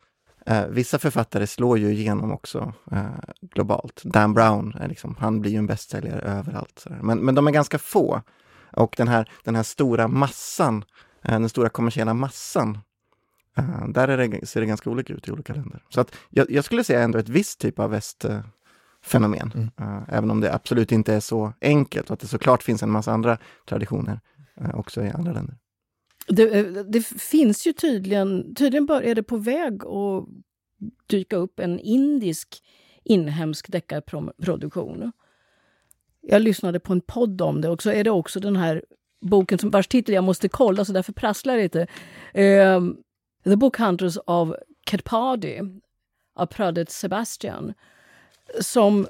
eh, 0.46 0.66
vissa 0.66 0.98
författare 0.98 1.46
slår 1.46 1.78
ju 1.78 1.92
igenom 1.92 2.32
också 2.32 2.72
eh, 2.92 3.06
globalt. 3.40 4.02
Dan 4.04 4.34
Brown, 4.34 4.74
är 4.80 4.88
liksom, 4.88 5.16
han 5.18 5.40
blir 5.40 5.50
ju 5.50 5.58
en 5.58 5.66
bästsäljare 5.66 6.20
överallt. 6.20 6.86
Men, 7.02 7.18
men 7.18 7.34
de 7.34 7.46
är 7.46 7.50
ganska 7.50 7.78
få. 7.78 8.22
Och 8.72 8.94
den 8.96 9.08
här, 9.08 9.30
den 9.44 9.56
här 9.56 9.62
stora 9.62 10.08
massan, 10.08 10.84
eh, 11.22 11.40
den 11.40 11.48
stora 11.48 11.68
kommersiella 11.68 12.14
massan, 12.14 12.78
eh, 13.56 13.88
där 13.88 14.16
det, 14.16 14.46
ser 14.46 14.60
det 14.60 14.66
ganska 14.66 14.90
olika 14.90 15.12
ut 15.12 15.28
i 15.28 15.32
olika 15.32 15.54
länder. 15.54 15.82
Så 15.88 16.00
att 16.00 16.14
jag, 16.30 16.50
jag 16.50 16.64
skulle 16.64 16.84
säga 16.84 17.02
ändå 17.02 17.18
ett 17.18 17.28
visst 17.28 17.60
typ 17.60 17.78
av 17.78 17.90
väst 17.90 18.24
fenomen. 19.04 19.52
Mm. 19.54 19.70
Uh, 19.80 20.02
även 20.08 20.30
om 20.30 20.40
det 20.40 20.54
absolut 20.54 20.92
inte 20.92 21.14
är 21.14 21.20
så 21.20 21.52
enkelt 21.60 22.10
och 22.10 22.14
att 22.14 22.20
det 22.20 22.26
såklart 22.26 22.62
finns 22.62 22.82
en 22.82 22.90
massa 22.90 23.12
andra 23.12 23.38
traditioner 23.68 24.20
uh, 24.60 24.74
också 24.74 25.04
i 25.04 25.10
andra 25.10 25.32
länder. 25.32 25.56
Det, 26.26 26.58
eh, 26.58 26.64
det, 26.66 27.06
finns 27.06 27.66
ju 27.66 27.72
tydligen, 27.72 28.54
tydligen 28.54 28.90
är 28.90 29.14
det 29.14 29.22
på 29.22 29.36
väg 29.36 29.84
att 29.84 30.28
dyka 31.06 31.36
upp 31.36 31.60
en 31.60 31.78
indisk 31.78 32.62
inhemsk 33.04 33.72
deckarproduktion. 33.72 35.12
Jag 36.20 36.42
lyssnade 36.42 36.80
på 36.80 36.92
en 36.92 37.00
podd 37.00 37.42
om 37.42 37.60
det 37.60 37.68
och 37.68 37.82
så 37.82 37.90
är 37.90 38.04
det 38.04 38.10
också 38.10 38.40
den 38.40 38.56
här 38.56 38.84
boken 39.20 39.58
som 39.58 39.70
vars 39.70 39.88
titel 39.88 40.14
jag 40.14 40.24
måste 40.24 40.48
kolla 40.48 40.84
så 40.84 40.92
därför 40.92 41.12
prasslar 41.12 41.56
det 41.56 41.62
lite. 41.62 41.86
Uh, 42.38 42.92
The 43.44 43.56
Book 43.56 43.78
Hunters 43.78 44.18
of 44.26 44.50
Ketpadi 44.90 45.60
av 46.34 46.46
Pradet 46.46 46.90
Sebastian 46.90 47.74
som 48.60 49.06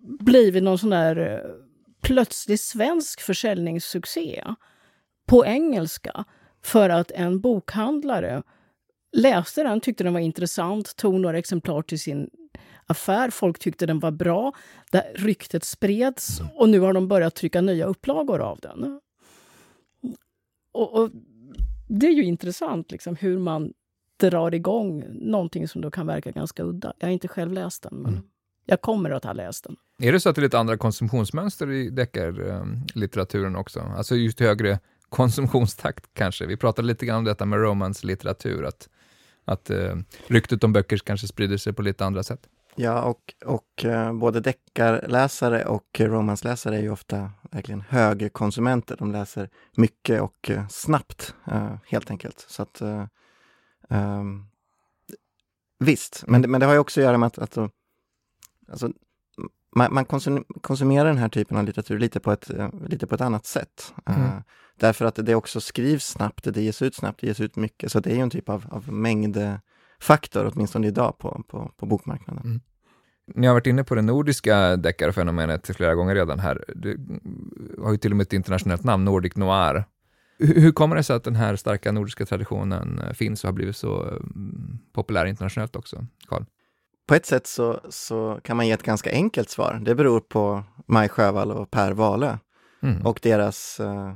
blivit 0.00 0.62
någon 0.62 0.78
sån 0.78 0.90
där 0.90 1.16
eh, 1.16 1.50
plötslig 2.00 2.60
svensk 2.60 3.20
försäljningssuccé 3.20 4.44
på 5.28 5.46
engelska 5.46 6.24
för 6.62 6.90
att 6.90 7.10
en 7.10 7.40
bokhandlare 7.40 8.42
läste 9.12 9.62
den, 9.62 9.80
tyckte 9.80 10.04
den 10.04 10.12
var 10.12 10.20
intressant, 10.20 10.96
tog 10.96 11.20
några 11.20 11.38
exemplar 11.38 11.82
till 11.82 12.00
sin 12.00 12.30
affär. 12.86 13.30
Folk 13.30 13.58
tyckte 13.58 13.86
den 13.86 13.98
var 13.98 14.10
bra. 14.10 14.52
Det, 14.90 15.06
ryktet 15.14 15.64
spreds 15.64 16.40
och 16.54 16.68
nu 16.68 16.80
har 16.80 16.92
de 16.92 17.08
börjat 17.08 17.34
trycka 17.34 17.60
nya 17.60 17.86
upplagor 17.86 18.40
av 18.40 18.58
den. 18.62 19.00
Och, 20.72 21.02
och 21.02 21.10
Det 21.88 22.06
är 22.06 22.12
ju 22.12 22.24
intressant 22.24 22.90
liksom, 22.90 23.16
hur 23.16 23.38
man 23.38 23.72
drar 24.16 24.54
igång 24.54 25.04
någonting 25.10 25.68
som 25.68 25.80
då 25.80 25.90
kan 25.90 26.06
verka 26.06 26.30
ganska 26.30 26.62
udda. 26.62 26.92
Jag 26.98 27.06
har 27.08 27.12
inte 27.12 27.28
själv 27.28 27.52
läst 27.52 27.82
den, 27.82 27.94
men 27.94 28.12
mm. 28.12 28.24
jag 28.64 28.80
kommer 28.80 29.10
att 29.10 29.24
ha 29.24 29.32
läst 29.32 29.64
den. 29.64 29.76
Är 29.98 30.12
det 30.12 30.20
så 30.20 30.28
att 30.28 30.34
det 30.34 30.40
är 30.40 30.42
lite 30.42 30.58
andra 30.58 30.76
konsumtionsmönster 30.76 31.70
i 31.70 31.90
deckarlitteraturen 31.90 33.56
också? 33.56 33.80
Alltså 33.80 34.16
just 34.16 34.40
högre 34.40 34.78
konsumtionstakt 35.08 36.04
kanske? 36.14 36.46
Vi 36.46 36.56
pratade 36.56 36.88
lite 36.88 37.06
grann 37.06 37.18
om 37.18 37.24
detta 37.24 37.44
med 37.44 37.60
romanslitteratur, 37.60 38.64
att, 38.64 38.88
att 39.44 39.70
eh, 39.70 39.96
ryktet 40.26 40.64
om 40.64 40.72
böcker 40.72 40.98
kanske 40.98 41.26
sprider 41.26 41.56
sig 41.56 41.72
på 41.72 41.82
lite 41.82 42.04
andra 42.04 42.22
sätt. 42.22 42.48
Ja, 42.80 43.02
och, 43.02 43.34
och 43.44 43.84
eh, 43.84 44.12
både 44.12 44.40
deckarläsare 44.40 45.64
och 45.64 46.00
romansläsare 46.00 46.76
är 46.76 46.80
ju 46.80 46.90
ofta 46.90 47.30
verkligen 47.50 47.80
högkonsumenter. 47.80 48.96
De 48.96 49.12
läser 49.12 49.50
mycket 49.76 50.20
och 50.20 50.50
eh, 50.50 50.68
snabbt, 50.68 51.34
eh, 51.46 51.74
helt 51.86 52.10
enkelt. 52.10 52.46
Så 52.48 52.62
att 52.62 52.80
eh, 52.80 53.06
ehm, 53.90 54.46
visst, 55.78 56.24
men, 56.26 56.40
men 56.40 56.60
det 56.60 56.66
har 56.66 56.72
ju 56.72 56.78
också 56.78 57.00
att 57.00 57.04
göra 57.04 57.18
med 57.18 57.26
att, 57.26 57.38
att 57.38 57.72
alltså, 58.68 58.92
man, 59.76 59.94
man 59.94 60.04
konsum, 60.04 60.44
konsumerar 60.60 61.08
den 61.08 61.18
här 61.18 61.28
typen 61.28 61.56
av 61.56 61.64
litteratur 61.64 61.98
lite 61.98 62.20
på 62.20 62.32
ett, 62.32 62.50
uh, 62.50 62.68
lite 62.88 63.06
på 63.06 63.14
ett 63.14 63.20
annat 63.20 63.46
sätt. 63.46 63.94
Mm. 64.06 64.22
Uh, 64.22 64.28
därför 64.80 65.04
att 65.04 65.14
det 65.14 65.34
också 65.34 65.60
skrivs 65.60 66.06
snabbt, 66.06 66.54
det 66.54 66.62
ges 66.62 66.82
ut 66.82 66.94
snabbt, 66.94 67.20
det 67.20 67.26
ges 67.26 67.40
ut 67.40 67.56
mycket. 67.56 67.92
Så 67.92 68.00
det 68.00 68.10
är 68.10 68.14
ju 68.14 68.20
en 68.20 68.30
typ 68.30 68.48
av, 68.48 68.66
av 68.70 68.92
mängdfaktor, 68.92 70.52
åtminstone 70.54 70.86
idag, 70.86 71.18
på, 71.18 71.42
på, 71.48 71.72
på 71.76 71.86
bokmarknaden. 71.86 72.44
Mm. 72.44 72.60
Ni 73.34 73.46
har 73.46 73.54
varit 73.54 73.66
inne 73.66 73.84
på 73.84 73.94
det 73.94 74.02
nordiska 74.02 74.76
deckarfenomenet 74.76 75.76
flera 75.76 75.94
gånger 75.94 76.14
redan 76.14 76.38
här. 76.38 76.64
Det 76.74 76.96
har 77.82 77.92
ju 77.92 77.98
till 77.98 78.10
och 78.10 78.16
med 78.16 78.24
ett 78.24 78.32
internationellt 78.32 78.84
namn, 78.84 79.04
Nordic 79.04 79.36
Noir. 79.36 79.84
Hur 80.38 80.72
kommer 80.72 80.96
det 80.96 81.02
sig 81.02 81.16
att 81.16 81.24
den 81.24 81.36
här 81.36 81.56
starka 81.56 81.92
nordiska 81.92 82.26
traditionen 82.26 82.98
eh, 82.98 83.12
finns 83.12 83.44
och 83.44 83.48
har 83.48 83.54
blivit 83.54 83.76
så 83.76 84.02
mm, 84.02 84.78
populär 84.92 85.26
internationellt 85.26 85.76
också, 85.76 86.06
Carl? 86.28 86.44
På 87.08 87.14
ett 87.14 87.26
sätt 87.26 87.46
så, 87.46 87.80
så 87.88 88.40
kan 88.42 88.56
man 88.56 88.66
ge 88.66 88.72
ett 88.72 88.82
ganska 88.82 89.10
enkelt 89.10 89.50
svar. 89.50 89.80
Det 89.84 89.94
beror 89.94 90.20
på 90.20 90.62
Maj 90.86 91.08
Sjövall 91.08 91.50
och 91.50 91.70
Per 91.70 91.92
Wahlöö 91.92 92.36
mm. 92.82 93.06
och 93.06 93.20
deras 93.22 93.80
uh, 93.80 94.12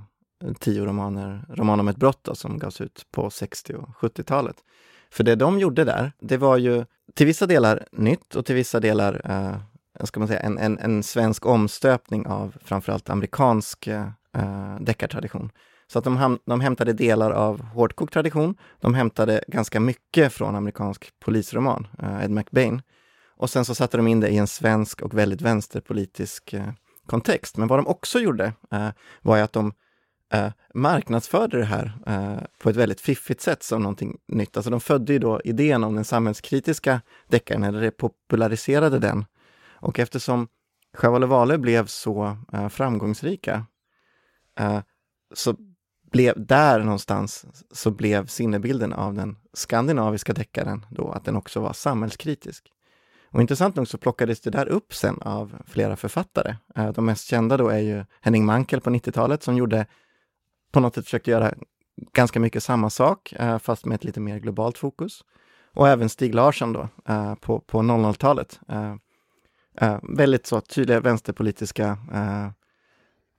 tio 0.58 0.84
romaner, 0.84 1.44
Roman 1.48 1.80
om 1.80 1.88
ett 1.88 1.96
brott 1.96 2.18
då, 2.22 2.34
som 2.34 2.58
gavs 2.58 2.80
ut 2.80 3.06
på 3.10 3.30
60 3.30 3.74
och 3.74 3.88
70-talet. 3.88 4.56
För 5.10 5.24
det 5.24 5.34
de 5.34 5.58
gjorde 5.58 5.84
där, 5.84 6.12
det 6.20 6.36
var 6.36 6.56
ju 6.56 6.84
till 7.14 7.26
vissa 7.26 7.46
delar 7.46 7.86
nytt 7.92 8.34
och 8.34 8.46
till 8.46 8.54
vissa 8.54 8.80
delar 8.80 9.30
uh, 9.30 9.56
ska 10.04 10.20
man 10.20 10.28
säga, 10.28 10.40
en, 10.40 10.58
en, 10.58 10.78
en 10.78 11.02
svensk 11.02 11.46
omstöpning 11.46 12.26
av 12.26 12.56
framförallt 12.64 13.10
amerikansk 13.10 13.88
uh, 13.88 14.80
deckartradition. 14.80 15.50
Så 15.92 15.98
att 15.98 16.04
de, 16.04 16.18
ham- 16.18 16.38
de 16.44 16.60
hämtade 16.60 16.92
delar 16.92 17.30
av 17.30 17.62
hårdkokt 17.62 18.12
tradition. 18.12 18.54
De 18.80 18.94
hämtade 18.94 19.44
ganska 19.48 19.80
mycket 19.80 20.32
från 20.32 20.56
amerikansk 20.56 21.12
polisroman, 21.20 21.86
uh, 22.02 22.24
Ed 22.24 22.30
McBain. 22.30 22.82
Och 23.36 23.50
sen 23.50 23.64
så 23.64 23.74
satte 23.74 23.96
de 23.96 24.06
in 24.06 24.20
det 24.20 24.28
i 24.28 24.36
en 24.36 24.46
svensk 24.46 25.02
och 25.02 25.18
väldigt 25.18 25.40
vänsterpolitisk 25.40 26.54
uh, 26.54 26.68
kontext. 27.06 27.56
Men 27.56 27.68
vad 27.68 27.78
de 27.78 27.86
också 27.86 28.18
gjorde 28.18 28.52
uh, 28.74 28.88
var 29.22 29.38
att 29.38 29.52
de 29.52 29.66
uh, 30.34 30.48
marknadsförde 30.74 31.58
det 31.58 31.64
här 31.64 31.98
på 32.58 32.70
ett 32.70 32.76
väldigt 32.76 33.00
fiffigt 33.00 33.40
sätt 33.40 33.62
som 33.62 33.82
någonting 33.82 34.18
nytt. 34.28 34.56
Alltså 34.56 34.70
de 34.70 34.80
födde 34.80 35.12
ju 35.12 35.18
då 35.18 35.40
idén 35.44 35.84
om 35.84 35.94
den 35.94 36.04
samhällskritiska 36.04 37.00
deckaren, 37.28 37.62
eller 37.62 37.90
populariserade 37.90 38.98
den. 38.98 39.24
Och 39.70 39.98
eftersom 39.98 40.48
Sjöwall 40.94 41.22
och 41.22 41.28
Wahlöö 41.28 41.58
blev 41.58 41.86
så 41.86 42.36
framgångsrika 42.70 43.66
så 45.34 45.56
blev 46.12 46.46
där 46.46 46.78
någonstans 46.78 47.46
så 47.70 47.90
blev 47.90 48.26
sinnebilden 48.26 48.92
av 48.92 49.14
den 49.14 49.36
skandinaviska 49.52 50.32
deckaren 50.32 50.86
då 50.90 51.10
att 51.10 51.24
den 51.24 51.36
också 51.36 51.60
var 51.60 51.72
samhällskritisk. 51.72 52.72
Och 53.32 53.40
intressant 53.40 53.76
nog 53.76 53.88
så 53.88 53.98
plockades 53.98 54.40
det 54.40 54.50
där 54.50 54.68
upp 54.68 54.94
sen 54.94 55.22
av 55.22 55.62
flera 55.66 55.96
författare. 55.96 56.56
Eh, 56.76 56.92
de 56.92 57.04
mest 57.04 57.26
kända 57.26 57.56
då 57.56 57.68
är 57.68 57.78
ju 57.78 58.04
Henning 58.20 58.44
Mankell 58.44 58.80
på 58.80 58.90
90-talet 58.90 59.42
som 59.42 59.56
gjorde, 59.56 59.86
på 60.72 60.80
något 60.80 60.94
sätt 60.94 61.04
försökte 61.04 61.30
göra 61.30 61.54
ganska 62.12 62.40
mycket 62.40 62.62
samma 62.62 62.90
sak, 62.90 63.32
eh, 63.32 63.58
fast 63.58 63.84
med 63.84 63.94
ett 63.94 64.04
lite 64.04 64.20
mer 64.20 64.38
globalt 64.38 64.78
fokus. 64.78 65.20
Och 65.74 65.88
även 65.88 66.08
Stig 66.08 66.34
Larsson 66.34 66.72
då, 66.72 66.88
eh, 67.08 67.34
på, 67.34 67.60
på 67.60 67.78
00-talet. 67.78 68.60
Väldigt 70.02 70.46
så 70.46 70.60
tydliga 70.60 71.00
vänsterpolitiska 71.00 71.98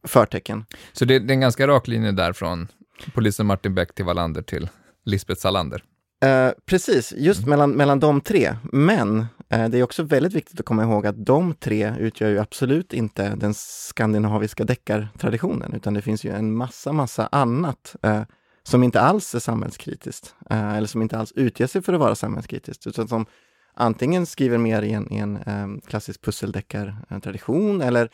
förtecken. 0.08 0.66
Så 0.94 1.06
det, 1.06 1.20
det, 1.20 1.32
är 1.32 1.36
en 1.36 1.40
ganska 1.40 1.68
rak 1.68 1.88
linje 1.88 2.12
där 2.12 2.34
från 2.34 2.68
polisen 3.14 3.46
Martin 3.46 3.76
Beck 3.76 3.96
till 3.96 4.06
Wallander 4.06 4.42
till 4.42 4.70
Lisbeth 5.06 5.42
Salander? 5.42 5.84
Eh, 6.24 6.52
precis, 6.66 7.14
just 7.18 7.40
mm. 7.40 7.50
mellan, 7.50 7.72
mellan 7.72 8.00
de 8.00 8.22
tre. 8.22 8.56
Men 8.72 9.26
eh, 9.50 9.70
det 9.70 9.78
är 9.78 9.84
också 9.84 10.04
väldigt 10.04 10.34
viktigt 10.34 10.60
att 10.60 10.66
komma 10.66 10.84
ihåg 10.84 11.08
att 11.08 11.26
de 11.26 11.54
tre 11.54 11.94
utgör 12.00 12.30
ju 12.30 12.40
absolut 12.40 12.94
inte 12.94 13.36
den 13.36 13.54
skandinaviska 13.54 14.64
deckartraditionen, 14.64 15.74
utan 15.74 15.94
det 15.94 16.02
finns 16.02 16.24
ju 16.24 16.32
en 16.32 16.56
massa, 16.56 16.92
massa 16.92 17.30
annat 17.32 17.96
eh, 18.02 18.22
som 18.64 18.84
inte 18.84 19.02
alls 19.02 19.36
är 19.36 19.40
samhällskritiskt, 19.40 20.36
eh, 20.50 20.74
eller 20.76 20.88
som 20.88 21.02
inte 21.02 21.18
alls 21.18 21.32
utger 21.36 21.68
sig 21.68 21.82
för 21.82 21.94
att 21.94 22.00
vara 22.00 22.16
samhällskritiskt, 22.16 22.88
utan 22.88 23.08
som 23.08 23.26
antingen 23.74 24.26
skriver 24.26 24.58
mer 24.58 24.82
i 24.82 24.92
en, 24.92 25.14
i 25.14 25.18
en 25.18 25.38
eh, 25.38 25.68
klassisk 25.88 26.22
pusseldeckartradition 26.22 27.82
eller, 27.82 28.10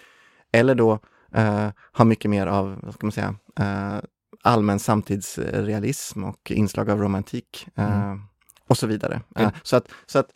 eller 0.52 0.76
då 0.76 1.00
eh, 1.34 1.70
har 1.92 2.06
mycket 2.06 2.32
mer 2.32 2.48
av, 2.48 2.80
vad 2.84 2.94
ska 2.94 3.06
man 3.06 3.12
säga, 3.12 3.36
eh, 3.60 4.00
allmän 4.44 4.80
samtidsrealism 4.80 6.24
och 6.24 6.52
inslag 6.52 6.90
av 6.90 7.02
romantik 7.02 7.68
eh, 7.76 8.04
mm. 8.04 8.22
och 8.68 8.78
så 8.78 8.88
vidare. 8.88 9.22
Mm. 9.36 9.52
så, 9.64 9.76
att, 9.76 9.88
så 10.06 10.20
att 10.20 10.30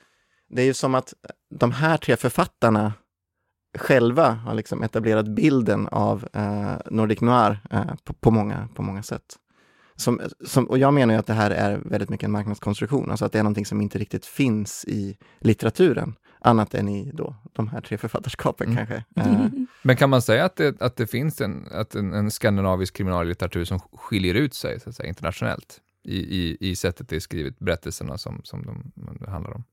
det 0.49 0.61
är 0.61 0.65
ju 0.65 0.73
som 0.73 0.95
att 0.95 1.13
de 1.59 1.71
här 1.71 1.97
tre 1.97 2.15
författarna 2.15 2.93
själva 3.77 4.31
har 4.31 4.53
liksom 4.53 4.83
etablerat 4.83 5.27
bilden 5.27 5.87
av 5.87 6.27
Nordic 6.85 7.21
Noir 7.21 7.59
på, 8.03 8.13
på, 8.13 8.31
många, 8.31 8.67
på 8.75 8.81
många 8.81 9.03
sätt. 9.03 9.37
Som, 9.95 10.21
som, 10.45 10.65
och 10.65 10.77
jag 10.77 10.93
menar 10.93 11.15
att 11.15 11.27
det 11.27 11.33
här 11.33 11.51
är 11.51 11.77
väldigt 11.77 12.09
mycket 12.09 12.25
en 12.25 12.31
marknadskonstruktion, 12.31 13.11
alltså 13.11 13.25
att 13.25 13.31
det 13.31 13.39
är 13.39 13.43
någonting 13.43 13.65
som 13.65 13.81
inte 13.81 13.99
riktigt 13.99 14.25
finns 14.25 14.85
i 14.85 15.17
litteraturen 15.39 16.15
annat 16.43 16.73
än 16.73 16.89
i 16.89 17.11
då, 17.13 17.35
de 17.53 17.67
här 17.67 17.81
tre 17.81 17.97
författarskapen 17.97 18.67
mm. 18.67 18.77
kanske. 18.77 19.03
Eh. 19.15 19.45
Men 19.81 19.97
kan 19.97 20.09
man 20.09 20.21
säga 20.21 20.45
att 20.45 20.55
det, 20.55 20.81
att 20.81 20.95
det 20.95 21.07
finns 21.07 21.41
en, 21.41 21.67
att 21.71 21.95
en, 21.95 22.13
en 22.13 22.31
skandinavisk 22.31 22.95
kriminallitteratur 22.95 23.65
som 23.65 23.79
skiljer 23.79 24.35
ut 24.35 24.53
sig 24.53 24.79
så 24.79 24.89
att 24.89 24.95
säga, 24.95 25.09
internationellt 25.09 25.81
i, 26.03 26.17
i, 26.17 26.57
i 26.59 26.75
sättet 26.75 27.09
det 27.09 27.15
är 27.15 27.19
skrivet, 27.19 27.59
berättelserna 27.59 28.17
som, 28.17 28.41
som 28.43 28.65
de, 28.65 28.91
de 28.95 29.31
handlar 29.31 29.53
om? 29.53 29.63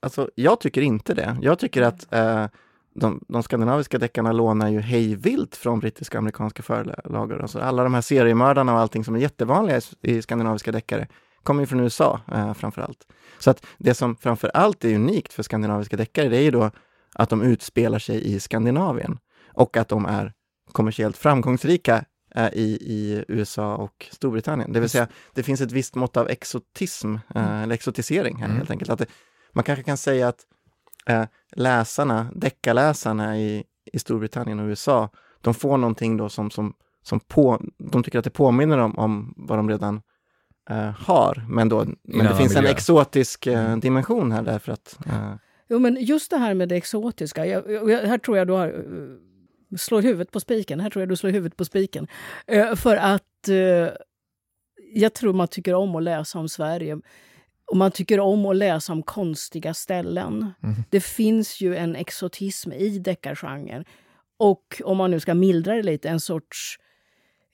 Alltså, 0.00 0.30
jag 0.34 0.60
tycker 0.60 0.82
inte 0.82 1.14
det. 1.14 1.36
Jag 1.42 1.58
tycker 1.58 1.82
att 1.82 2.12
eh, 2.12 2.46
de, 2.94 3.24
de, 3.28 3.42
skandinaviska 3.42 3.98
deckarna 3.98 4.32
lånar 4.32 4.68
ju 4.68 4.80
hejvilt 4.80 5.56
från 5.56 5.80
brittiska 5.80 6.18
och 6.18 6.20
amerikanska 6.20 6.62
förlag. 6.62 7.32
Alltså 7.32 7.58
alla 7.58 7.84
de 7.84 7.94
här 7.94 8.00
seriemördarna 8.00 8.74
och 8.74 8.78
allting 8.78 9.04
som 9.04 9.14
är 9.14 9.18
jättevanliga 9.18 9.78
i, 9.78 10.16
i 10.16 10.22
skandinaviska 10.22 10.72
deckare 10.72 11.08
kommer 11.44 11.62
ju 11.62 11.66
från 11.66 11.80
USA 11.80 12.20
eh, 12.32 12.54
framför 12.54 12.82
allt. 12.82 13.06
Så 13.38 13.50
att 13.50 13.66
det 13.78 13.94
som 13.94 14.16
framför 14.16 14.48
allt 14.48 14.84
är 14.84 14.94
unikt 14.94 15.32
för 15.32 15.42
skandinaviska 15.42 15.96
deckare, 15.96 16.28
det 16.28 16.36
är 16.36 16.42
ju 16.42 16.50
då 16.50 16.70
att 17.14 17.30
de 17.30 17.42
utspelar 17.42 17.98
sig 17.98 18.34
i 18.34 18.40
Skandinavien 18.40 19.18
och 19.52 19.76
att 19.76 19.88
de 19.88 20.06
är 20.06 20.32
kommersiellt 20.72 21.16
framgångsrika 21.16 22.04
eh, 22.34 22.48
i, 22.52 22.78
i 22.80 23.24
USA 23.28 23.76
och 23.76 24.08
Storbritannien. 24.12 24.72
Det 24.72 24.80
vill 24.80 24.90
säga, 24.90 25.08
det 25.34 25.42
finns 25.42 25.60
ett 25.60 25.72
visst 25.72 25.94
mått 25.94 26.16
av 26.16 26.28
exotism, 26.28 27.14
eh, 27.14 27.44
mm. 27.48 27.62
eller 27.62 27.74
exotisering 27.74 28.36
här 28.36 28.46
mm. 28.46 28.56
helt 28.56 28.70
enkelt. 28.70 28.90
Att 28.90 28.98
det, 28.98 29.06
man 29.52 29.64
kanske 29.64 29.82
kan 29.82 29.96
säga 29.96 30.28
att 30.28 30.40
eh, 31.06 31.24
läsarna, 31.52 32.26
deckarläsarna 32.34 33.38
i, 33.38 33.64
i 33.92 33.98
Storbritannien 33.98 34.60
och 34.60 34.66
USA, 34.66 35.10
de 35.40 35.54
får 35.54 35.76
någonting 35.76 36.16
då 36.16 36.28
som, 36.28 36.50
som, 36.50 36.74
som 37.02 37.20
på, 37.20 37.62
de 37.78 38.02
tycker 38.02 38.18
att 38.18 38.24
det 38.24 38.30
påminner 38.30 38.78
om, 38.78 38.98
om 38.98 39.34
vad 39.36 39.58
de 39.58 39.70
redan 39.70 40.02
har. 40.96 41.46
Men, 41.48 41.68
då, 41.68 41.84
men 42.02 42.26
det 42.26 42.36
finns 42.36 42.54
miljö. 42.54 42.68
en 42.68 42.74
exotisk 42.74 43.46
uh, 43.46 43.76
dimension 43.76 44.32
här 44.32 44.42
därför 44.42 44.72
att... 44.72 44.98
Uh... 45.06 45.34
Jo, 45.68 45.78
men 45.78 45.96
just 46.00 46.30
det 46.30 46.36
här 46.36 46.54
med 46.54 46.68
det 46.68 46.76
exotiska. 46.76 47.46
Jag, 47.46 47.90
jag, 47.90 47.98
här 47.98 48.18
tror 48.18 48.38
jag 48.38 48.46
du 48.46 48.52
har, 48.52 48.84
slår 49.76 50.02
huvudet 50.02 50.30
på 50.30 50.40
spiken. 50.40 50.80
Här 50.80 50.90
tror 50.90 51.00
jag 51.02 51.08
du 51.08 51.16
slår 51.16 51.30
huvudet 51.30 51.56
på 51.56 51.64
spiken. 51.64 52.06
för 52.76 52.96
att 52.96 53.48
jag 54.94 55.14
tror 55.14 55.32
man 55.32 55.48
tycker 55.48 55.74
om 55.74 55.96
att 55.96 56.02
läsa 56.02 56.38
om 56.38 56.48
Sverige. 56.48 56.98
Och 57.66 57.76
man 57.76 57.90
tycker 57.90 58.20
om 58.20 58.46
att 58.46 58.56
läsa 58.56 58.92
om 58.92 59.02
konstiga 59.02 59.74
ställen. 59.74 60.52
Mm. 60.62 60.74
Det 60.90 61.00
finns 61.00 61.60
ju 61.60 61.76
en 61.76 61.96
exotism 61.96 62.72
i 62.72 62.98
deckargenren. 62.98 63.84
Och 64.36 64.82
om 64.84 64.96
man 64.96 65.10
nu 65.10 65.20
ska 65.20 65.34
mildra 65.34 65.74
det 65.74 65.82
lite, 65.82 66.08
en 66.08 66.20
sorts 66.20 66.78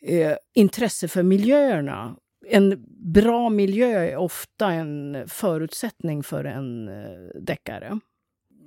eh, 0.07 0.37
intresse 0.55 1.09
för 1.09 1.23
miljöerna 1.23 2.17
en 2.47 2.85
bra 3.13 3.49
miljö 3.49 3.89
är 3.89 4.17
ofta 4.17 4.73
en 4.73 5.25
förutsättning 5.29 6.23
för 6.23 6.45
en 6.45 6.89
eh, 6.89 7.41
deckare. 7.41 8.01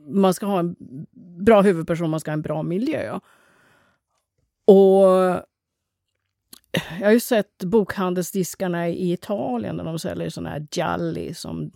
Man 0.07 0.33
ska 0.33 0.45
ha 0.45 0.59
en 0.59 0.75
bra 1.45 1.61
huvudperson, 1.61 2.09
man 2.09 2.19
ska 2.19 2.31
ha 2.31 2.33
en 2.33 2.41
bra 2.41 2.63
miljö. 2.63 3.19
Och 4.65 5.43
jag 6.99 7.05
har 7.05 7.11
ju 7.11 7.19
sett 7.19 7.63
bokhandelsdiskarna 7.63 8.89
i 8.89 9.11
Italien 9.11 9.77
där 9.77 9.83
de 9.83 9.99
säljer 9.99 10.29
såna 10.29 10.49
här 10.49 10.67
gialli 10.71 11.33
som 11.33 11.71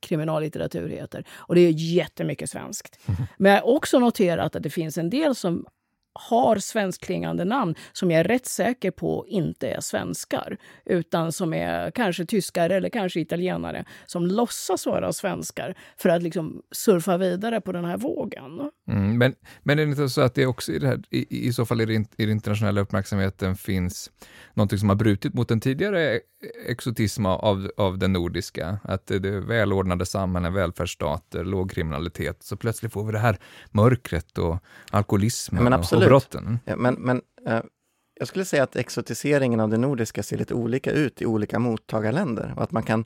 kriminallitteratur 0.00 0.88
heter. 0.88 1.24
Och 1.30 1.54
det 1.54 1.60
är 1.60 1.70
jättemycket 1.70 2.50
svenskt. 2.50 2.98
Men 3.38 3.52
jag 3.52 3.60
har 3.60 3.68
också 3.68 3.98
noterat 3.98 4.56
att 4.56 4.62
det 4.62 4.70
finns 4.70 4.98
en 4.98 5.10
del 5.10 5.34
som 5.34 5.66
har 6.12 6.56
svenskklingande 6.56 7.44
namn 7.44 7.74
som 7.92 8.10
jag 8.10 8.20
är 8.20 8.24
rätt 8.24 8.46
säker 8.46 8.90
på 8.90 9.24
inte 9.28 9.68
är 9.68 9.80
svenskar 9.80 10.56
utan 10.84 11.32
som 11.32 11.54
är 11.54 11.90
kanske 11.90 12.26
tyskar 12.26 12.70
eller 12.70 12.88
kanske 12.88 13.20
italienare 13.20 13.84
som 14.06 14.26
låtsas 14.26 14.86
vara 14.86 15.12
svenskar 15.12 15.74
för 15.96 16.08
att 16.08 16.22
liksom 16.22 16.62
surfa 16.72 17.16
vidare 17.16 17.60
på 17.60 17.72
den 17.72 17.84
här 17.84 17.96
vågen. 17.96 18.70
Mm, 18.88 19.18
men, 19.18 19.34
men 19.62 19.78
är 19.78 19.84
det 19.84 19.90
inte 19.90 20.08
så 20.08 20.20
att 20.20 20.34
det 20.34 20.46
också 20.46 20.72
i, 20.72 20.78
det 20.78 20.86
här, 20.86 21.00
i, 21.10 21.48
i 21.48 21.52
så 21.52 21.66
fall 21.66 21.80
i, 21.80 21.84
den 21.84 22.06
internationella 22.18 22.80
uppmärksamheten 22.80 23.56
finns 23.56 24.10
någonting 24.54 24.78
som 24.78 24.88
har 24.88 24.96
brutit 24.96 25.34
mot 25.34 25.48
den 25.48 25.60
tidigare 25.60 26.20
exotism 26.66 27.26
av, 27.26 27.70
av 27.76 27.98
den 27.98 28.12
nordiska, 28.12 28.78
att 28.84 29.06
det 29.06 29.14
är 29.14 29.40
välordnade 29.40 30.06
samhällen, 30.06 30.54
välfärdsstater, 30.54 31.44
låg 31.44 31.70
kriminalitet, 31.70 32.42
så 32.42 32.56
plötsligt 32.56 32.92
får 32.92 33.04
vi 33.04 33.12
det 33.12 33.18
här 33.18 33.38
mörkret 33.70 34.38
och 34.38 34.58
alkoholismen 34.90 35.64
och, 36.00 36.06
och 36.06 36.10
brotten. 36.10 36.58
Ja, 36.64 36.76
men 36.76 36.94
men 36.94 37.22
uh, 37.48 37.60
jag 38.14 38.28
skulle 38.28 38.44
säga 38.44 38.62
att 38.62 38.76
exotiseringen 38.76 39.60
av 39.60 39.68
det 39.68 39.78
nordiska 39.78 40.22
ser 40.22 40.38
lite 40.38 40.54
olika 40.54 40.90
ut 40.90 41.22
i 41.22 41.26
olika 41.26 41.58
mottagarländer 41.58 42.54
och 42.56 42.62
att 42.62 42.72
man 42.72 42.82
kan 42.82 43.04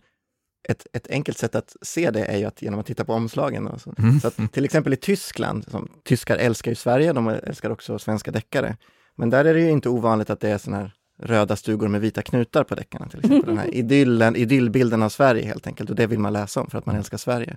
ett, 0.68 0.86
ett 0.92 1.10
enkelt 1.10 1.38
sätt 1.38 1.54
att 1.54 1.76
se 1.82 2.10
det 2.10 2.24
är 2.24 2.36
ju 2.36 2.44
att 2.44 2.62
genom 2.62 2.80
att 2.80 2.86
titta 2.86 3.04
på 3.04 3.12
omslagen. 3.12 3.68
Alltså. 3.68 3.94
Mm. 3.98 4.20
Så 4.20 4.28
att, 4.28 4.52
till 4.52 4.64
exempel 4.64 4.92
i 4.92 4.96
Tyskland, 4.96 5.64
som, 5.70 5.88
tyskar 6.04 6.36
älskar 6.36 6.70
ju 6.70 6.74
Sverige, 6.74 7.12
de 7.12 7.28
älskar 7.28 7.70
också 7.70 7.98
svenska 7.98 8.30
deckare. 8.30 8.76
Men 9.16 9.30
där 9.30 9.44
är 9.44 9.54
det 9.54 9.60
ju 9.60 9.70
inte 9.70 9.88
ovanligt 9.88 10.30
att 10.30 10.40
det 10.40 10.50
är 10.50 10.58
sådana 10.58 10.82
här 10.82 10.92
röda 11.18 11.56
stugor 11.56 11.88
med 11.88 12.00
vita 12.00 12.22
knutar 12.22 12.64
på 12.64 12.74
deckarna. 12.74 13.08
Till 13.08 13.18
exempel. 13.18 13.46
Den 13.46 13.58
här 13.58 13.74
idyllen, 13.74 14.36
idyllbilden 14.36 15.02
av 15.02 15.08
Sverige 15.08 15.46
helt 15.46 15.66
enkelt 15.66 15.90
och 15.90 15.96
det 15.96 16.06
vill 16.06 16.18
man 16.18 16.32
läsa 16.32 16.60
om 16.60 16.70
för 16.70 16.78
att 16.78 16.86
man 16.86 16.96
älskar 16.96 17.18
Sverige. 17.18 17.56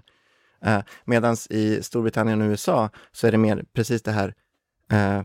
Uh, 0.68 0.80
Medan 1.06 1.38
i 1.50 1.84
Storbritannien 1.84 2.42
och 2.42 2.46
USA 2.46 2.90
så 3.12 3.28
är 3.28 3.32
det 3.32 3.38
mer 3.38 3.66
precis 3.74 4.02
det 4.02 4.12
här 4.12 4.34
uh, 4.94 5.22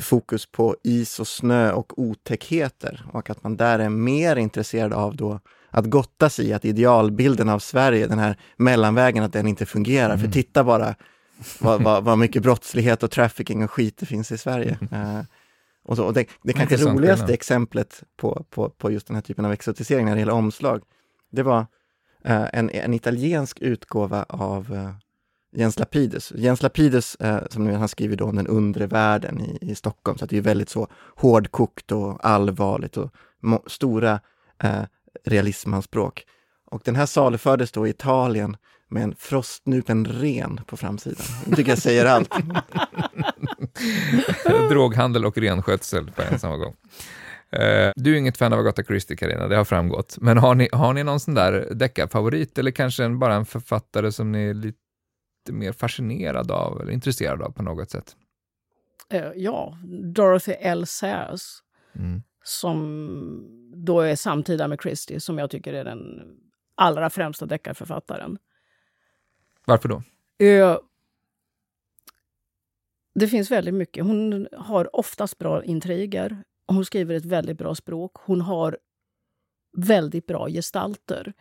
fokus 0.00 0.46
på 0.46 0.76
is 0.84 1.20
och 1.20 1.28
snö 1.28 1.72
och 1.72 1.98
otäckheter 1.98 3.04
och 3.12 3.30
att 3.30 3.42
man 3.42 3.56
där 3.56 3.78
är 3.78 3.88
mer 3.88 4.36
intresserad 4.36 4.92
av 4.92 5.16
då 5.16 5.40
att 5.70 5.90
gotta 5.90 6.30
sig 6.30 6.46
i 6.46 6.52
att 6.52 6.64
idealbilden 6.64 7.48
av 7.48 7.58
Sverige, 7.58 8.06
den 8.06 8.18
här 8.18 8.36
mellanvägen, 8.56 9.24
att 9.24 9.32
den 9.32 9.48
inte 9.48 9.66
fungerar. 9.66 10.14
Mm. 10.14 10.20
För 10.20 10.28
titta 10.28 10.64
bara 10.64 10.94
vad, 11.58 11.82
vad, 11.82 12.04
vad, 12.04 12.18
mycket 12.18 12.42
brottslighet 12.42 13.02
och 13.02 13.10
trafficking 13.10 13.64
och 13.64 13.70
skit 13.70 13.96
det 13.98 14.06
finns 14.06 14.32
i 14.32 14.38
Sverige. 14.38 14.78
Uh, 14.92 15.20
och 15.84 15.96
så, 15.96 16.04
och 16.04 16.14
det, 16.14 16.26
det 16.42 16.52
kanske 16.52 16.76
roligaste 16.76 17.22
skillnad. 17.22 17.30
exemplet 17.30 18.02
på, 18.16 18.44
på, 18.50 18.70
på 18.70 18.90
just 18.90 19.06
den 19.06 19.14
här 19.14 19.22
typen 19.22 19.44
av 19.44 19.52
exotisering 19.52 20.06
när 20.06 20.14
det 20.14 20.18
gäller 20.18 20.32
omslag, 20.32 20.82
det 21.30 21.42
var 21.42 21.60
uh, 21.60 22.46
en, 22.52 22.70
en 22.70 22.94
italiensk 22.94 23.58
utgåva 23.58 24.22
av 24.28 24.72
uh, 24.72 24.90
Jens 25.52 25.78
Lapidus. 25.78 26.32
Jens 26.36 26.62
Lapidus, 26.62 27.14
eh, 27.14 27.42
som 27.50 27.66
han 27.66 27.88
skriver 27.88 28.16
då 28.16 28.24
om 28.24 28.36
den 28.36 28.46
undre 28.46 28.86
världen 28.86 29.40
i, 29.40 29.58
i 29.60 29.74
Stockholm, 29.74 30.18
så 30.18 30.26
det 30.26 30.36
är 30.36 30.40
väldigt 30.40 30.68
så 30.68 30.88
hårdkokt 31.16 31.92
och 31.92 32.26
allvarligt 32.26 32.96
och 32.96 33.10
stora 33.66 34.20
eh, 34.62 34.82
realismanspråk. 35.24 36.24
Och 36.70 36.82
den 36.84 36.96
här 36.96 37.06
salufördes 37.06 37.72
då 37.72 37.86
i 37.86 37.90
Italien 37.90 38.56
med 38.88 39.02
en 39.02 39.14
frostnupen 39.18 40.04
ren 40.04 40.60
på 40.66 40.76
framsidan. 40.76 41.26
Det 41.46 41.56
tycker 41.56 41.70
jag 41.70 41.78
säger 41.78 42.06
allt. 42.06 42.34
Droghandel 44.70 45.24
och 45.24 45.38
renskötsel 45.38 46.10
på 46.10 46.22
en 46.22 46.38
samma 46.38 46.56
gång. 46.56 46.74
Uh, 47.56 47.92
du 47.96 48.14
är 48.14 48.18
inget 48.18 48.36
fan 48.36 48.52
av 48.52 48.58
Agatha 48.58 48.82
Christie, 48.82 49.16
Carina, 49.16 49.48
det 49.48 49.56
har 49.56 49.64
framgått. 49.64 50.16
Men 50.20 50.38
har 50.38 50.54
ni, 50.54 50.68
har 50.72 50.92
ni 50.92 51.04
någon 51.04 51.20
sån 51.20 51.34
där 51.34 51.68
deckarfavorit 51.74 52.58
eller 52.58 52.70
kanske 52.70 53.04
en, 53.04 53.18
bara 53.18 53.34
en 53.34 53.46
författare 53.46 54.12
som 54.12 54.32
ni 54.32 54.44
är 54.44 54.54
lite 55.42 55.52
mer 55.52 55.72
fascinerad 55.72 56.50
av 56.50 56.80
eller 56.80 56.92
intresserad 56.92 57.42
av 57.42 57.50
på 57.50 57.62
något 57.62 57.90
sätt? 57.90 58.16
Uh, 59.14 59.32
ja, 59.36 59.78
Dorothy 60.14 60.52
L. 60.52 60.86
Sayers. 60.86 61.62
Mm. 61.94 62.22
Som 62.44 63.72
då 63.74 64.00
är 64.00 64.16
samtida 64.16 64.68
med 64.68 64.78
Christie, 64.82 65.20
som 65.20 65.38
jag 65.38 65.50
tycker 65.50 65.72
är 65.72 65.84
den 65.84 66.22
allra 66.74 67.10
främsta 67.10 67.46
deckarförfattaren. 67.46 68.38
Varför 69.64 69.88
då? 69.88 70.02
Uh, 70.42 70.78
det 73.14 73.28
finns 73.28 73.50
väldigt 73.50 73.74
mycket. 73.74 74.04
Hon 74.04 74.48
har 74.52 74.96
oftast 74.96 75.38
bra 75.38 75.64
intriger. 75.64 76.42
Hon 76.66 76.84
skriver 76.84 77.14
ett 77.14 77.24
väldigt 77.24 77.58
bra 77.58 77.74
språk. 77.74 78.12
Hon 78.14 78.40
har 78.40 78.78
väldigt 79.76 80.26
bra 80.26 80.48
gestalter. 80.48 81.32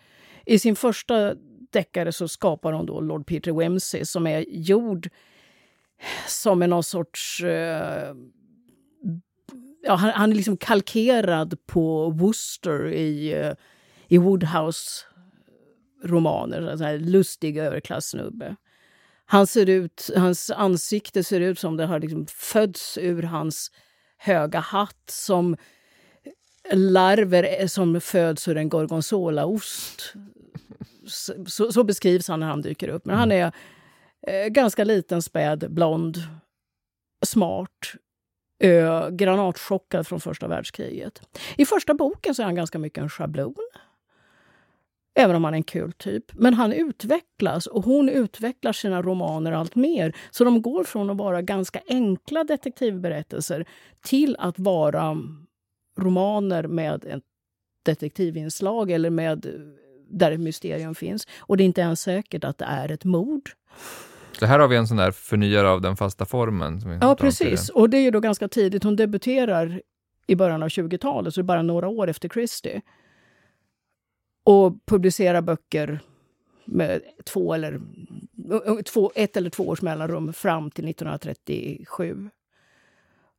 I 0.46 0.60
sin 0.60 0.76
första 0.76 1.36
deckare 1.72 2.12
så 2.12 2.28
skapar 2.28 2.74
hon 2.74 2.86
då 2.86 3.02
Lord 3.02 3.28
Peter 3.28 3.52
Wimsey 3.52 4.06
som 4.06 4.28
är 4.28 4.46
gjord 4.50 5.10
som 6.28 6.62
en 6.62 6.70
någon 6.70 6.84
sorts... 6.84 7.44
Uh, 7.44 8.14
ja, 9.84 9.96
han, 9.96 10.10
han, 10.10 10.32
är 10.32 10.36
liksom 10.36 10.58
kalkerad 10.58 11.66
på 11.66 12.10
Worcester 12.10 12.88
i, 12.88 13.44
uh, 13.44 13.54
i 14.08 14.18
Woodhouse-romaner. 14.18 16.84
En 16.84 17.12
lustig 17.12 17.58
överklassnubbe. 17.58 18.56
Han 19.26 19.48
ser 19.48 19.70
ut, 19.70 20.10
hans 20.16 20.50
ansikte 20.50 21.24
ser 21.24 21.40
ut 21.40 21.60
som 21.60 21.78
det 21.78 21.86
har 21.86 22.00
liksom 22.00 22.28
fötts 22.28 22.98
ur 22.98 23.24
hans 23.24 23.72
höga 24.18 24.60
hatt 24.60 25.10
som 25.10 25.58
larver 26.72 27.60
eh, 27.60 27.68
som 27.68 28.02
föds 28.02 28.48
ur 28.48 28.58
en 28.58 28.70
gorgonzolaost. 28.70 30.14
Så, 31.12 31.72
så, 31.72 31.84
beskrivs 31.84 32.28
han 32.28 32.40
när 32.40 32.48
han 32.48 32.62
dyker 32.62 32.88
upp. 32.88 33.06
Men 33.06 33.18
han 33.18 33.32
är 33.32 33.52
eh, 34.28 34.48
ganska 34.48 34.84
liten, 34.84 35.22
späd, 35.22 35.66
blond, 35.70 36.18
smart, 37.26 37.94
ö, 38.60 39.10
granatchockad 39.12 40.08
från 40.08 40.20
första 40.20 40.48
världskriget. 40.48 41.22
I 41.58 41.66
första 41.66 41.94
boken 41.94 42.36
så 42.36 42.42
är 42.42 42.46
han 42.46 42.56
ganska 42.56 42.80
mycket 42.80 43.02
en 43.02 43.10
schablon. 43.10 43.56
Även 45.14 45.36
om 45.36 45.44
han 45.44 45.54
är 45.54 45.58
en 45.58 45.64
kul 45.64 45.92
typ. 45.92 46.34
Men 46.34 46.54
han 46.54 46.74
utvecklas 46.74 47.68
och 47.68 47.86
hon 47.86 48.10
utvecklar 48.10 48.74
sina 48.74 49.02
romaner 49.02 49.52
allt 49.52 49.76
mer. 49.76 50.16
Så 50.32 50.44
de 50.44 50.62
går 50.62 50.84
från 50.84 51.10
att 51.10 51.18
vara 51.18 51.42
ganska 51.42 51.82
enkla 51.88 52.44
detektivberättelser 52.44 53.66
till 54.02 54.36
att 54.40 54.60
vara 54.60 55.18
romaner 55.98 56.68
med 56.68 57.06
ett 57.06 57.24
detektivinslag 57.84 58.92
eller 58.92 59.10
med 59.10 59.46
där 60.12 60.32
ett 60.32 60.40
mysterium 60.40 60.96
finns. 60.96 61.28
Och 61.40 61.58
det 61.58 61.64
är 61.64 61.66
inte 61.66 61.82
ens 61.82 62.02
säkert 62.02 62.44
att 62.44 62.58
det 62.58 62.66
är 62.66 62.92
ett 62.92 63.06
mord. 63.06 63.52
Så 64.40 64.46
här 64.46 64.60
har 64.60 64.68
vi 64.68 64.76
en 64.76 64.88
sån 64.88 64.98
där 64.98 65.12
förnyare 65.12 65.70
av 65.70 65.82
den 65.82 65.98
fasta 65.98 66.26
formen. 66.26 67.00
ja, 67.02 67.16
precis. 67.16 67.70
Och 67.70 67.90
det 67.90 67.98
är 67.98 68.12
då 68.12 68.20
ganska 68.20 68.48
tidigt. 68.48 68.84
Hon 68.84 68.96
debuterar 68.96 69.82
i 70.28 70.36
början 70.36 70.64
av 70.64 70.70
20-talet, 70.70 71.34
så 71.34 71.42
det 71.42 71.44
är 71.44 71.48
bara 71.48 71.62
några 71.62 71.88
år 71.88 72.08
efter 72.08 72.30
Christie 72.30 72.82
och 74.44 74.86
publicera 74.86 75.42
böcker 75.42 76.00
med 76.66 77.02
två 77.26 77.54
eller, 77.54 77.82
två, 78.84 79.12
ett 79.16 79.38
eller 79.38 79.50
två 79.50 79.68
års 79.68 79.82
mellanrum 79.82 80.34
fram 80.34 80.72
till 80.72 80.90
1937. 80.90 82.30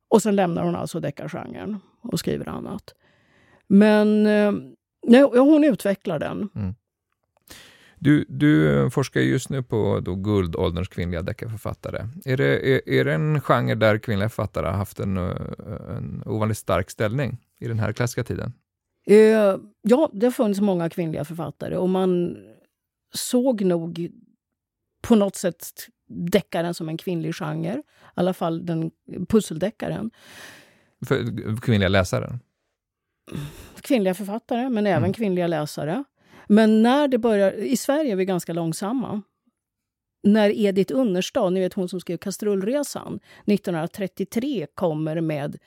Och 0.07 0.21
sen 0.21 0.35
lämnar 0.35 0.63
hon 0.63 0.75
alltså 0.75 0.99
deckargenren 0.99 1.79
och 2.01 2.19
skriver 2.19 2.49
annat. 2.49 2.93
Men 3.67 4.25
eh, 4.25 4.51
nej, 5.03 5.21
hon 5.21 5.63
utvecklar 5.63 6.19
den. 6.19 6.49
Mm. 6.55 6.75
Du, 8.03 8.25
du 8.29 8.89
forskar 8.91 9.21
just 9.21 9.49
nu 9.49 9.63
på 9.63 9.99
då 9.99 10.15
guldålderns 10.15 10.87
kvinnliga 10.87 11.21
deckarförfattare. 11.21 12.07
Är 12.25 12.37
det, 12.37 12.73
är, 12.73 12.89
är 12.89 13.05
det 13.05 13.13
en 13.13 13.41
genre 13.41 13.75
där 13.75 13.97
kvinnliga 13.97 14.29
författare 14.29 14.65
har 14.65 14.73
haft 14.73 14.99
en, 14.99 15.17
en 15.17 16.23
ovanligt 16.25 16.57
stark 16.57 16.89
ställning 16.89 17.37
i 17.59 17.67
den 17.67 17.79
här 17.79 17.93
klassiska 17.93 18.23
tiden? 18.23 18.53
Uh, 19.11 19.57
ja, 19.81 20.09
det 20.13 20.25
har 20.25 20.31
funnits 20.31 20.61
många 20.61 20.89
kvinnliga 20.89 21.25
författare 21.25 21.77
och 21.77 21.89
man 21.89 22.37
såg 23.13 23.61
nog 23.61 24.11
på 25.01 25.15
något 25.15 25.35
sätt 25.35 25.65
deckaren 26.07 26.73
som 26.73 26.89
en 26.89 26.97
kvinnlig 26.97 27.35
genre. 27.35 27.73
I 27.77 27.83
alla 28.13 28.33
fall 28.33 28.65
den 28.65 28.91
pusseldeckaren. 29.29 30.11
För 31.05 31.57
kvinnliga 31.61 31.89
läsare? 31.89 32.39
Kvinnliga 33.81 34.13
författare, 34.13 34.69
men 34.69 34.87
även 34.87 35.03
mm. 35.03 35.13
kvinnliga 35.13 35.47
läsare. 35.47 36.03
Men 36.47 36.83
när 36.83 37.07
det 37.07 37.17
börjar... 37.17 37.51
I 37.51 37.77
Sverige 37.77 38.11
är 38.11 38.15
vi 38.15 38.25
ganska 38.25 38.53
långsamma. 38.53 39.21
När 40.23 40.49
Edith 40.49 40.95
Unnerstad, 40.95 41.53
ni 41.53 41.59
vet 41.59 41.73
hon 41.73 41.89
som 41.89 41.99
skrev 41.99 42.17
Kastrullresan, 42.17 43.19
1933 43.45 44.67
kommer 44.75 45.21
med 45.21 45.57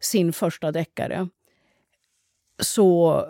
sin 0.00 0.32
första 0.32 0.72
deckare 0.72 1.28
så 2.60 3.24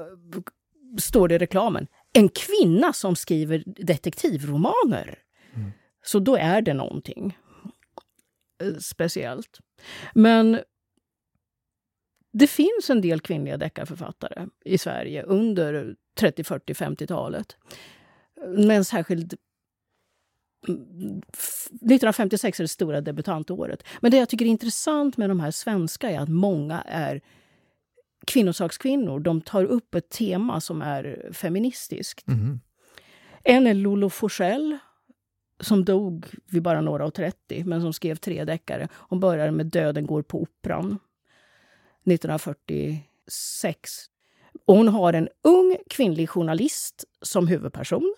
står 0.98 1.28
det 1.28 1.34
i 1.34 1.38
reklamen 1.38 1.86
en 2.12 2.28
kvinna 2.28 2.92
som 2.92 3.16
skriver 3.16 3.62
detektivromaner. 3.66 5.18
Mm. 5.54 5.70
Så 6.02 6.18
då 6.18 6.36
är 6.36 6.62
det 6.62 6.74
någonting 6.74 7.38
eh, 8.62 8.74
speciellt. 8.78 9.58
Men 10.14 10.60
det 12.32 12.46
finns 12.46 12.90
en 12.90 13.00
del 13.00 13.20
kvinnliga 13.20 13.56
deckarförfattare 13.56 14.48
i 14.64 14.78
Sverige 14.78 15.22
under 15.22 15.96
30, 16.14 16.44
40, 16.44 16.72
50-talet. 16.72 17.56
Med 18.46 18.76
en 18.76 18.84
särskild 18.84 19.34
1956 20.62 22.60
är 22.60 22.64
det 22.64 22.68
stora 22.68 23.00
debutantåret. 23.00 23.84
Men 24.00 24.10
det 24.10 24.16
jag 24.16 24.28
tycker 24.28 24.44
är 24.44 24.48
intressant 24.48 25.16
med 25.16 25.30
de 25.30 25.40
här 25.40 25.50
svenska 25.50 26.10
är 26.10 26.20
att 26.20 26.28
många 26.28 26.82
är 26.82 27.20
kvinnosakskvinnor. 28.26 29.20
De 29.20 29.40
tar 29.40 29.64
upp 29.64 29.94
ett 29.94 30.08
tema 30.08 30.60
som 30.60 30.82
är 30.82 31.30
feministiskt. 31.32 32.28
Mm. 32.28 32.60
En 33.44 33.66
är 33.66 33.74
Lolo 33.74 34.08
Forsell 34.08 34.78
som 35.60 35.84
dog 35.84 36.26
vid 36.50 36.62
bara 36.62 36.80
några 36.80 37.06
och 37.06 37.14
30, 37.14 37.64
men 37.64 37.80
som 37.80 37.92
skrev 37.92 38.16
tre 38.16 38.44
deckare. 38.44 38.88
Hon 38.92 39.20
började 39.20 39.50
med 39.50 39.66
Döden 39.66 40.06
går 40.06 40.22
på 40.22 40.42
Operan 40.42 40.98
1946. 42.04 43.04
Och 44.64 44.76
hon 44.76 44.88
har 44.88 45.12
en 45.12 45.28
ung 45.42 45.76
kvinnlig 45.90 46.28
journalist 46.28 47.04
som 47.22 47.48
huvudperson 47.48 48.14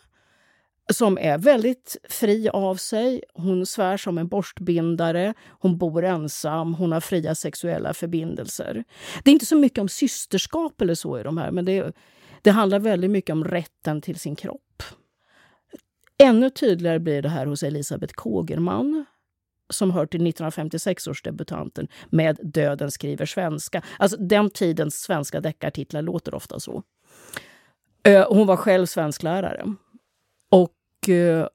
som 0.93 1.19
är 1.19 1.39
väldigt 1.39 1.97
fri 2.09 2.49
av 2.49 2.75
sig. 2.77 3.23
Hon 3.35 3.67
svär 3.67 3.97
som 3.97 4.19
en 4.19 4.29
borstbindare, 4.29 5.35
hon 5.49 5.79
bor 5.79 6.05
ensam, 6.05 6.75
hon 6.75 6.93
har 6.93 7.01
fria 7.01 7.35
sexuella 7.35 7.95
förbindelser. 7.95 8.85
Det 9.25 9.31
är 9.31 9.33
inte 9.33 9.47
så 9.47 9.57
mycket 9.57 9.79
om 9.79 9.89
systerskap 9.89 10.81
eller 10.81 10.95
så 10.95 11.19
i 11.19 11.23
de 11.23 11.39
här, 11.39 11.51
men 11.51 11.65
det, 11.65 11.97
det 12.43 12.51
handlar 12.51 12.79
väldigt 12.79 13.11
mycket 13.11 13.33
om 13.33 13.45
rätten 13.45 14.01
till 14.01 14.19
sin 14.19 14.37
kropp. 14.37 14.83
Ännu 16.19 16.51
tydligare 16.51 16.99
blir 16.99 17.23
det 17.23 17.29
här 17.29 17.47
hos 17.47 17.63
Elisabeth 17.63 18.15
Kågerman 18.15 19.05
som 19.71 19.91
hör 19.91 20.07
till 20.07 20.27
1956 20.27 21.07
års 21.07 21.23
debutanten 21.23 21.89
med 22.11 22.39
Döden 22.43 22.91
skriver 22.91 23.27
svenska. 23.27 23.83
Alltså 23.99 24.17
den 24.17 24.51
tidens 24.51 24.95
svenska 24.95 25.41
deckartitlar 25.41 26.03
låter 26.03 26.35
ofta 26.35 26.61
så. 26.61 26.83
Eh, 28.03 28.27
hon 28.29 28.47
var 28.47 28.57
själv 28.57 28.87
svensklärare. 28.87 29.75
Och 30.51 31.09
eh, 31.09 31.49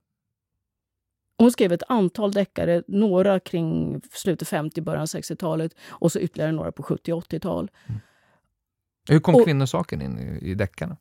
hon 1.37 1.51
skrev 1.51 1.73
ett 1.73 1.83
antal 1.87 2.31
deckare, 2.31 2.83
några 2.87 3.39
kring 3.39 4.01
slutet 4.11 4.47
50, 4.47 4.81
början 4.81 5.05
60-talet 5.05 5.75
och 5.89 6.11
så 6.11 6.19
ytterligare 6.19 6.51
några 6.51 6.71
på 6.71 6.83
70 6.83 7.11
80-tal. 7.11 7.71
Mm. 7.87 7.99
Hur 9.09 9.19
kom 9.19 9.35
och, 9.35 9.45
kvinnosaken 9.45 10.01
in 10.01 10.19
i, 10.19 10.49
i 10.51 10.55
deckarna? 10.55 10.97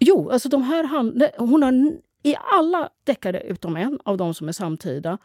Jo, 0.00 0.30
alltså 0.30 0.48
de 0.48 0.62
här 0.62 0.84
hand, 0.84 1.24
hon 1.38 1.62
har 1.62 1.72
i 2.22 2.36
alla 2.52 2.88
deckare 3.04 3.40
utom 3.40 3.76
en 3.76 3.98
av 4.04 4.16
de 4.16 4.34
som 4.34 4.48
är 4.48 4.52
samtida 4.52 5.18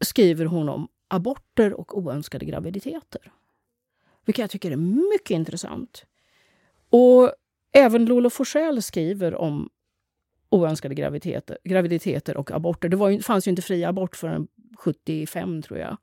skriver 0.00 0.44
hon 0.44 0.68
om 0.68 0.88
aborter 1.08 1.72
och 1.72 1.98
oönskade 1.98 2.44
graviditeter. 2.44 3.32
Vilket 4.24 4.42
jag 4.42 4.50
tycker 4.50 4.70
är 4.70 4.76
mycket 5.12 5.30
intressant. 5.30 6.04
Och 6.90 7.32
även 7.72 8.04
Lolo 8.04 8.30
Forsell 8.30 8.82
skriver 8.82 9.34
om 9.34 9.68
oönskade 10.50 10.94
graviditeter, 10.94 11.58
graviditeter 11.64 12.36
och 12.36 12.50
aborter. 12.50 12.88
Det 12.88 12.96
var 12.96 13.22
fanns 13.22 13.46
ju 13.46 13.50
inte 13.50 13.62
fri 13.62 13.84
abort 13.84 14.16
förrän 14.16 14.48
75, 14.78 15.62
tror 15.62 15.78
jag. 15.78 15.96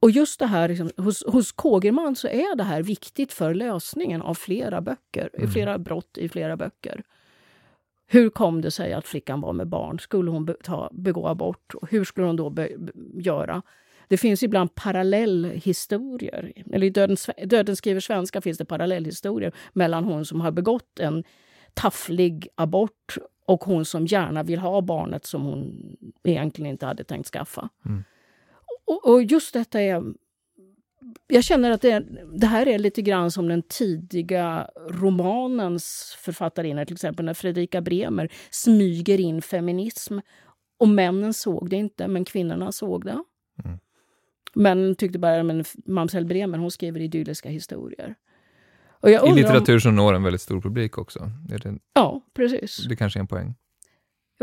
Och 0.00 0.10
just 0.10 0.38
det 0.38 0.46
här, 0.46 0.68
liksom, 0.68 0.90
hos, 0.96 1.24
hos 1.26 1.52
Kågerman 1.52 2.16
så 2.16 2.28
är 2.28 2.56
det 2.56 2.64
här 2.64 2.82
viktigt 2.82 3.32
för 3.32 3.54
lösningen 3.54 4.22
av 4.22 4.34
flera 4.34 4.80
böcker, 4.80 5.30
mm. 5.34 5.50
flera 5.50 5.78
brott 5.78 6.18
i 6.18 6.28
flera 6.28 6.56
böcker. 6.56 7.02
Hur 8.06 8.30
kom 8.30 8.60
det 8.60 8.70
sig 8.70 8.92
att 8.92 9.06
flickan 9.06 9.40
var 9.40 9.52
med 9.52 9.68
barn? 9.68 9.98
Skulle 9.98 10.30
hon 10.30 10.44
be 10.44 10.54
ta, 10.62 10.90
begå 10.92 11.28
abort? 11.28 11.74
Och 11.74 11.90
hur 11.90 12.04
skulle 12.04 12.26
hon 12.26 12.36
då 12.36 12.54
göra? 13.14 13.62
Det 14.08 14.16
finns 14.16 14.42
ibland 14.42 14.74
parallellhistorier. 14.74 16.52
Eller 16.72 16.86
i 16.86 16.90
Döden, 16.90 17.16
Döden 17.44 17.76
skriver 17.76 18.00
svenska 18.00 18.40
finns 18.40 18.58
det 18.58 18.64
parallellhistorier 18.64 19.52
mellan 19.72 20.04
hon 20.04 20.24
som 20.24 20.40
har 20.40 20.50
begått 20.50 21.00
en 21.00 21.24
tafflig 21.74 22.48
abort 22.54 23.18
och 23.46 23.64
hon 23.64 23.84
som 23.84 24.06
gärna 24.06 24.42
vill 24.42 24.58
ha 24.58 24.80
barnet 24.80 25.26
som 25.26 25.42
hon 25.42 25.96
egentligen 26.24 26.70
inte 26.70 26.86
hade 26.86 27.04
tänkt 27.04 27.28
skaffa. 27.28 27.68
Mm. 27.86 28.04
Och, 28.86 29.08
och, 29.08 29.22
just 29.22 29.52
detta 29.52 29.80
är... 29.80 30.02
Jag 31.26 31.44
känner 31.44 31.70
att 31.70 31.80
det, 31.80 32.06
det, 32.34 32.46
här 32.46 32.68
är 32.68 32.78
lite 32.78 33.02
grann 33.02 33.30
som 33.30 33.48
den 33.48 33.62
tidiga 33.62 34.68
romanens 34.90 36.16
författarinna, 36.18 36.84
till 36.84 36.94
exempel 36.94 37.24
när 37.24 37.34
Fredrika 37.34 37.80
Bremer 37.80 38.32
smyger 38.50 39.20
in 39.20 39.42
feminism. 39.42 40.18
Och 40.78 40.88
männen 40.88 41.34
såg 41.34 41.70
det 41.70 41.76
inte, 41.76 42.08
men 42.08 42.24
kvinnorna 42.24 42.72
såg 42.72 43.04
det. 43.04 43.22
Mm. 43.64 43.78
Männen 44.54 44.94
tyckte 44.94 45.18
bara 45.18 45.40
att 45.40 45.74
Mamsell 45.86 46.24
Bremer 46.24 46.58
hon 46.58 46.70
skriver 46.70 47.00
idylliska 47.00 47.48
historier. 47.48 48.14
I 49.06 49.34
litteratur 49.34 49.74
om... 49.74 49.80
som 49.80 49.96
når 49.96 50.14
en 50.14 50.22
väldigt 50.22 50.40
stor 50.40 50.60
publik 50.60 50.98
också. 50.98 51.30
Det... 51.48 51.78
Ja, 51.94 52.20
precis. 52.34 52.76
Det 52.88 52.96
kanske 52.96 53.18
är 53.18 53.20
en 53.20 53.26
poäng. 53.26 53.54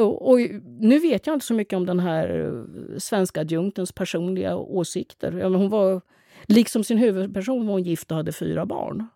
Och 0.03 0.39
nu 0.63 0.99
vet 0.99 1.27
jag 1.27 1.35
inte 1.35 1.45
så 1.45 1.53
mycket 1.53 1.77
om 1.77 1.85
den 1.85 1.99
här 1.99 2.39
eh, 2.39 2.97
svenska 2.97 3.41
adjunktens 3.41 3.91
personliga 3.91 4.55
åsikter. 4.55 5.37
Ja, 5.37 5.47
hon 5.47 5.69
var, 5.69 6.01
liksom 6.45 6.83
sin 6.83 6.97
huvudperson 6.97 7.65
var 7.65 7.73
hon 7.73 7.83
gift 7.83 8.11
och 8.11 8.17
hade 8.17 8.31
fyra 8.31 8.65
barn. 8.65 9.07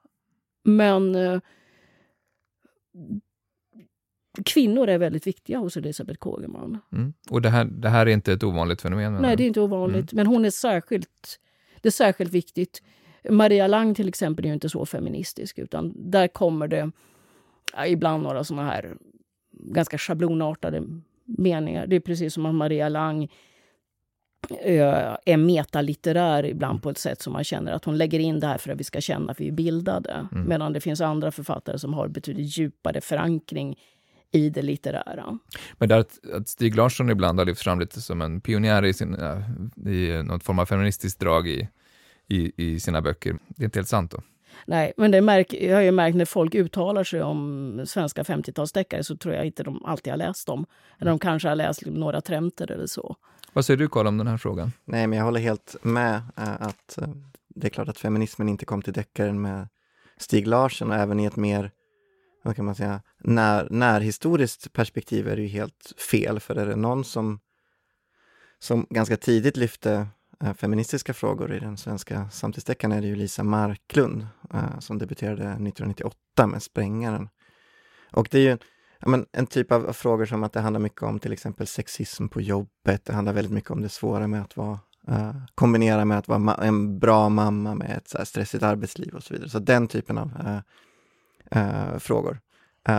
Men 0.64 1.16
eh, 1.16 1.40
kvinnor 4.46 4.90
är 4.90 4.98
väldigt 4.98 5.28
viktiga 5.28 5.58
hos 5.58 5.78
Elisabeth 5.78 6.20
Kågeman. 6.20 6.78
Mm. 6.92 7.14
Och 7.30 7.42
det 7.42 7.50
här, 7.50 7.66
det 7.66 7.90
här 7.90 8.06
är 8.06 8.12
inte 8.12 8.34
ett 8.34 8.44
ovanligt 8.44 8.82
fenomen? 8.82 9.14
Nej, 9.14 9.36
det 9.36 9.44
är 9.44 9.48
inte 9.48 9.62
ovanligt. 9.62 10.14
Mm. 10.14 10.24
Men 10.24 10.28
hon 10.28 10.46
är 10.46 10.50
särskilt, 10.50 11.40
det 11.82 11.90
är 11.90 11.92
särskilt 11.92 12.32
viktigt. 12.32 12.82
Maria 13.30 13.68
Lang 13.68 13.96
till 13.96 14.08
exempel 14.08 14.46
är 14.46 14.54
inte 14.54 14.70
så 14.70 14.86
feministisk, 14.86 15.60
utan 15.60 15.94
där 16.12 16.28
kommer 16.28 16.68
det 16.68 16.92
ibland 17.88 18.24
några 18.24 18.44
såna 18.44 18.66
här 18.66 18.96
ganska 19.60 19.98
schablonartade 19.98 20.84
meningar. 21.26 21.88
Det 21.88 21.96
är 21.96 22.00
precis 22.00 22.34
som 22.34 22.46
att 22.46 22.56
Maria 22.56 22.90
Lang 22.90 23.30
är 25.26 25.38
metalitterär 25.38 26.46
ibland 26.46 26.84
på 26.84 26.90
ett 26.90 26.98
sätt 26.98 27.22
som 27.22 27.34
man 27.34 27.44
känner 27.44 27.72
att 27.72 27.86
hon 27.86 27.98
lägger 27.98 28.20
in 28.20 28.40
det 28.40 28.48
här 28.48 28.58
för 28.58 28.72
att 28.72 28.80
vi 28.80 28.84
ska 28.84 29.02
känna 29.02 29.32
att 29.32 29.42
vi 29.42 29.48
är 29.48 29.52
bildade. 29.52 30.28
Mm. 30.32 30.50
Medan 30.50 30.74
det 30.74 30.82
finns 30.82 31.02
andra 31.02 31.32
författare 31.32 31.80
som 31.80 31.94
har 31.94 32.08
betydligt 32.08 32.58
djupare 32.58 33.02
förankring 33.02 33.80
i 34.32 34.50
det 34.50 34.62
litterära. 34.62 35.40
Men 35.78 35.90
där 35.90 36.00
att, 36.00 36.26
att 36.34 36.48
Stig 36.48 36.76
Larsson 36.76 37.10
ibland 37.10 37.40
har 37.40 37.46
lyfts 37.46 37.64
fram 37.64 37.80
lite 37.80 38.02
som 38.02 38.22
en 38.22 38.42
pionjär 38.42 38.86
i, 38.86 38.94
sin, 38.94 39.18
i 39.86 40.24
något 40.24 40.44
form 40.44 40.60
av 40.60 40.66
feministiskt 40.66 41.20
drag 41.20 41.48
i, 41.48 41.70
i, 42.28 42.52
i 42.66 42.80
sina 42.80 43.02
böcker, 43.02 43.38
det 43.48 43.64
är 43.64 43.66
inte 43.66 43.80
helt 43.80 43.88
sant 43.88 44.12
då? 44.12 44.22
Nej, 44.66 44.94
men 44.98 45.12
det 45.12 45.22
märk, 45.22 45.54
jag 45.54 45.76
har 45.76 45.82
ju 45.82 45.92
märkt 45.92 46.16
när 46.18 46.26
folk 46.26 46.56
uttalar 46.56 47.04
sig 47.04 47.24
om 47.24 47.82
svenska 47.86 48.24
50-talsdeckare 48.24 49.02
så 49.02 49.18
tror 49.18 49.36
jag 49.36 49.46
inte 49.46 49.64
de 49.64 49.86
alltid 49.86 50.14
har 50.14 50.18
läst 50.18 50.48
dem. 50.48 50.66
Eller 51.00 51.12
de 51.12 51.20
kanske 51.20 51.48
har 51.50 51.56
läst 51.56 51.86
några 51.86 52.22
tremter 52.22 52.72
eller 52.72 52.88
så. 52.88 53.16
Vad 53.54 53.66
säger 53.66 53.78
du 53.78 53.88
Karl 53.88 54.08
om 54.08 54.18
den 54.18 54.28
här 54.28 54.38
frågan? 54.38 54.72
Nej, 54.86 55.08
men 55.08 55.18
jag 55.18 55.26
håller 55.26 55.40
helt 55.40 55.76
med 55.82 56.16
äh, 56.38 56.62
att 56.62 56.98
äh, 56.98 57.08
det 57.48 57.68
är 57.68 57.70
klart 57.70 57.90
att 57.90 57.98
feminismen 57.98 58.50
inte 58.50 58.66
kom 58.66 58.82
till 58.82 58.94
deckaren 58.94 59.42
med 59.42 59.68
Stig 60.18 60.48
Larsson 60.48 60.92
och 60.92 60.98
även 60.98 61.20
i 61.20 61.26
ett 61.26 61.36
mer 61.36 61.72
vad 62.46 62.56
kan 62.56 62.66
man 62.66 62.76
säga, 62.76 63.02
när, 63.18 63.68
närhistoriskt 63.70 64.74
perspektiv 64.74 65.28
är 65.28 65.36
det 65.36 65.42
ju 65.42 65.48
helt 65.48 65.94
fel, 66.12 66.40
för 66.40 66.56
är 66.56 66.66
det 66.66 66.76
någon 66.76 67.06
som, 67.06 67.40
som 68.60 68.88
ganska 68.90 69.18
tidigt 69.18 69.58
lyfte 69.58 70.08
Eh, 70.44 70.54
feministiska 70.54 71.14
frågor 71.14 71.54
i 71.54 71.60
den 71.60 71.78
svenska 71.78 72.30
samtidsdeckaren 72.30 72.92
är 72.92 73.02
det 73.02 73.08
ju 73.08 73.16
Lisa 73.16 73.44
Marklund 73.44 74.28
eh, 74.54 74.80
som 74.80 74.98
debuterade 74.98 75.44
1998 75.44 76.48
med 76.48 76.64
Sprängaren. 76.64 77.30
Och 78.12 78.28
det 78.32 78.38
är 78.40 78.42
ju 78.42 78.58
men, 79.00 79.26
en 79.32 79.48
typ 79.48 79.72
av 79.72 79.94
frågor 79.94 80.26
som 80.26 80.44
att 80.44 80.54
det 80.54 80.60
handlar 80.60 80.80
mycket 80.80 81.04
om 81.04 81.20
till 81.20 81.34
exempel 81.34 81.68
sexism 81.68 82.28
på 82.28 82.42
jobbet, 82.42 83.06
det 83.06 83.14
handlar 83.14 83.34
väldigt 83.34 83.54
mycket 83.54 83.72
om 83.72 83.82
det 83.82 83.90
svåra 83.90 84.28
med 84.28 84.42
att 84.42 84.58
vara 84.58 84.80
eh, 85.08 85.36
kombinera 85.56 86.06
med 86.06 86.18
att 86.18 86.28
vara 86.28 86.56
en 86.56 87.00
bra 87.00 87.30
mamma 87.30 87.76
med 87.76 87.98
ett 87.98 88.08
så 88.08 88.26
stressigt 88.26 88.64
arbetsliv 88.64 89.14
och 89.16 89.24
så 89.24 89.34
vidare. 89.34 89.50
Så 89.50 89.60
den 89.60 89.88
typen 89.88 90.18
av 90.18 90.62
frågor. 92.00 92.40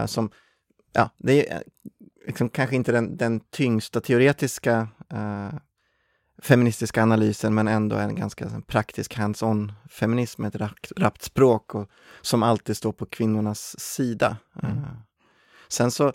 som, 0.06 0.30
ja, 0.92 1.10
det 1.18 1.50
är 1.50 1.62
liksom 2.26 2.48
kanske 2.48 2.76
inte 2.76 2.92
den, 2.92 3.16
den 3.16 3.40
tyngsta 3.40 4.00
teoretiska 4.00 4.88
feministiska 6.38 7.02
analysen 7.02 7.54
men 7.54 7.68
ändå 7.68 7.96
en 7.96 8.14
ganska 8.14 8.62
praktisk 8.66 9.14
hands-on 9.14 9.72
feminism 9.90 10.42
med 10.42 10.48
ett 10.48 10.60
rappt, 10.60 10.92
rappt 10.96 11.22
språk 11.22 11.74
och, 11.74 11.90
som 12.20 12.42
alltid 12.42 12.76
står 12.76 12.92
på 12.92 13.06
kvinnornas 13.06 13.80
sida. 13.80 14.36
Mm. 14.62 14.78
sen 15.68 15.90
så 15.90 16.12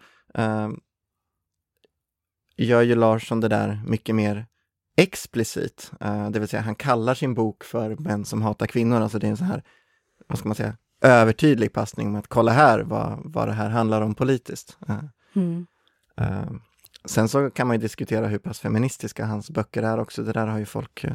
gör 2.58 2.82
ju 2.82 2.96
Larsson 2.96 3.40
det 3.40 3.48
där 3.48 3.82
mycket 3.86 4.16
mer 4.16 4.46
explicit, 4.98 5.92
uh, 6.06 6.30
det 6.30 6.40
vill 6.40 6.48
säga 6.48 6.62
han 6.62 6.76
kallar 6.76 7.16
sin 7.16 7.34
bok 7.34 7.64
för 7.64 7.96
Män 7.96 8.26
som 8.26 8.42
hatar 8.42 8.68
kvinnor, 8.68 9.02
alltså 9.02 9.20
det 9.20 9.28
är 9.28 9.32
en 9.32 9.38
så 9.38 9.44
här, 9.44 9.64
vad 10.28 10.38
ska 10.38 10.48
man 10.48 10.56
säga, 10.56 10.78
övertydlig 11.02 11.74
passning 11.74 12.08
om 12.08 12.16
att 12.16 12.28
kolla 12.28 12.52
här 12.52 12.80
vad, 12.80 13.22
vad 13.24 13.48
det 13.48 13.54
här 13.54 13.70
handlar 13.70 14.02
om 14.02 14.16
politiskt. 14.16 14.78
Uh, 14.90 15.04
mm. 15.36 15.68
Sen 17.06 17.30
så 17.30 17.50
kan 17.50 17.68
man 17.68 17.76
ju 17.76 17.82
diskutera 17.82 18.28
hur 18.28 18.40
pass 18.40 18.60
feministiska 18.60 19.26
hans 19.26 19.50
böcker 19.50 19.84
är 19.84 20.00
också, 20.00 20.24
det 20.24 20.34
där 20.34 20.48
har 20.48 20.60
ju 20.60 20.66
folk 20.66 21.06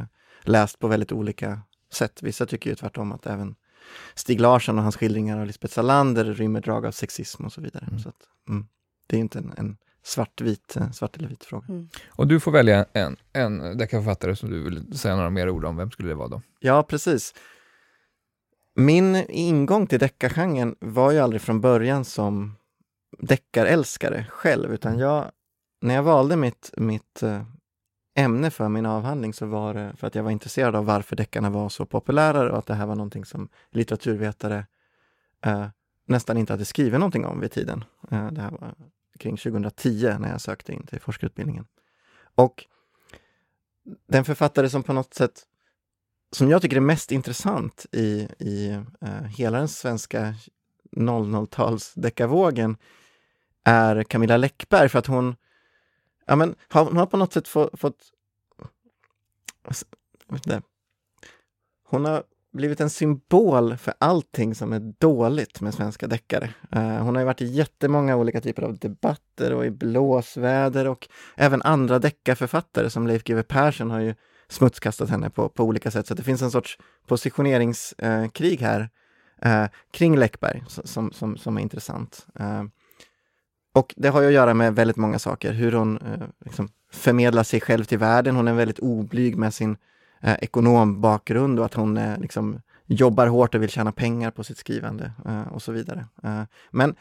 läst 0.42 0.78
på 0.78 0.88
väldigt 0.88 1.12
olika 1.12 1.60
sätt. 1.92 2.22
Vissa 2.22 2.46
tycker 2.46 2.70
ju 2.70 2.76
tvärtom 2.76 3.12
att 3.12 3.26
även 3.26 3.54
Stig 4.14 4.40
Larsson 4.40 4.78
och 4.78 4.82
hans 4.82 4.96
skildringar 4.96 5.40
av 5.40 5.46
Lisbeth 5.46 5.74
Salander 5.74 6.24
rymmer 6.24 6.60
drag 6.60 6.86
av 6.86 6.90
sexism 6.90 7.44
och 7.44 7.52
så 7.52 7.60
vidare. 7.60 7.84
Mm. 7.88 7.98
Så 7.98 8.08
att, 8.08 8.22
mm, 8.48 8.66
det 9.06 9.16
är 9.16 9.20
inte 9.20 9.38
en, 9.38 9.52
en 9.56 9.76
svartvit, 10.02 10.76
eh, 10.76 10.90
svart 10.90 11.16
eller 11.16 11.28
vit 11.28 11.44
fråga. 11.44 11.66
Mm. 11.68 11.88
Och 12.08 12.26
du 12.26 12.40
får 12.40 12.52
välja 12.52 12.86
en, 12.92 13.16
en 13.32 13.78
deckarförfattare 13.78 14.36
som 14.36 14.50
du 14.50 14.62
vill 14.62 14.98
säga 14.98 15.16
några 15.16 15.30
mer 15.30 15.48
ord 15.48 15.64
om. 15.64 15.76
Vem 15.76 15.90
skulle 15.90 16.08
det 16.08 16.14
vara 16.14 16.28
då? 16.28 16.42
Ja, 16.60 16.82
precis. 16.82 17.34
Min 18.74 19.16
ingång 19.28 19.86
till 19.86 19.98
deckargenren 19.98 20.76
var 20.80 21.10
ju 21.10 21.18
aldrig 21.18 21.42
från 21.42 21.60
början 21.60 22.04
som 22.04 22.56
deckarälskare 23.18 24.26
själv, 24.30 24.74
utan 24.74 24.92
mm. 24.92 25.02
jag, 25.02 25.30
när 25.80 25.94
jag 25.94 26.02
valde 26.02 26.36
mitt, 26.36 26.70
mitt 26.76 27.22
eh, 27.22 27.42
ämne 28.14 28.50
för 28.50 28.68
min 28.68 28.86
avhandling 28.86 29.34
så 29.34 29.46
var 29.46 29.74
det 29.74 29.92
för 29.96 30.06
att 30.06 30.14
jag 30.14 30.22
var 30.22 30.30
intresserad 30.30 30.76
av 30.76 30.84
varför 30.84 31.16
deckarna 31.16 31.50
var 31.50 31.68
så 31.68 31.86
populära 31.86 32.52
och 32.52 32.58
att 32.58 32.66
det 32.66 32.74
här 32.74 32.86
var 32.86 32.94
någonting 32.94 33.24
som 33.24 33.48
litteraturvetare 33.70 34.66
eh, 35.44 35.66
nästan 36.06 36.36
inte 36.36 36.52
hade 36.52 36.64
skrivit 36.64 37.00
någonting 37.00 37.26
om 37.26 37.40
vid 37.40 37.52
tiden. 37.52 37.84
Eh, 38.10 38.30
det 38.30 38.40
här 38.40 38.50
var 38.50 38.74
kring 39.18 39.36
2010 39.36 40.16
när 40.18 40.30
jag 40.30 40.40
sökte 40.40 40.72
in 40.72 40.86
till 40.86 41.00
forskarutbildningen. 41.00 41.66
Och 42.34 42.64
den 44.08 44.24
författare 44.24 44.68
som 44.68 44.82
på 44.82 44.92
något 44.92 45.14
sätt, 45.14 45.42
som 46.32 46.50
jag 46.50 46.62
tycker 46.62 46.76
är 46.76 46.80
mest 46.80 47.12
intressant 47.12 47.86
i, 47.92 48.28
i 48.38 48.70
eh, 49.00 49.22
hela 49.22 49.58
den 49.58 49.68
svenska 49.68 50.34
00-tals 50.96 51.94
deckarvågen 51.94 52.76
är 53.64 54.02
Camilla 54.02 54.36
Läckberg 54.36 54.88
för 54.88 54.98
att 54.98 55.06
hon, 55.06 55.36
ja 56.26 56.36
men, 56.36 56.54
hon 56.72 56.96
har 56.96 57.06
på 57.06 57.16
något 57.16 57.32
sätt 57.32 57.48
få, 57.48 57.70
fått, 57.72 58.12
hon 61.88 62.04
har 62.04 62.22
blivit 62.56 62.80
en 62.80 62.90
symbol 62.90 63.76
för 63.76 63.94
allting 63.98 64.54
som 64.54 64.72
är 64.72 64.94
dåligt 64.98 65.60
med 65.60 65.74
svenska 65.74 66.06
deckare. 66.06 66.54
Uh, 66.76 66.82
hon 66.82 67.14
har 67.14 67.20
ju 67.20 67.26
varit 67.26 67.42
i 67.42 67.46
jättemånga 67.46 68.16
olika 68.16 68.40
typer 68.40 68.62
av 68.62 68.78
debatter 68.78 69.52
och 69.52 69.66
i 69.66 69.70
blåsväder 69.70 70.88
och 70.88 71.08
även 71.36 71.62
andra 71.62 71.98
deckarförfattare 71.98 72.90
som 72.90 73.06
Leif 73.06 73.24
GW 73.24 73.42
Persson 73.42 73.90
har 73.90 74.00
ju 74.00 74.14
smutskastat 74.48 75.10
henne 75.10 75.30
på, 75.30 75.48
på 75.48 75.64
olika 75.64 75.90
sätt. 75.90 76.06
Så 76.06 76.14
det 76.14 76.22
finns 76.22 76.42
en 76.42 76.50
sorts 76.50 76.78
positioneringskrig 77.06 78.62
uh, 78.62 78.66
här 78.66 78.88
uh, 79.46 79.70
kring 79.90 80.16
Läckberg 80.16 80.64
som, 80.66 81.12
som, 81.12 81.36
som 81.36 81.56
är 81.56 81.60
intressant. 81.60 82.26
Eh, 82.38 82.64
och 83.76 83.94
det 83.96 84.08
har 84.08 84.20
ju 84.20 84.26
att 84.26 84.32
göra 84.32 84.54
med 84.54 84.74
väldigt 84.74 84.96
många 84.96 85.18
saker, 85.18 85.52
hur 85.52 85.72
hon 85.72 85.98
eh, 85.98 86.28
liksom 86.44 86.68
förmedlar 86.92 87.42
sig 87.42 87.60
själv 87.60 87.84
till 87.84 87.98
världen. 87.98 88.36
Hon 88.36 88.48
är 88.48 88.54
väldigt 88.54 88.78
oblyg 88.78 89.36
med 89.36 89.54
sin 89.54 89.76
eh, 90.20 90.36
ekonombakgrund 90.40 91.58
och 91.58 91.64
att 91.64 91.74
hon 91.74 91.96
eh, 91.96 92.18
liksom 92.18 92.60
jobbar 92.86 93.26
hårt 93.26 93.54
och 93.54 93.62
vill 93.62 93.70
tjäna 93.70 93.92
pengar 93.92 94.30
på 94.30 94.44
sitt 94.44 94.58
skrivande 94.58 95.12
eh, 95.26 95.52
och 95.52 95.62
så 95.62 95.72
vidare. 95.72 96.06
Eh, 96.22 96.42
men 96.70 96.94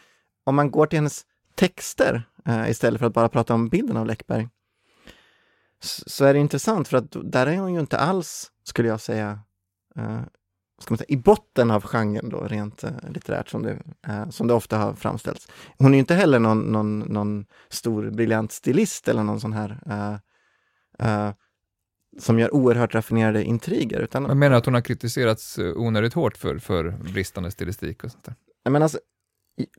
om 0.44 0.56
man 0.56 0.72
går 0.72 0.86
till 0.86 0.98
hennes 0.98 1.26
texter 1.56 2.24
eh, 2.46 2.70
istället 2.70 3.00
för 3.00 3.08
att 3.08 3.14
bara 3.14 3.30
prata 3.30 3.54
om 3.54 3.70
bilden 3.70 3.98
av 3.98 4.06
Läckberg 4.06 4.50
så 6.06 6.26
är 6.26 6.34
det 6.34 6.40
intressant 6.40 6.88
för 6.88 6.98
att 6.98 7.16
där 7.24 7.48
är 7.48 7.58
hon 7.58 7.74
ju 7.74 7.80
inte 7.80 7.98
alls, 7.98 8.52
skulle 8.64 8.88
jag 8.88 9.02
säga, 9.02 9.40
eh, 9.96 10.20
ska 10.82 10.92
man 10.92 10.98
säga, 10.98 11.08
i 11.10 11.18
botten 11.18 11.72
av 11.72 11.84
genren 11.84 12.30
då, 12.30 12.40
rent 12.40 12.84
uh, 12.84 12.90
litterärt, 13.10 13.50
som 13.50 13.64
det, 13.64 13.80
uh, 14.08 14.30
som 14.30 14.48
det 14.48 14.54
ofta 14.54 14.78
har 14.78 14.94
framställts. 14.94 15.48
Hon 15.78 15.94
är 15.94 16.00
inte 16.00 16.16
heller 16.16 16.40
någon, 16.40 16.60
någon, 16.60 17.00
någon 17.00 17.46
stor 17.70 18.10
briljant 18.10 18.52
stilist 18.52 19.08
eller 19.08 19.24
någon 19.24 19.40
sån 19.40 19.54
här 19.54 19.80
uh, 21.02 21.32
som 22.20 22.40
gör 22.40 22.54
oerhört 22.54 22.96
raffinerade 22.96 23.44
intriger. 23.44 24.00
Utan, 24.00 24.24
Jag 24.26 24.38
menar 24.38 24.56
att 24.56 24.66
hon 24.66 24.74
har 24.74 24.82
kritiserats 24.82 25.60
onödigt 25.76 26.14
hårt 26.14 26.38
för, 26.38 26.58
för 26.58 26.90
bristande 27.14 27.52
stilistik 27.52 28.04
och 28.04 28.12
sånt 28.12 28.24
där. 28.24 28.36
Men 28.70 28.84
alltså, 28.84 29.00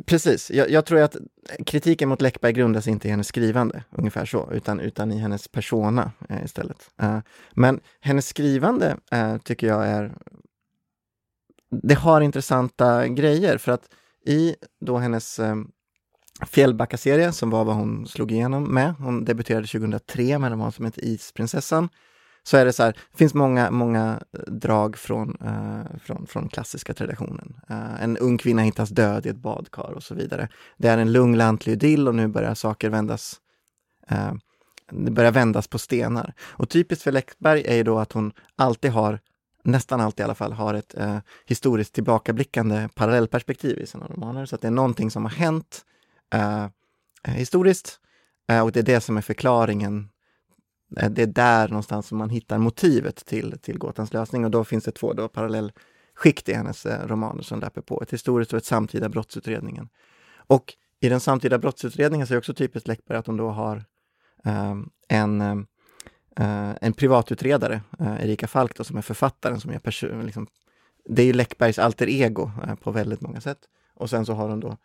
Precis, 0.06 0.50
jag, 0.50 0.70
jag, 0.70 0.86
tror 0.86 1.00
att 1.00 1.16
kritiken 1.66 2.08
mot 2.08 2.20
Läckberg 2.20 2.52
grundas 2.52 2.88
inte 2.88 3.08
i 3.08 3.10
hennes 3.10 3.28
skrivande, 3.28 3.84
ungefär 3.90 4.24
så, 4.24 4.50
utan, 4.52 4.80
utan 4.80 5.12
i 5.12 5.18
hennes 5.18 5.48
persona 5.48 6.12
eh, 6.28 6.44
istället. 6.44 6.90
Uh, 7.02 7.18
men 7.52 7.80
hennes 8.00 8.28
skrivande 8.28 8.96
uh, 9.14 9.38
tycker 9.38 9.66
jag 9.66 9.86
är... 9.86 10.12
Det 11.70 11.94
har 11.94 12.20
intressanta 12.20 13.08
grejer, 13.08 13.58
för 13.58 13.72
att 13.72 13.88
i 14.26 14.56
då 14.80 14.98
hennes 14.98 15.38
eh, 15.38 15.56
Fjällbacka-serie, 16.46 17.32
som 17.32 17.50
var 17.50 17.64
vad 17.64 17.76
hon 17.76 18.06
slog 18.06 18.32
igenom 18.32 18.74
med, 18.74 18.94
hon 18.98 19.24
debuterade 19.24 19.66
2003 19.66 20.38
med 20.38 20.46
en 20.46 20.52
roman 20.52 20.72
som 20.72 20.84
heter 20.84 21.04
Isprinsessan, 21.04 21.88
så 22.42 22.56
är 22.56 22.64
det 22.64 22.72
så 22.72 22.82
här, 22.82 22.92
det 22.92 23.18
finns 23.18 23.34
många, 23.34 23.70
många 23.70 24.20
eh, 24.32 24.52
drag 24.52 24.96
från, 24.96 25.36
eh, 25.44 25.98
från, 25.98 26.26
från 26.26 26.48
klassiska 26.48 26.94
traditionen. 26.94 27.56
Eh, 27.68 28.02
en 28.02 28.16
ung 28.16 28.38
kvinna 28.38 28.62
hittas 28.62 28.88
död 28.88 29.26
i 29.26 29.28
ett 29.28 29.36
badkar 29.36 29.92
och 29.92 30.02
så 30.02 30.14
vidare. 30.14 30.48
Det 30.76 30.88
är 30.88 30.98
en 30.98 31.12
lugn 31.12 31.38
lantlig 31.38 31.72
idyll 31.72 32.08
och 32.08 32.14
nu 32.14 32.28
börjar 32.28 32.54
saker 32.54 32.90
vändas 32.90 33.40
eh, 34.08 34.32
det 34.90 35.10
börjar 35.10 35.32
vändas 35.32 35.68
på 35.68 35.78
stenar. 35.78 36.34
Och 36.40 36.68
typiskt 36.68 37.04
för 37.04 37.12
Läckberg 37.12 37.62
är 37.66 37.76
ju 37.76 37.82
då 37.82 37.98
att 37.98 38.12
hon 38.12 38.32
alltid 38.56 38.90
har, 38.90 39.20
nästan 39.66 40.00
alltid 40.00 40.20
i 40.20 40.24
alla 40.24 40.34
fall, 40.34 40.52
har 40.52 40.74
ett 40.74 40.94
eh, 40.94 41.18
historiskt 41.46 41.94
tillbakablickande 41.94 42.88
parallellperspektiv 42.94 43.78
i 43.78 43.86
sina 43.86 44.06
romaner. 44.06 44.46
Så 44.46 44.54
att 44.54 44.60
det 44.60 44.66
är 44.66 44.72
någonting 44.72 45.10
som 45.10 45.24
har 45.24 45.32
hänt 45.32 45.84
eh, 46.34 46.64
eh 46.64 47.34
historiskt 47.34 48.00
eh, 48.48 48.60
och 48.60 48.72
det 48.72 48.80
är 48.80 48.84
det 48.84 49.00
som 49.00 49.16
är 49.16 49.20
förklaringen 49.20 50.08
eh, 50.96 51.10
det 51.10 51.22
är 51.22 51.26
där 51.26 51.68
någonstans 51.68 52.06
som 52.06 52.18
man 52.18 52.30
hittar 52.30 52.58
motivet 52.58 53.26
till, 53.26 53.58
till 53.62 53.78
gåtans 53.78 54.12
lösning 54.12 54.44
och 54.44 54.50
då 54.50 54.64
finns 54.64 54.84
det 54.84 54.92
två 54.92 55.12
då 55.12 55.28
parallellskikt 55.28 56.48
i 56.48 56.52
hennes 56.52 56.86
eh, 56.86 57.06
romaner 57.06 57.42
som 57.42 57.60
löper 57.60 57.80
på, 57.80 58.02
ett 58.02 58.12
historiskt 58.12 58.52
och 58.52 58.56
ett 58.56 58.64
samtida 58.64 59.08
brottsutredningen. 59.08 59.88
Och 60.36 60.74
i 61.00 61.08
den 61.08 61.20
samtida 61.20 61.58
brottsutredningen 61.58 62.26
så 62.26 62.32
är 62.32 62.34
det 62.34 62.38
också 62.38 62.54
typiskt 62.54 62.88
Läckberg 62.88 63.18
att 63.18 63.26
hon 63.26 63.36
då 63.36 63.50
har 63.50 63.84
en, 65.08 65.66
en 66.80 66.92
privatutredare, 66.92 67.80
uh, 68.00 68.24
Erika 68.24 68.46
Falk, 68.46 68.76
då, 68.76 68.84
som 68.84 68.96
är 68.96 69.02
författaren, 69.02 69.60
som 69.60 69.70
är 69.70 69.78
person, 69.78 70.26
liksom, 70.26 70.46
det 71.04 71.22
är 71.22 71.26
ju 71.26 71.32
Läckbergs 71.32 71.78
alter 71.78 72.08
ego 72.08 72.50
uh, 72.66 72.74
på 72.74 72.90
väldigt 72.90 73.20
många 73.20 73.40
sätt. 73.40 73.58
Och 73.94 74.10
sen 74.10 74.26
så 74.26 74.32
har 74.32 74.48
hon 74.48 74.60
då 74.60 74.76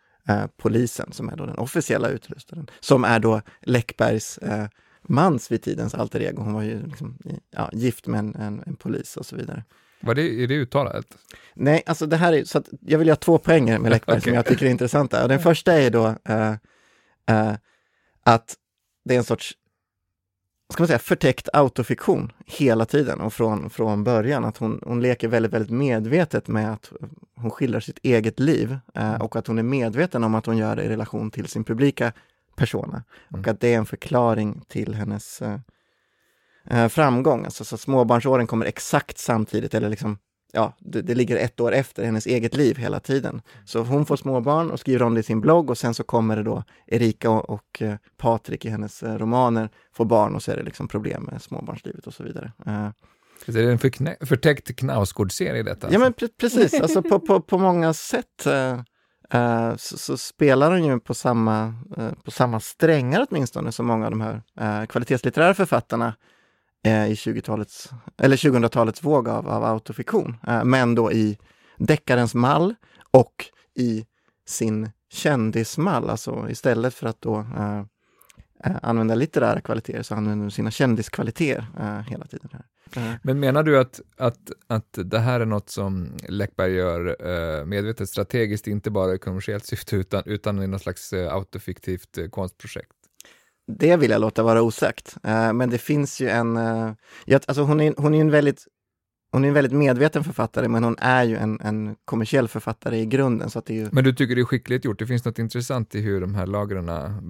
polisen 0.56 1.12
som 1.12 1.28
är 1.28 1.36
då 1.36 1.46
den 1.46 1.58
officiella 1.58 2.08
utrustaren, 2.08 2.66
som 2.80 3.04
är 3.04 3.18
då 3.18 3.42
Läckbergs 3.60 4.38
mans 5.08 5.52
vid 5.52 5.62
tidens 5.62 5.94
alter 5.94 6.20
ego. 6.20 6.42
Hon 6.42 6.52
var 6.52 6.62
ju 6.62 6.86
liksom, 6.86 7.18
ja, 7.50 7.70
gift 7.72 8.06
med 8.06 8.18
en, 8.18 8.34
en, 8.34 8.62
en, 8.66 8.76
polis 8.76 9.16
och 9.16 9.26
så 9.26 9.36
vidare. 9.36 9.64
Var 10.00 10.14
det, 10.14 10.42
är 10.42 10.46
det 10.46 10.54
uttalat? 10.54 11.06
Nej, 11.54 11.82
alltså 11.86 12.06
det 12.06 12.16
här 12.16 12.32
är, 12.32 12.44
så 12.44 12.62
jag 12.80 12.98
vill 12.98 13.08
ha 13.08 13.16
två 13.16 13.38
poänger 13.38 13.78
med 13.78 13.90
Läckberg 13.90 14.16
okay. 14.16 14.24
som 14.30 14.34
jag 14.34 14.46
tycker 14.46 14.66
är 14.66 14.70
intressanta. 14.70 15.22
Och 15.22 15.28
den 15.28 15.40
första 15.40 15.72
är 15.72 15.90
då 15.90 16.06
uh, 16.06 16.52
uh, 17.30 17.54
att 18.22 18.56
det 19.04 19.14
är 19.14 19.18
en 19.18 19.24
sorts 19.24 19.54
ska 20.72 20.82
man 20.82 20.88
säga, 20.88 20.98
förtäckt 20.98 21.48
autofiktion 21.52 22.32
hela 22.46 22.84
tiden 22.84 23.20
och 23.20 23.32
från, 23.32 23.70
från 23.70 24.04
början. 24.04 24.44
Att 24.44 24.56
hon, 24.56 24.80
hon 24.86 25.02
leker 25.02 25.28
väldigt, 25.28 25.52
väldigt 25.52 25.70
medvetet 25.70 26.48
med 26.48 26.72
att 26.72 26.92
hon 27.36 27.50
skildrar 27.50 27.80
sitt 27.80 27.98
eget 28.02 28.40
liv 28.40 28.78
eh, 28.94 29.14
och 29.14 29.36
att 29.36 29.46
hon 29.46 29.58
är 29.58 29.62
medveten 29.62 30.24
om 30.24 30.34
att 30.34 30.46
hon 30.46 30.56
gör 30.56 30.76
det 30.76 30.82
i 30.82 30.88
relation 30.88 31.30
till 31.30 31.46
sin 31.46 31.64
publika 31.64 32.12
persona. 32.56 33.04
Mm. 33.30 33.40
Och 33.40 33.48
att 33.48 33.60
det 33.60 33.74
är 33.74 33.78
en 33.78 33.86
förklaring 33.86 34.62
till 34.68 34.94
hennes 34.94 35.42
eh, 35.42 35.58
eh, 36.70 36.88
framgång. 36.88 37.44
Alltså 37.44 37.64
så 37.64 37.76
småbarnsåren 37.76 38.46
kommer 38.46 38.66
exakt 38.66 39.18
samtidigt, 39.18 39.74
eller 39.74 39.88
liksom, 39.88 40.18
ja, 40.52 40.72
det, 40.78 41.02
det, 41.02 41.14
ligger 41.14 41.36
ett 41.36 41.60
år 41.60 41.72
efter 41.72 42.04
hennes 42.04 42.26
eget 42.26 42.56
liv 42.56 42.76
hela 42.76 43.00
tiden. 43.00 43.42
Så 43.64 43.82
hon 43.82 44.06
får 44.06 44.16
småbarn 44.16 44.70
och 44.70 44.80
skriver 44.80 45.02
om 45.02 45.14
det 45.14 45.20
i 45.20 45.22
sin 45.22 45.40
blogg 45.40 45.70
och 45.70 45.78
sen 45.78 45.94
så 45.94 46.04
kommer 46.04 46.36
det 46.36 46.42
då 46.42 46.64
Erika 46.86 47.30
och, 47.30 47.50
och 47.50 47.82
eh, 47.82 47.94
Patrik 48.16 48.64
i 48.64 48.68
hennes 48.68 49.02
eh, 49.02 49.18
romaner 49.18 49.68
får 49.92 50.04
barn 50.04 50.34
och 50.34 50.42
så 50.42 50.52
är 50.52 50.56
det 50.56 50.62
liksom 50.62 50.88
problem 50.88 51.28
med 51.32 51.42
småbarnslivet 51.42 52.06
och 52.06 52.14
så 52.14 52.22
vidare. 52.22 52.52
Eh, 52.66 52.88
så 53.46 53.52
det 53.52 53.60
är 53.60 53.70
en 53.70 53.78
förknä- 53.78 54.26
förtäckt 54.26 54.76
Knausgård-serie 54.76 55.62
detta? 55.62 55.86
Alltså. 55.86 55.92
Ja 55.92 55.98
men 55.98 56.12
pre 56.12 56.28
precis, 56.28 56.80
alltså 56.80 57.02
på, 57.02 57.20
på, 57.20 57.40
på 57.40 57.58
många 57.58 57.92
sätt. 57.94 58.46
Eh, 58.46 59.76
så, 59.76 59.98
så, 59.98 60.16
spelar 60.16 60.70
hon 60.70 60.84
ju 60.84 61.00
på 61.00 61.14
samma, 61.14 61.74
uh, 61.98 62.12
på 62.24 62.30
samma 62.30 62.60
strängar 62.60 63.26
åtminstone 63.30 63.72
som 63.72 63.86
många 63.86 64.04
av 64.04 64.10
de 64.10 64.20
här 64.20 64.42
uh, 64.60 64.86
kvalitetslitterära 64.86 65.54
författarna 65.54 66.14
i 66.84 67.14
20-talets, 67.14 67.90
eller 68.18 68.36
2000-talets 68.36 69.04
våg 69.04 69.28
av, 69.28 69.48
av 69.48 69.64
autofiktion. 69.64 70.36
men 70.64 70.94
då 70.94 71.12
i 71.12 71.38
deckarens 71.76 72.34
mall 72.34 72.74
och 73.10 73.44
i 73.74 74.06
sin 74.46 74.90
kändismall, 75.10 76.10
alltså 76.10 76.46
istället 76.50 76.94
för 76.94 77.06
att 77.06 77.20
då 77.20 77.46
använda 78.82 79.14
litterära 79.14 79.60
kvaliteter 79.60 80.02
så 80.02 80.14
använder 80.14 80.42
hon 80.42 80.50
sina 80.50 80.70
kändiskvaliteter 80.70 81.66
hela 82.08 82.26
tiden. 82.26 82.50
Här. 82.52 82.64
Men 83.22 83.40
menar 83.40 83.62
du 83.62 83.78
att, 83.78 84.00
att, 84.16 84.50
att 84.66 84.98
det 85.04 85.18
här 85.18 85.40
är 85.40 85.44
något 85.44 85.70
som 85.70 86.16
Läckberg 86.28 86.72
gör 86.72 87.16
eh, 87.28 87.64
medvetet 87.64 88.08
strategiskt, 88.08 88.66
inte 88.66 88.90
bara 88.90 89.14
i 89.14 89.18
kommersiellt 89.18 89.66
syfte, 89.66 89.96
utan, 89.96 90.22
utan 90.26 90.62
i 90.62 90.66
något 90.66 90.82
slags 90.82 91.12
eh, 91.12 91.34
autofiktivt 91.34 92.18
eh, 92.18 92.28
konstprojekt? 92.28 92.92
Det 93.66 93.96
vill 93.96 94.10
jag 94.10 94.20
låta 94.20 94.42
vara 94.42 94.62
osagt. 94.62 95.16
Eh, 95.22 95.52
men 95.52 95.70
det 95.70 95.78
finns 95.78 96.20
ju 96.20 96.28
en... 96.28 96.56
Eh, 96.56 96.92
alltså 97.26 97.62
hon, 97.62 97.80
är, 97.80 97.94
hon 97.96 98.14
är 98.14 98.20
en 98.20 98.30
väldigt 98.30 98.66
hon 99.32 99.44
är 99.44 99.48
en 99.48 99.54
väldigt 99.54 99.72
medveten 99.72 100.24
författare, 100.24 100.68
men 100.68 100.84
hon 100.84 100.96
är 100.98 101.24
ju 101.24 101.36
en, 101.36 101.60
en 101.60 101.96
kommersiell 102.04 102.48
författare 102.48 102.98
i 102.98 103.06
grunden. 103.06 103.50
Så 103.50 103.58
att 103.58 103.66
det 103.66 103.72
är 103.72 103.76
ju... 103.76 103.88
Men 103.92 104.04
du 104.04 104.12
tycker 104.12 104.34
det 104.34 104.40
är 104.40 104.44
skickligt 104.44 104.84
gjort? 104.84 104.98
Det 104.98 105.06
finns 105.06 105.24
något 105.24 105.38
intressant 105.38 105.94
i 105.94 106.00
hur 106.00 106.20
de 106.20 106.34
här 106.34 106.46
lagren, 106.46 106.86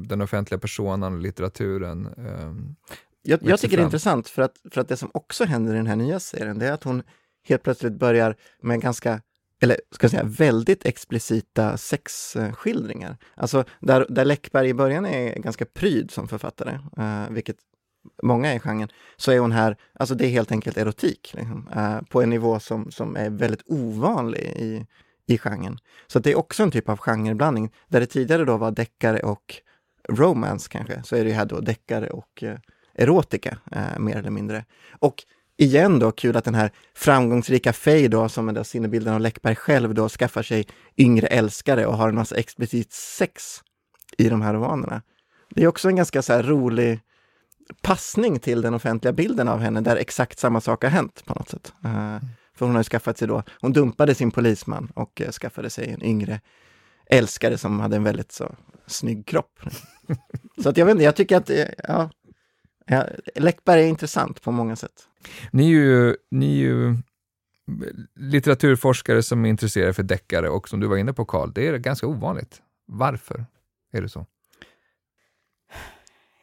den 0.08 0.20
offentliga 0.20 0.58
personen 0.58 1.12
och 1.12 1.18
litteraturen 1.18 2.06
um, 2.16 2.76
jag, 3.22 3.40
jag 3.42 3.60
tycker 3.60 3.76
det 3.76 3.82
är 3.82 3.84
intressant 3.84 4.28
för 4.28 4.42
att, 4.42 4.56
för 4.70 4.80
att 4.80 4.88
det 4.88 4.96
som 4.96 5.10
också 5.14 5.44
händer 5.44 5.74
i 5.74 5.76
den 5.76 5.86
här 5.86 5.96
nya 5.96 6.20
serien, 6.20 6.58
det 6.58 6.66
är 6.66 6.72
att 6.72 6.84
hon 6.84 7.02
helt 7.48 7.62
plötsligt 7.62 7.92
börjar 7.92 8.36
med 8.62 8.80
ganska 8.80 9.20
eller 9.62 9.76
ska 9.90 10.04
jag 10.04 10.10
säga 10.10 10.24
väldigt 10.24 10.86
explicita 10.86 11.76
sexskildringar. 11.76 13.16
Alltså 13.34 13.64
där, 13.80 14.06
där 14.08 14.24
Läckberg 14.24 14.68
i 14.68 14.74
början 14.74 15.06
är 15.06 15.34
ganska 15.38 15.64
pryd 15.64 16.10
som 16.10 16.28
författare, 16.28 16.78
uh, 16.98 17.30
vilket 17.30 17.56
många 18.22 18.52
är 18.52 18.56
i 18.56 18.60
genren, 18.60 18.88
så 19.16 19.32
är 19.32 19.38
hon 19.38 19.52
här, 19.52 19.76
alltså 19.94 20.14
det 20.14 20.26
är 20.26 20.30
helt 20.30 20.52
enkelt 20.52 20.76
erotik, 20.76 21.34
liksom, 21.36 21.68
uh, 21.76 22.02
på 22.02 22.22
en 22.22 22.30
nivå 22.30 22.60
som, 22.60 22.90
som 22.90 23.16
är 23.16 23.30
väldigt 23.30 23.62
ovanlig 23.66 24.40
i, 24.40 24.86
i 25.26 25.38
genren. 25.38 25.78
Så 26.06 26.18
det 26.18 26.32
är 26.32 26.38
också 26.38 26.62
en 26.62 26.70
typ 26.70 26.88
av 26.88 26.98
genreblandning, 26.98 27.72
där 27.88 28.00
det 28.00 28.06
tidigare 28.06 28.44
då 28.44 28.56
var 28.56 28.70
deckare 28.70 29.20
och 29.20 29.54
romance 30.08 30.68
kanske, 30.70 31.02
så 31.04 31.16
är 31.16 31.24
det 31.24 31.32
här 31.32 31.46
då 31.46 31.60
deckare 31.60 32.10
och 32.10 32.42
uh, 32.42 32.54
erotika, 32.94 33.58
mer 33.98 34.16
eller 34.16 34.30
mindre. 34.30 34.64
Och 34.98 35.24
igen 35.62 35.98
då, 35.98 36.12
kul 36.12 36.36
att 36.36 36.44
den 36.44 36.54
här 36.54 36.70
framgångsrika 36.94 37.72
Faye 37.72 38.08
då, 38.08 38.28
som 38.28 38.48
är 38.48 38.62
sinnebilden 38.62 39.14
av 39.14 39.20
Läckberg 39.20 39.56
själv 39.56 39.94
då, 39.94 40.08
skaffar 40.08 40.42
sig 40.42 40.66
yngre 40.96 41.26
älskare 41.26 41.86
och 41.86 41.96
har 41.96 42.08
en 42.08 42.14
massa 42.14 42.36
explicit 42.36 42.92
sex 42.92 43.60
i 44.18 44.28
de 44.28 44.42
här 44.42 44.54
romanerna. 44.54 45.02
Det 45.50 45.62
är 45.62 45.66
också 45.66 45.88
en 45.88 45.96
ganska 45.96 46.22
så 46.22 46.42
rolig 46.42 47.00
passning 47.82 48.38
till 48.38 48.62
den 48.62 48.74
offentliga 48.74 49.12
bilden 49.12 49.48
av 49.48 49.60
henne, 49.60 49.80
där 49.80 49.96
exakt 49.96 50.38
samma 50.38 50.60
sak 50.60 50.82
har 50.82 50.90
hänt 50.90 51.22
på 51.24 51.34
något 51.34 51.48
sätt. 51.48 51.72
Uh, 51.84 52.18
för 52.54 52.66
hon 52.66 52.74
har 52.74 52.80
ju 52.80 52.84
skaffat 52.84 53.18
sig 53.18 53.28
då, 53.28 53.42
hon 53.60 53.72
dumpade 53.72 54.14
sin 54.14 54.30
polisman 54.30 54.92
och 54.94 55.20
uh, 55.20 55.30
skaffade 55.30 55.70
sig 55.70 55.90
en 55.90 56.02
yngre 56.02 56.40
älskare 57.06 57.58
som 57.58 57.80
hade 57.80 57.96
en 57.96 58.04
väldigt 58.04 58.32
så 58.32 58.54
snygg 58.86 59.26
kropp. 59.26 59.60
så 60.62 60.68
att 60.68 60.76
jag 60.76 60.86
vet 60.86 60.92
inte, 60.92 61.04
jag 61.04 61.16
tycker 61.16 61.36
att, 61.36 61.50
eh, 61.50 61.66
ja, 61.88 62.10
Ja, 62.86 63.06
Läckberg 63.34 63.82
är 63.82 63.86
intressant 63.86 64.42
på 64.42 64.52
många 64.52 64.76
sätt. 64.76 65.08
Ni 65.50 65.66
är 65.66 65.70
ju, 65.70 66.16
ni 66.30 66.46
är 66.46 66.64
ju 66.64 66.96
litteraturforskare 68.14 69.22
som 69.22 69.44
är 69.44 69.48
intresserade 69.48 69.92
för 69.92 70.02
deckare 70.02 70.48
och 70.48 70.68
som 70.68 70.80
du 70.80 70.86
var 70.86 70.96
inne 70.96 71.12
på 71.12 71.24
Karl, 71.24 71.52
det 71.52 71.66
är 71.66 71.78
ganska 71.78 72.06
ovanligt. 72.06 72.62
Varför 72.86 73.44
är 73.92 74.02
det 74.02 74.08
så? 74.08 74.26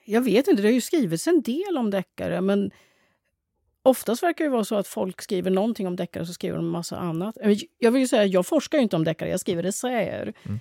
Jag 0.05 0.21
vet 0.21 0.47
inte, 0.47 0.61
det 0.61 0.67
har 0.67 0.73
ju 0.73 0.81
skrivits 0.81 1.27
en 1.27 1.41
del 1.41 1.77
om 1.77 1.89
deckare, 1.89 2.41
men 2.41 2.71
oftast 3.83 4.23
verkar 4.23 4.45
det 4.45 4.51
vara 4.51 4.63
så 4.63 4.75
att 4.75 4.87
folk 4.87 5.21
skriver 5.21 5.51
någonting 5.51 5.87
om 5.87 5.95
deckare 5.95 6.21
och 6.21 6.27
så 6.27 6.33
skriver 6.33 6.57
de 6.57 6.65
en 6.65 6.71
massa 6.71 6.97
annat. 6.97 7.37
Jag 7.77 7.91
vill 7.91 8.09
säga, 8.09 8.25
jag 8.25 8.45
forskar 8.45 8.77
ju 8.77 8.83
inte 8.83 8.95
om 8.95 9.03
deckare, 9.03 9.29
jag 9.29 9.39
skriver 9.39 9.63
essäer. 9.63 10.33
Mm 10.43 10.59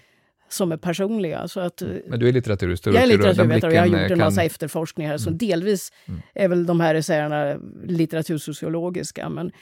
som 0.48 0.72
är 0.72 0.76
personliga. 0.76 1.48
Så 1.48 1.60
att, 1.60 1.82
Men 2.06 2.20
du 2.20 2.28
är 2.28 2.32
litteraturhistoriker? 2.32 3.00
Jag 3.00 3.10
är 3.12 3.16
litteraturvetare 3.16 3.70
och 3.70 3.76
jag 3.76 3.80
har 3.80 3.86
gjort 3.86 4.10
en 4.10 4.18
massa 4.18 4.42
efterforskningar. 4.42 5.10
Mm. 5.10 5.18
Så 5.18 5.30
delvis 5.30 5.92
mm. 6.06 6.20
är 6.34 6.48
väl 6.48 6.66
de 6.66 6.80
här 6.80 6.94
essäerna 6.94 7.56
litteratursociologiska. 7.84 9.28
Men 9.28 9.52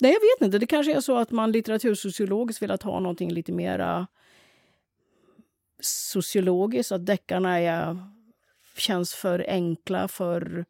Nej, 0.00 0.12
jag 0.12 0.20
vet 0.20 0.46
inte. 0.46 0.58
Det 0.58 0.66
kanske 0.66 0.96
är 0.96 1.00
så 1.00 1.18
att 1.18 1.30
man 1.30 1.52
litteratursociologiskt 1.52 2.62
vill 2.62 2.70
ha 2.70 3.00
någonting 3.00 3.32
lite 3.32 3.52
mera 3.52 4.06
sociologiskt. 5.80 6.92
Att 6.92 7.06
deckarna 7.06 7.60
är, 7.60 7.98
känns 8.76 9.14
för 9.14 9.44
enkla, 9.48 10.08
för, 10.08 10.64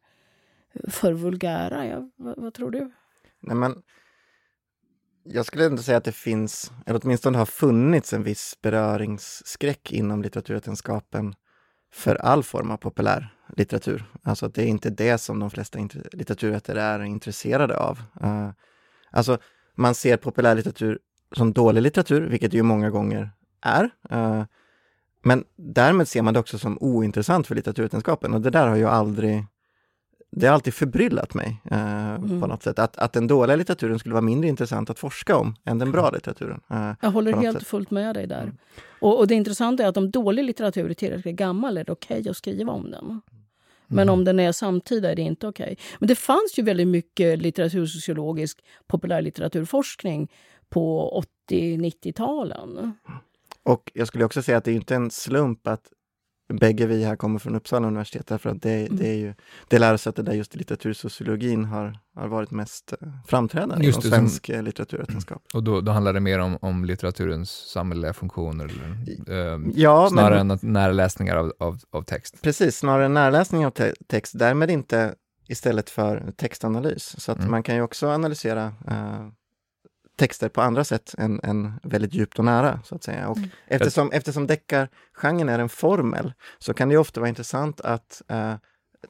för 0.87 1.13
vulgära. 1.13 1.87
Ja, 1.87 2.09
vad, 2.15 2.37
vad 2.37 2.53
tror 2.53 2.71
du? 2.71 2.91
Nej, 3.39 3.55
men 3.55 3.83
jag 5.23 5.45
skulle 5.45 5.65
ändå 5.65 5.81
säga 5.81 5.97
att 5.97 6.03
det 6.03 6.11
finns, 6.11 6.71
eller 6.85 6.99
åtminstone 7.03 7.37
har 7.37 7.45
funnits 7.45 8.13
en 8.13 8.23
viss 8.23 8.57
beröringsskräck 8.61 9.91
inom 9.91 10.21
litteraturvetenskapen 10.21 11.35
för 11.93 12.15
all 12.15 12.43
form 12.43 12.71
av 12.71 12.77
populär 12.77 13.33
litteratur. 13.57 14.05
Alltså 14.23 14.45
att 14.45 14.53
det 14.53 14.63
är 14.63 14.67
inte 14.67 14.89
det 14.89 15.17
som 15.17 15.39
de 15.39 15.49
flesta 15.49 15.79
litteraturvetare 16.11 16.81
är 16.81 17.03
intresserade 17.03 17.77
av. 17.77 17.99
Uh, 18.23 18.49
alltså, 19.11 19.37
man 19.75 19.95
ser 19.95 20.17
populärlitteratur 20.17 20.99
som 21.35 21.53
dålig 21.53 21.81
litteratur, 21.81 22.21
vilket 22.21 22.51
det 22.51 22.57
ju 22.57 22.63
många 22.63 22.89
gånger 22.89 23.31
är. 23.61 23.83
Uh, 24.11 24.43
men 25.23 25.43
därmed 25.55 26.07
ser 26.07 26.21
man 26.21 26.33
det 26.33 26.39
också 26.39 26.59
som 26.59 26.77
ointressant 26.81 27.47
för 27.47 27.55
litteraturvetenskapen 27.55 28.33
och 28.33 28.41
det 28.41 28.49
där 28.49 28.67
har 28.67 28.75
ju 28.75 28.87
aldrig 28.87 29.45
det 30.31 30.47
har 30.47 30.53
alltid 30.53 30.73
förbryllat 30.73 31.33
mig 31.33 31.61
eh, 31.71 32.09
mm. 32.09 32.41
på 32.41 32.47
något 32.47 32.63
sätt. 32.63 32.79
Att, 32.79 32.97
att 32.97 33.13
den 33.13 33.27
dåliga 33.27 33.55
litteraturen 33.55 33.99
skulle 33.99 34.13
vara 34.13 34.21
mindre 34.21 34.49
intressant 34.49 34.89
att 34.89 34.99
forska 34.99 35.37
om 35.37 35.55
än 35.65 35.79
den 35.79 35.91
bra 35.91 36.09
litteraturen. 36.09 36.61
Eh, 36.69 36.91
jag 37.01 37.11
håller 37.11 37.33
helt 37.33 37.57
och 37.57 37.67
fullt 37.67 37.91
med 37.91 38.15
dig 38.15 38.27
där. 38.27 38.43
Mm. 38.43 38.57
Och, 38.99 39.19
och, 39.19 39.27
det 39.27 39.35
intressanta 39.35 39.83
är 39.83 39.87
att 39.87 39.97
om 39.97 40.11
dålig 40.11 40.43
litteratur 40.43 40.89
är 40.89 40.93
tillräckligt 40.93 41.35
gammal 41.35 41.77
är 41.77 41.83
det 41.83 41.91
okej 41.91 42.19
okay 42.19 42.29
att 42.29 42.37
skriva 42.37 42.73
om 42.73 42.91
den. 42.91 43.21
Men 43.87 43.99
mm. 43.99 44.13
om 44.13 44.25
den 44.25 44.39
är 44.39 44.51
samtida 44.51 45.11
är 45.11 45.15
det 45.15 45.21
inte 45.21 45.47
okej. 45.47 45.63
Okay. 45.63 45.75
Men 45.99 46.07
det 46.07 46.15
fanns 46.15 46.53
ju 46.55 46.63
väldigt 46.63 46.87
mycket 46.87 47.41
litteratursociologisk 47.41 48.63
populärlitteraturforskning 48.87 50.31
på 50.69 51.23
80-90-talen. 51.49 52.93
Och 53.63 53.91
jag 53.93 54.07
skulle 54.07 54.25
också 54.25 54.41
säga 54.41 54.57
att 54.57 54.63
det 54.63 54.71
är 54.71 54.75
inte 54.75 54.95
en 54.95 55.11
slump 55.11 55.67
att 55.67 55.87
bägge 56.53 56.85
vi 56.85 57.03
här 57.03 57.15
kommer 57.15 57.39
från 57.39 57.55
Uppsala 57.55 57.87
universitet 57.87 58.27
därför 58.27 58.49
att 58.49 58.61
det, 58.61 58.71
mm. 58.71 58.97
det 58.97 59.07
är 59.07 59.15
ju 59.15 59.33
det 59.67 59.79
lärosäte 59.79 60.23
där 60.23 60.33
just 60.33 60.55
litteratursociologin 60.55 61.65
har, 61.65 61.99
har 62.15 62.27
varit 62.27 62.51
mest 62.51 62.93
eh, 63.01 63.07
framträdande 63.27 63.85
inom 63.85 64.01
svensk 64.01 64.45
som, 64.45 64.55
eh, 64.55 64.63
litteraturvetenskap. 64.63 65.43
Och 65.53 65.63
då, 65.63 65.81
då 65.81 65.91
handlar 65.91 66.13
det 66.13 66.19
mer 66.19 66.39
om, 66.39 66.57
om 66.61 66.85
litteraturens 66.85 67.51
samhälleliga 67.51 68.13
funktioner? 68.13 68.65
Eller, 68.65 69.53
eh, 69.53 69.59
ja, 69.75 70.09
snarare 70.11 70.43
men, 70.43 70.51
än 70.51 70.73
närläsningar 70.73 71.35
av, 71.35 71.53
av, 71.59 71.79
av, 71.91 72.03
text? 72.03 72.41
Precis, 72.41 72.77
snarare 72.77 73.07
närläsning 73.07 73.65
av 73.65 73.71
te 73.71 73.93
text, 74.07 74.39
därmed 74.39 74.69
inte 74.69 75.15
istället 75.47 75.89
för 75.89 76.31
textanalys. 76.37 77.21
Så 77.21 77.31
att 77.31 77.37
mm. 77.37 77.51
man 77.51 77.63
kan 77.63 77.75
ju 77.75 77.81
också 77.81 78.07
analysera 78.07 78.65
eh, 78.87 79.27
texter 80.21 80.49
på 80.49 80.61
andra 80.61 80.83
sätt 80.83 81.15
än, 81.17 81.39
än 81.43 81.73
väldigt 81.83 82.13
djupt 82.13 82.39
och 82.39 82.45
nära. 82.45 82.79
så 82.83 82.95
att 82.95 83.03
säga. 83.03 83.27
Och 83.27 83.37
mm. 83.37 83.49
Eftersom, 83.67 84.11
eftersom 84.11 84.47
deckargenren 84.47 85.49
är 85.49 85.59
en 85.59 85.69
formel 85.69 86.33
så 86.59 86.73
kan 86.73 86.89
det 86.89 86.97
ofta 86.97 87.19
vara 87.19 87.29
intressant 87.29 87.81
att 87.81 88.21
uh, 88.31 88.53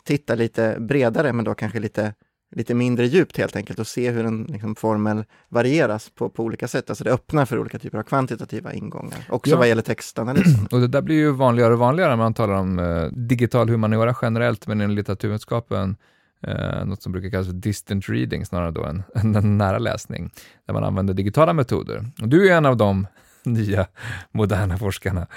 titta 0.04 0.36
lite 0.36 0.78
bredare 0.80 1.34
men 1.34 1.46
då 1.46 1.54
kanske 1.54 1.80
lite, 1.80 2.14
lite 2.56 2.74
mindre 2.74 3.06
djupt 3.06 3.38
helt 3.38 3.56
enkelt 3.56 3.80
och 3.80 3.88
se 3.88 4.12
hur 4.12 4.26
en 4.26 4.44
liksom, 4.44 4.76
formel 4.76 5.24
varieras 5.50 6.10
på, 6.10 6.30
på 6.30 6.44
olika 6.44 6.68
sätt. 6.68 6.90
Alltså 6.90 7.04
det 7.04 7.12
öppnar 7.12 7.46
för 7.46 7.60
olika 7.60 7.80
typer 7.80 7.98
av 7.98 8.04
kvantitativa 8.04 8.74
ingångar, 8.74 9.20
också 9.30 9.52
ja. 9.52 9.58
vad 9.58 9.68
gäller 9.68 9.82
textanalysen. 9.82 10.68
Och 10.72 10.80
det 10.80 10.88
där 10.88 11.02
blir 11.02 11.16
ju 11.16 11.32
vanligare 11.32 11.74
och 11.74 11.80
vanligare 11.80 12.10
när 12.10 12.18
man 12.18 12.34
talar 12.34 12.54
om 12.54 12.80
uh, 12.80 13.12
digital 13.12 13.70
humaniora 13.70 14.16
generellt, 14.22 14.68
men 14.68 14.82
inom 14.82 14.96
litteraturvetenskapen 14.96 15.98
eh, 16.42 16.86
något 16.86 17.02
som 17.02 17.12
brukar 17.12 17.30
kallas 17.30 17.48
för 17.48 17.54
distant 17.54 18.10
reading 18.10 18.46
snarare 18.46 18.72
då 18.72 18.86
än, 18.86 19.04
än 19.36 19.58
nära 19.58 19.80
läsning, 19.80 20.32
där 20.66 20.74
man 20.74 20.84
använder 20.84 21.14
digitala 21.14 21.54
metoder. 21.54 22.06
Och 22.22 22.28
du 22.28 22.50
är 22.50 22.58
en 22.58 22.66
av 22.66 22.78
de 22.78 23.08
nya 23.44 23.88
moderna 24.32 24.78
forskarna. 24.78 25.28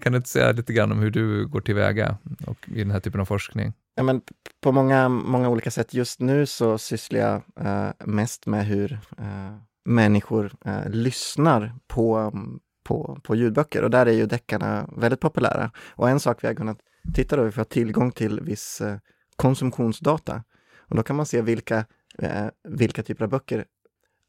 Kan 0.00 0.12
du 0.12 0.16
inte 0.16 0.28
säga 0.28 0.52
lite 0.52 0.72
grann 0.72 0.92
om 0.92 0.98
hur 0.98 1.10
du 1.10 1.46
går 1.46 1.60
tillväga 1.60 2.16
och 2.46 2.68
i 2.68 2.78
den 2.78 2.90
här 2.90 3.00
typen 3.00 3.20
av 3.20 3.24
forskning? 3.24 3.72
Ja, 3.94 4.02
men 4.02 4.22
på 4.60 4.72
många, 4.72 5.08
många 5.08 5.48
olika 5.48 5.70
sätt. 5.70 5.94
Just 5.94 6.20
nu 6.20 6.46
så 6.46 6.78
sysslar 6.78 7.20
jag 7.20 7.42
eh, 7.66 7.92
mest 8.06 8.46
med 8.46 8.66
hur 8.66 8.92
eh, 9.18 9.56
människor 9.84 10.52
eh, 10.64 10.90
lyssnar 10.90 11.74
på, 11.86 12.32
på, 12.84 13.18
på 13.22 13.34
ljudböcker 13.34 13.82
och 13.82 13.90
där 13.90 14.06
är 14.06 14.12
ju 14.12 14.26
deckarna 14.26 14.88
väldigt 14.96 15.20
populära. 15.20 15.70
Och 15.88 16.10
en 16.10 16.20
sak 16.20 16.44
vi 16.44 16.48
har 16.48 16.54
kunnat 16.54 16.78
titta 17.14 17.36
då, 17.36 17.42
vi 17.42 17.52
får 17.52 17.64
tillgång 17.64 18.12
till 18.12 18.40
viss 18.40 18.80
eh, 18.80 18.98
konsumtionsdata 19.36 20.42
och 20.94 20.96
då 20.96 21.02
kan 21.02 21.16
man 21.16 21.26
se 21.26 21.42
vilka, 21.42 21.84
eh, 22.18 22.46
vilka 22.68 23.02
typer 23.02 23.24
av 23.24 23.30
böcker 23.30 23.64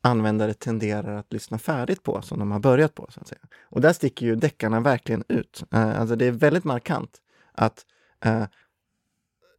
användare 0.02 0.54
tenderar 0.54 1.18
att 1.18 1.34
lyssna 1.34 1.58
färdigt 1.58 2.04
på, 2.04 2.22
som 2.22 2.40
de 2.40 2.52
har 2.52 2.60
börjat 2.60 2.96
på. 2.96 3.08
så 3.10 3.20
att 3.20 3.28
säga. 3.28 3.42
Och 3.64 3.82
där 3.82 3.94
sticker 3.94 4.26
ju 4.26 4.36
deckarna 4.36 4.80
verkligen 4.80 5.24
ut. 5.28 5.64
Eh, 5.72 6.00
alltså 6.00 6.16
det 6.16 6.26
är 6.26 6.32
väldigt 6.32 6.64
markant 6.64 7.22
att 7.54 7.86
eh, 8.26 8.46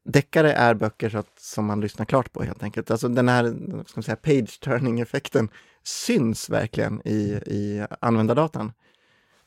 deckare 0.04 0.52
är 0.52 0.74
böcker 0.74 1.10
så 1.10 1.18
att, 1.18 1.38
som 1.38 1.64
man 1.64 1.80
lyssnar 1.80 2.06
klart 2.06 2.32
på 2.32 2.42
helt 2.42 2.62
enkelt. 2.62 2.90
Alltså 2.90 3.08
den 3.08 3.28
här 3.28 3.44
ska 3.86 3.98
man 3.98 4.02
säga, 4.02 4.16
page-turning-effekten 4.16 5.48
syns 5.84 6.50
verkligen 6.50 7.02
i, 7.04 7.40
i 7.46 7.86
användardatan. 8.00 8.72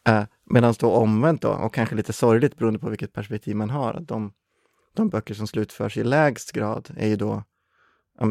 Eh, 0.08 0.24
Medan 0.46 0.74
då 0.80 0.92
omvänt 0.92 1.42
då, 1.42 1.50
och 1.50 1.74
kanske 1.74 1.96
lite 1.96 2.14
sorgligt 2.14 2.58
beroende 2.58 2.80
på 2.80 2.90
vilket 2.90 3.14
perspektiv 3.14 3.56
man 3.56 3.70
har, 3.70 3.94
att 3.94 4.08
de 4.08 4.34
de 4.94 5.10
böcker 5.10 5.34
som 5.34 5.48
slutförs 5.48 5.98
i 5.98 6.04
lägst 6.04 6.52
grad 6.52 6.90
är 6.98 7.08
ju 7.08 7.16
då 7.16 7.44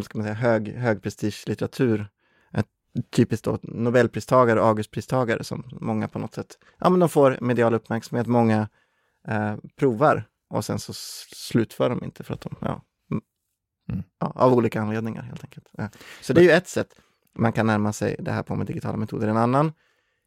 ska 0.02 0.18
man 0.18 0.24
säga, 0.24 0.34
hög, 0.34 0.68
högprestigelitteratur. 0.68 2.08
Typiskt 3.10 3.44
då 3.44 3.58
Nobelpristagare 3.62 4.60
och 4.60 4.66
Augustpristagare 4.66 5.44
som 5.44 5.64
många 5.80 6.08
på 6.08 6.18
något 6.18 6.34
sätt, 6.34 6.58
ja 6.78 6.90
men 6.90 7.00
de 7.00 7.08
får 7.08 7.38
medial 7.40 7.74
uppmärksamhet, 7.74 8.26
många 8.26 8.68
eh, 9.28 9.56
provar 9.76 10.24
och 10.48 10.64
sen 10.64 10.78
så 10.78 10.92
slutför 11.34 11.90
de 11.90 12.04
inte 12.04 12.24
för 12.24 12.34
att 12.34 12.40
de, 12.40 12.56
ja, 12.60 12.82
mm. 13.90 14.02
ja 14.18 14.32
av 14.34 14.52
olika 14.52 14.80
anledningar 14.80 15.22
helt 15.22 15.44
enkelt. 15.44 15.68
Eh, 15.78 15.88
så 16.20 16.32
det 16.32 16.40
är 16.40 16.44
ju 16.44 16.50
ett 16.50 16.68
sätt 16.68 16.94
man 17.34 17.52
kan 17.52 17.66
närma 17.66 17.92
sig 17.92 18.16
det 18.18 18.32
här 18.32 18.42
på 18.42 18.54
med 18.54 18.66
digitala 18.66 18.96
metoder. 18.96 19.28
En 19.28 19.36
annan 19.36 19.72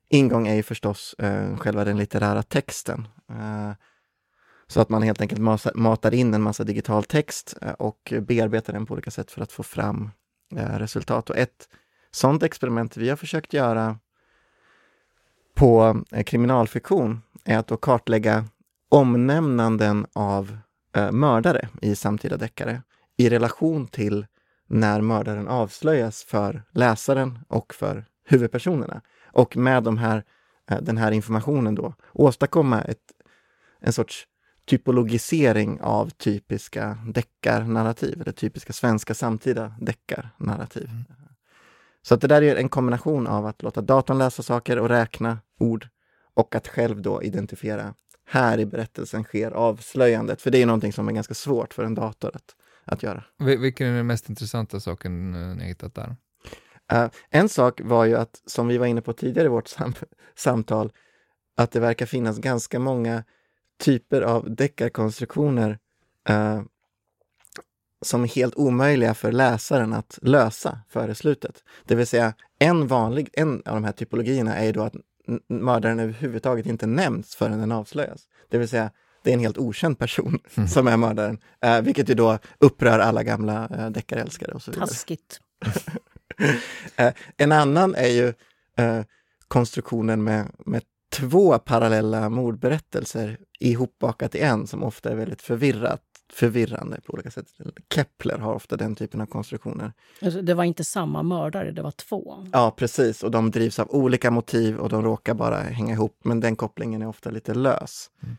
ingång 0.10 0.48
är 0.48 0.56
ju 0.56 0.64
förstås 0.64 1.14
eh, 1.14 1.58
själva 1.58 1.86
den 1.86 1.98
litterära 1.98 2.44
texten. 2.44 3.08
Eh, 3.30 3.72
så 4.72 4.82
att 4.82 4.90
man 4.90 5.02
helt 5.02 5.22
enkelt 5.22 5.42
matar 5.76 6.14
in 6.14 6.34
en 6.34 6.42
massa 6.42 6.64
digital 6.64 7.04
text 7.04 7.58
eh, 7.62 7.72
och 7.72 8.14
bearbetar 8.22 8.74
den 8.74 8.86
på 8.86 8.94
olika 8.94 9.12
sätt 9.12 9.32
för 9.32 9.42
att 9.42 9.52
få 9.52 9.64
fram 9.64 10.12
eh, 10.56 10.78
resultat. 10.80 11.30
Och 11.30 11.38
ett 11.38 11.70
sådant 12.12 12.44
experiment 12.44 12.98
vi 12.98 13.10
har 13.10 13.16
försökt 13.16 13.54
göra 13.54 13.98
på 15.54 16.02
eh, 16.12 16.24
kriminalfiktion 16.24 17.22
är 17.46 17.58
att 17.58 17.68
då 17.68 17.78
kartlägga 17.78 18.46
omnämnanden 18.90 20.06
av 20.14 20.58
mördare 21.12 21.68
i 21.82 21.96
samtida 21.96 22.38
deckare 22.38 22.82
i 23.18 23.30
relation 23.30 23.88
till 23.88 24.26
när 24.68 25.02
mördaren 25.02 25.48
avslöjas 25.48 26.24
för 26.24 26.64
läsaren 26.72 27.40
och 27.48 27.74
för 27.74 28.06
huvudpersonerna. 28.26 29.02
Och 29.26 29.58
med 29.58 29.84
de 29.84 29.98
här, 29.98 30.24
den 30.82 30.98
här 30.98 31.12
informationen 31.12 31.76
då 31.76 31.94
åstadkomma 32.14 32.82
ett, 32.82 33.12
en 33.80 33.94
sorts 33.94 34.28
typologisering 34.72 35.82
av 35.82 36.10
typiska 36.10 36.98
deckarnarrativ, 37.08 38.22
eller 38.22 38.32
typiska 38.32 38.74
svenska 38.74 39.14
samtida 39.14 39.76
deckarnarrativ. 39.82 40.90
Mm. 40.90 41.04
Så 42.02 42.14
att 42.14 42.22
det 42.22 42.28
där 42.28 42.42
är 42.42 42.56
en 42.56 42.70
kombination 42.70 43.28
av 43.28 43.46
att 43.46 43.62
låta 43.62 43.82
datorn 43.82 44.18
läsa 44.18 44.44
saker 44.44 44.80
och 44.80 44.90
räkna 44.90 45.40
ord 45.60 45.88
och 46.34 46.56
att 46.56 46.68
själv 46.68 47.02
då 47.02 47.24
identifiera 47.24 47.94
här 48.26 48.58
i 48.58 48.66
berättelsen 48.66 49.24
sker 49.24 49.52
avslöjandet, 49.52 50.42
för 50.42 50.52
det 50.52 50.62
är 50.62 50.66
någonting 50.66 50.94
som 50.94 51.08
är 51.08 51.12
ganska 51.12 51.34
svårt 51.34 51.74
för 51.74 51.84
en 51.84 51.96
dator 51.96 52.32
att, 52.34 52.56
att 52.86 53.04
göra. 53.04 53.24
Vilken 53.38 53.88
är 53.88 53.96
den 53.96 54.08
mest 54.08 54.30
intressanta 54.30 54.80
saken 54.80 55.34
eh, 55.34 55.56
ni 55.56 55.64
hittat 55.64 55.96
där? 55.96 56.16
Uh, 56.94 57.10
en 57.30 57.50
sak 57.50 57.82
var 57.84 58.06
ju 58.06 58.16
att, 58.16 58.42
som 58.46 58.68
vi 58.68 58.78
var 58.78 58.86
inne 58.86 59.02
på 59.02 59.14
tidigare 59.14 59.46
i 59.46 59.50
vårt 59.50 59.68
sam 59.68 59.94
samtal, 60.36 60.92
att 61.58 61.72
det 61.72 61.80
verkar 61.80 62.06
finnas 62.06 62.40
ganska 62.40 62.80
många 62.80 63.24
typer 63.82 64.22
av 64.22 64.56
deckarkonstruktioner 64.56 65.80
eh, 66.30 66.62
som 68.02 68.24
är 68.24 68.28
helt 68.28 68.56
omöjliga 68.56 69.14
för 69.14 69.32
läsaren 69.32 69.94
att 69.94 70.20
lösa 70.22 70.80
före 70.90 71.16
slutet. 71.16 71.64
Det 71.86 71.96
vill 71.96 72.08
säga, 72.08 72.34
en 72.60 72.88
vanlig, 72.88 73.30
en 73.34 73.54
av 73.66 73.76
de 73.76 73.84
här 73.84 73.92
typologierna 73.92 74.56
är 74.56 74.66
ju 74.66 74.72
då 74.72 74.84
att 74.84 74.96
mördaren 75.48 76.00
överhuvudtaget 76.00 76.66
inte 76.66 76.86
nämns 76.86 77.36
förrän 77.36 77.60
den 77.60 77.72
avslöjas. 77.72 78.22
Det 78.50 78.58
vill 78.58 78.70
säga, 78.70 78.92
det 79.24 79.30
är 79.30 79.34
en 79.34 79.40
helt 79.40 79.58
okänd 79.58 80.00
person 80.00 80.40
mm. 80.56 80.70
som 80.70 80.88
är 80.88 80.98
mördaren, 80.98 81.40
eh, 81.62 81.82
vilket 81.82 82.10
ju 82.10 82.14
då 82.14 82.40
upprör 82.60 83.00
alla 83.00 83.24
gamla 83.24 83.70
eh, 83.78 83.90
deckarälskare 83.90 84.52
och 84.52 84.62
så 84.62 84.72
vidare. 84.72 84.88
Taskigt. 84.88 85.40
eh, 86.96 87.14
en 87.38 87.52
annan 87.52 87.96
är 87.96 88.08
ju 88.08 88.34
eh, 88.76 89.02
konstruktionen 89.48 90.24
med, 90.24 90.52
med 90.66 90.84
två 91.12 91.60
parallella 91.60 92.30
mordberättelser 92.30 93.38
ihopbakat 93.60 94.36
i 94.36 94.40
en 94.40 94.68
som 94.68 94.84
ofta 94.84 95.12
är 95.12 95.16
väldigt 95.16 95.42
förvirrat 95.42 96.02
förvirrande 96.34 97.02
på 97.02 97.14
olika 97.14 97.32
sätt. 97.32 97.48
Kepler 97.94 98.38
har 98.38 98.54
ofta 98.54 98.78
den 98.78 98.96
typen 98.96 99.22
av 99.22 99.26
konstruktioner. 99.26 99.94
Alltså, 100.22 100.42
det 100.42 100.54
var 100.54 100.64
inte 100.64 100.84
samma 100.84 101.24
mördare, 101.24 101.72
det 101.72 101.82
var 101.82 101.92
två. 101.92 102.48
Ja, 102.52 102.72
precis. 102.78 103.24
Och 103.24 103.32
de 103.32 103.52
drivs 103.52 103.80
av 103.80 103.92
olika 103.92 104.32
motiv 104.32 104.78
och 104.78 104.90
de 104.90 105.04
råkar 105.04 105.34
bara 105.34 105.58
hänga 105.58 105.94
ihop. 105.94 106.20
Men 106.24 106.40
den 106.40 106.56
kopplingen 106.56 107.02
är 107.02 107.08
ofta 107.08 107.30
lite 107.30 107.54
lös. 107.54 108.10
Mm. 108.24 108.36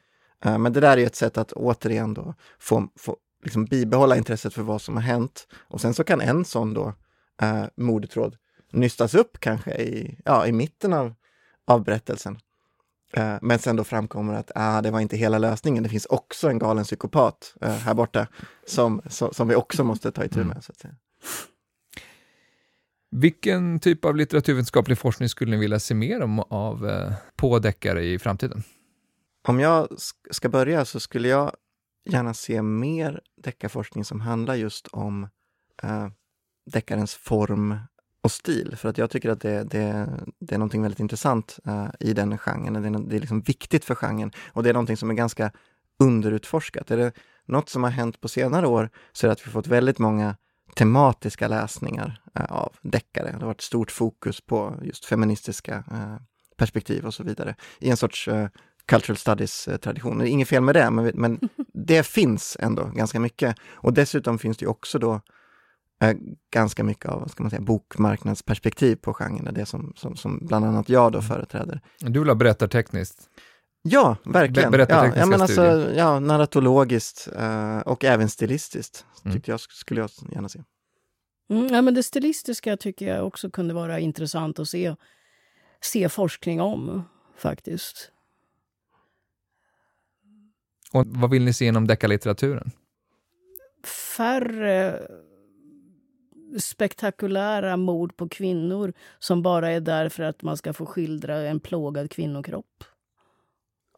Uh, 0.47 0.59
men 0.59 0.73
det 0.73 0.81
där 0.81 0.99
är 0.99 1.07
ett 1.07 1.17
sätt 1.17 1.39
att 1.39 1.53
återigen 1.53 2.15
då 2.15 2.35
få, 2.59 2.89
få 2.99 3.17
liksom 3.45 3.65
bibehålla 3.65 4.17
intresset 4.17 4.55
för 4.55 4.63
vad 4.63 4.83
som 4.83 4.95
har 4.95 5.03
hänt. 5.03 5.47
Och 5.55 5.81
sen 5.81 5.95
så 5.95 6.05
kan 6.05 6.21
en 6.21 6.45
sån 6.45 6.75
då 6.75 6.95
uh, 7.43 7.65
mordtråd 7.77 8.37
nystas 8.73 9.15
upp 9.15 9.41
kanske 9.41 9.75
i, 9.75 10.19
ja, 10.25 10.47
i 10.47 10.53
mitten 10.53 10.93
av, 10.93 11.15
av 11.67 11.85
berättelsen. 11.85 12.39
Uh, 13.19 13.37
men 13.43 13.59
sen 13.59 13.77
då 13.77 13.85
framkommer 13.85 14.35
att 14.35 14.51
ah, 14.55 14.83
det 14.83 14.91
var 14.91 15.01
inte 15.01 15.17
hela 15.17 15.39
lösningen. 15.39 15.83
Det 15.83 15.89
finns 15.89 16.07
också 16.07 16.49
en 16.49 16.59
galen 16.59 16.85
psykopat 16.85 17.55
uh, 17.65 17.71
här 17.71 17.95
borta 17.95 18.27
som, 18.67 19.03
som, 19.07 19.33
som, 19.33 19.49
vi 19.49 19.55
också 19.55 19.85
måste 19.85 20.13
ta 20.13 20.25
itu 20.25 20.39
med. 20.39 20.45
Mm. 20.45 20.63
Så 20.63 20.73
att 20.73 20.79
säga. 20.79 20.95
Vilken 23.11 23.81
typ 23.81 24.05
av 24.05 24.17
litteraturvetenskaplig 24.17 24.99
forskning 24.99 25.29
skulle 25.29 25.51
ni 25.51 25.57
vilja 25.57 25.79
se 25.79 25.95
mer 25.95 26.21
om 26.21 26.41
av 26.41 26.85
uh, 26.85 27.13
på 27.37 27.59
deckare 27.59 28.05
i 28.05 28.19
framtiden? 28.19 28.63
Om 29.49 29.61
jag 29.61 29.89
ska 30.31 30.49
börja 30.49 30.85
så 30.85 31.01
skulle 31.01 31.29
jag 31.29 31.53
gärna 32.11 32.35
se 32.35 32.63
mer 32.63 33.21
deckarforskning 33.43 34.05
som 34.05 34.21
handlar 34.21 34.55
just 34.55 34.87
om 34.87 35.23
uh, 35.85 36.09
deckarens 36.73 37.15
form 37.15 37.79
och 38.23 38.33
stil. 38.33 38.77
För 38.77 38.89
att 38.89 38.99
jag 38.99 39.11
tycker 39.11 39.31
att 39.31 39.41
det, 39.41 39.65
det, 39.65 40.09
det 40.41 40.55
är 40.55 40.59
någonting 40.59 40.83
väldigt 40.83 41.01
intressant 41.01 41.59
uh, 41.69 41.89
i 42.01 42.13
den 42.13 42.39
genren. 42.39 42.83
Det 42.83 42.89
är, 42.89 43.09
det 43.09 43.17
är 43.17 43.21
liksom 43.21 43.41
viktigt 43.41 43.85
för 43.85 43.95
genren 43.95 44.33
och 44.53 44.63
det 44.63 44.69
är 44.69 44.75
någonting 44.75 44.97
som 44.97 45.11
är 45.11 45.15
ganska 45.15 45.53
underutforskat. 45.99 46.91
Är 46.91 46.97
det 46.97 47.13
något 47.47 47.69
som 47.69 47.83
har 47.83 47.91
hänt 47.91 48.21
på 48.21 48.29
senare 48.29 48.67
år 48.67 48.91
så 49.13 49.27
är 49.27 49.29
det 49.29 49.33
att 49.33 49.47
vi 49.47 49.51
fått 49.51 49.67
väldigt 49.67 49.99
många 49.99 50.37
tematiska 50.75 51.49
läsningar 51.49 52.21
uh, 52.39 52.53
av 52.53 52.73
deckare. 52.83 53.31
Det 53.31 53.39
har 53.39 53.47
varit 53.47 53.61
stort 53.61 53.91
fokus 53.91 54.41
på 54.41 54.81
just 54.83 55.05
feministiska 55.05 55.85
uh, 55.93 56.17
perspektiv 56.57 57.07
och 57.07 57.15
så 57.15 57.23
vidare 57.23 57.55
i 57.79 57.91
en 57.91 57.97
sorts 57.97 58.29
cultural 58.87 59.17
studies-tradition. 59.17 60.27
Inget 60.27 60.49
fel 60.49 60.63
med 60.63 60.75
det, 60.75 60.91
men, 60.91 61.13
men 61.15 61.41
det 61.75 62.07
finns 62.07 62.57
ändå 62.61 62.85
ganska 62.85 63.21
mycket. 63.21 63.57
Och 63.73 63.93
dessutom 63.93 64.39
finns 64.39 64.57
det 64.57 64.67
också 64.67 64.99
då 64.99 65.21
ganska 66.51 66.85
mycket 66.85 67.07
av 67.07 67.21
vad 67.21 67.31
ska 67.31 67.43
man 67.43 67.51
säga, 67.51 67.63
bokmarknadsperspektiv 67.63 68.97
på 68.97 69.15
genren, 69.15 69.55
det 69.55 69.67
som, 69.67 69.93
som, 69.97 70.17
som 70.17 70.39
bland 70.47 70.65
annat 70.65 70.89
jag 70.89 71.13
då 71.13 71.19
mm. 71.19 71.29
företräder. 71.29 71.81
Du 71.99 72.21
vill 72.21 72.29
ha 72.29 72.35
berättartekniskt? 72.35 73.29
Ja, 73.83 74.17
verkligen. 74.25 74.71
Be 74.71 74.87
ja, 74.89 75.13
ja, 75.17 75.27
men 75.27 75.43
alltså, 75.43 75.93
ja, 75.95 76.21
narratologiskt 76.21 77.29
eh, 77.37 77.79
och 77.79 78.05
även 78.05 78.29
stilistiskt 78.29 79.07
mm. 79.25 79.37
tyckte 79.37 79.51
jag, 79.51 79.61
skulle 79.61 80.01
jag 80.01 80.11
gärna 80.33 80.49
se. 80.49 80.63
Mm, 81.51 81.67
ja, 81.67 81.83
men 81.83 81.95
det 81.95 82.03
stilistiska 82.03 82.77
tycker 82.77 83.15
jag 83.15 83.27
också 83.27 83.51
kunde 83.51 83.75
vara 83.75 83.99
intressant 83.99 84.59
att 84.59 84.69
se, 84.69 84.97
se 85.81 86.09
forskning 86.09 86.61
om, 86.61 87.03
faktiskt. 87.37 88.11
Och 90.93 91.05
vad 91.07 91.31
vill 91.31 91.45
ni 91.45 91.53
se 91.53 91.65
inom 91.65 91.87
deckarlitteraturen? 91.87 92.71
Färre 94.17 95.03
spektakulära 96.61 97.77
mord 97.77 98.17
på 98.17 98.29
kvinnor 98.29 98.93
som 99.19 99.43
bara 99.43 99.71
är 99.71 99.81
där 99.81 100.09
för 100.09 100.23
att 100.23 100.43
man 100.43 100.57
ska 100.57 100.73
få 100.73 100.87
skildra 100.87 101.37
en 101.37 101.61
plågad 101.61 102.11
kvinnokropp. 102.11 102.85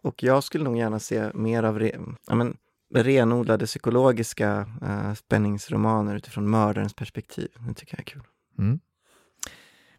Och 0.02 0.22
jag 0.22 0.44
skulle 0.44 0.64
nog 0.64 0.76
gärna 0.76 0.98
se 0.98 1.30
mer 1.34 1.62
av 1.62 1.78
re, 1.78 1.92
ja, 2.26 2.34
men, 2.34 2.56
renodlade 2.94 3.66
psykologiska 3.66 4.66
uh, 4.82 5.14
spänningsromaner 5.14 6.16
utifrån 6.16 6.50
mördarens 6.50 6.94
perspektiv. 6.94 7.48
Det 7.68 7.74
tycker 7.74 7.94
jag 7.94 8.00
är 8.00 8.04
kul. 8.04 8.22
Mm. 8.58 8.80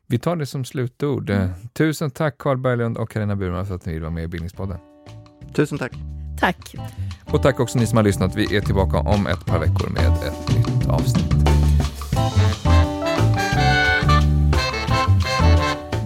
Vi 0.07 0.19
tar 0.19 0.35
det 0.35 0.45
som 0.45 0.65
slutord. 0.65 1.29
Mm. 1.29 1.49
Tusen 1.73 2.11
tack 2.11 2.37
Carl 2.37 2.57
Berglund 2.57 2.97
och 2.97 3.09
Karina 3.09 3.35
Burman 3.35 3.65
för 3.65 3.75
att 3.75 3.85
ni 3.85 3.93
vill 3.93 4.01
vara 4.01 4.11
med 4.11 4.23
i 4.23 4.27
Bildningspodden. 4.27 4.77
Tusen 5.53 5.77
tack. 5.77 5.91
Tack. 6.39 6.75
Och 7.25 7.41
tack 7.41 7.59
också 7.59 7.79
ni 7.79 7.87
som 7.87 7.97
har 7.97 8.03
lyssnat. 8.03 8.35
Vi 8.35 8.57
är 8.57 8.61
tillbaka 8.61 8.97
om 8.97 9.27
ett 9.27 9.45
par 9.45 9.59
veckor 9.59 9.89
med 9.89 10.11
ett 10.11 10.55
nytt 10.55 10.89
avsnitt. 10.89 11.33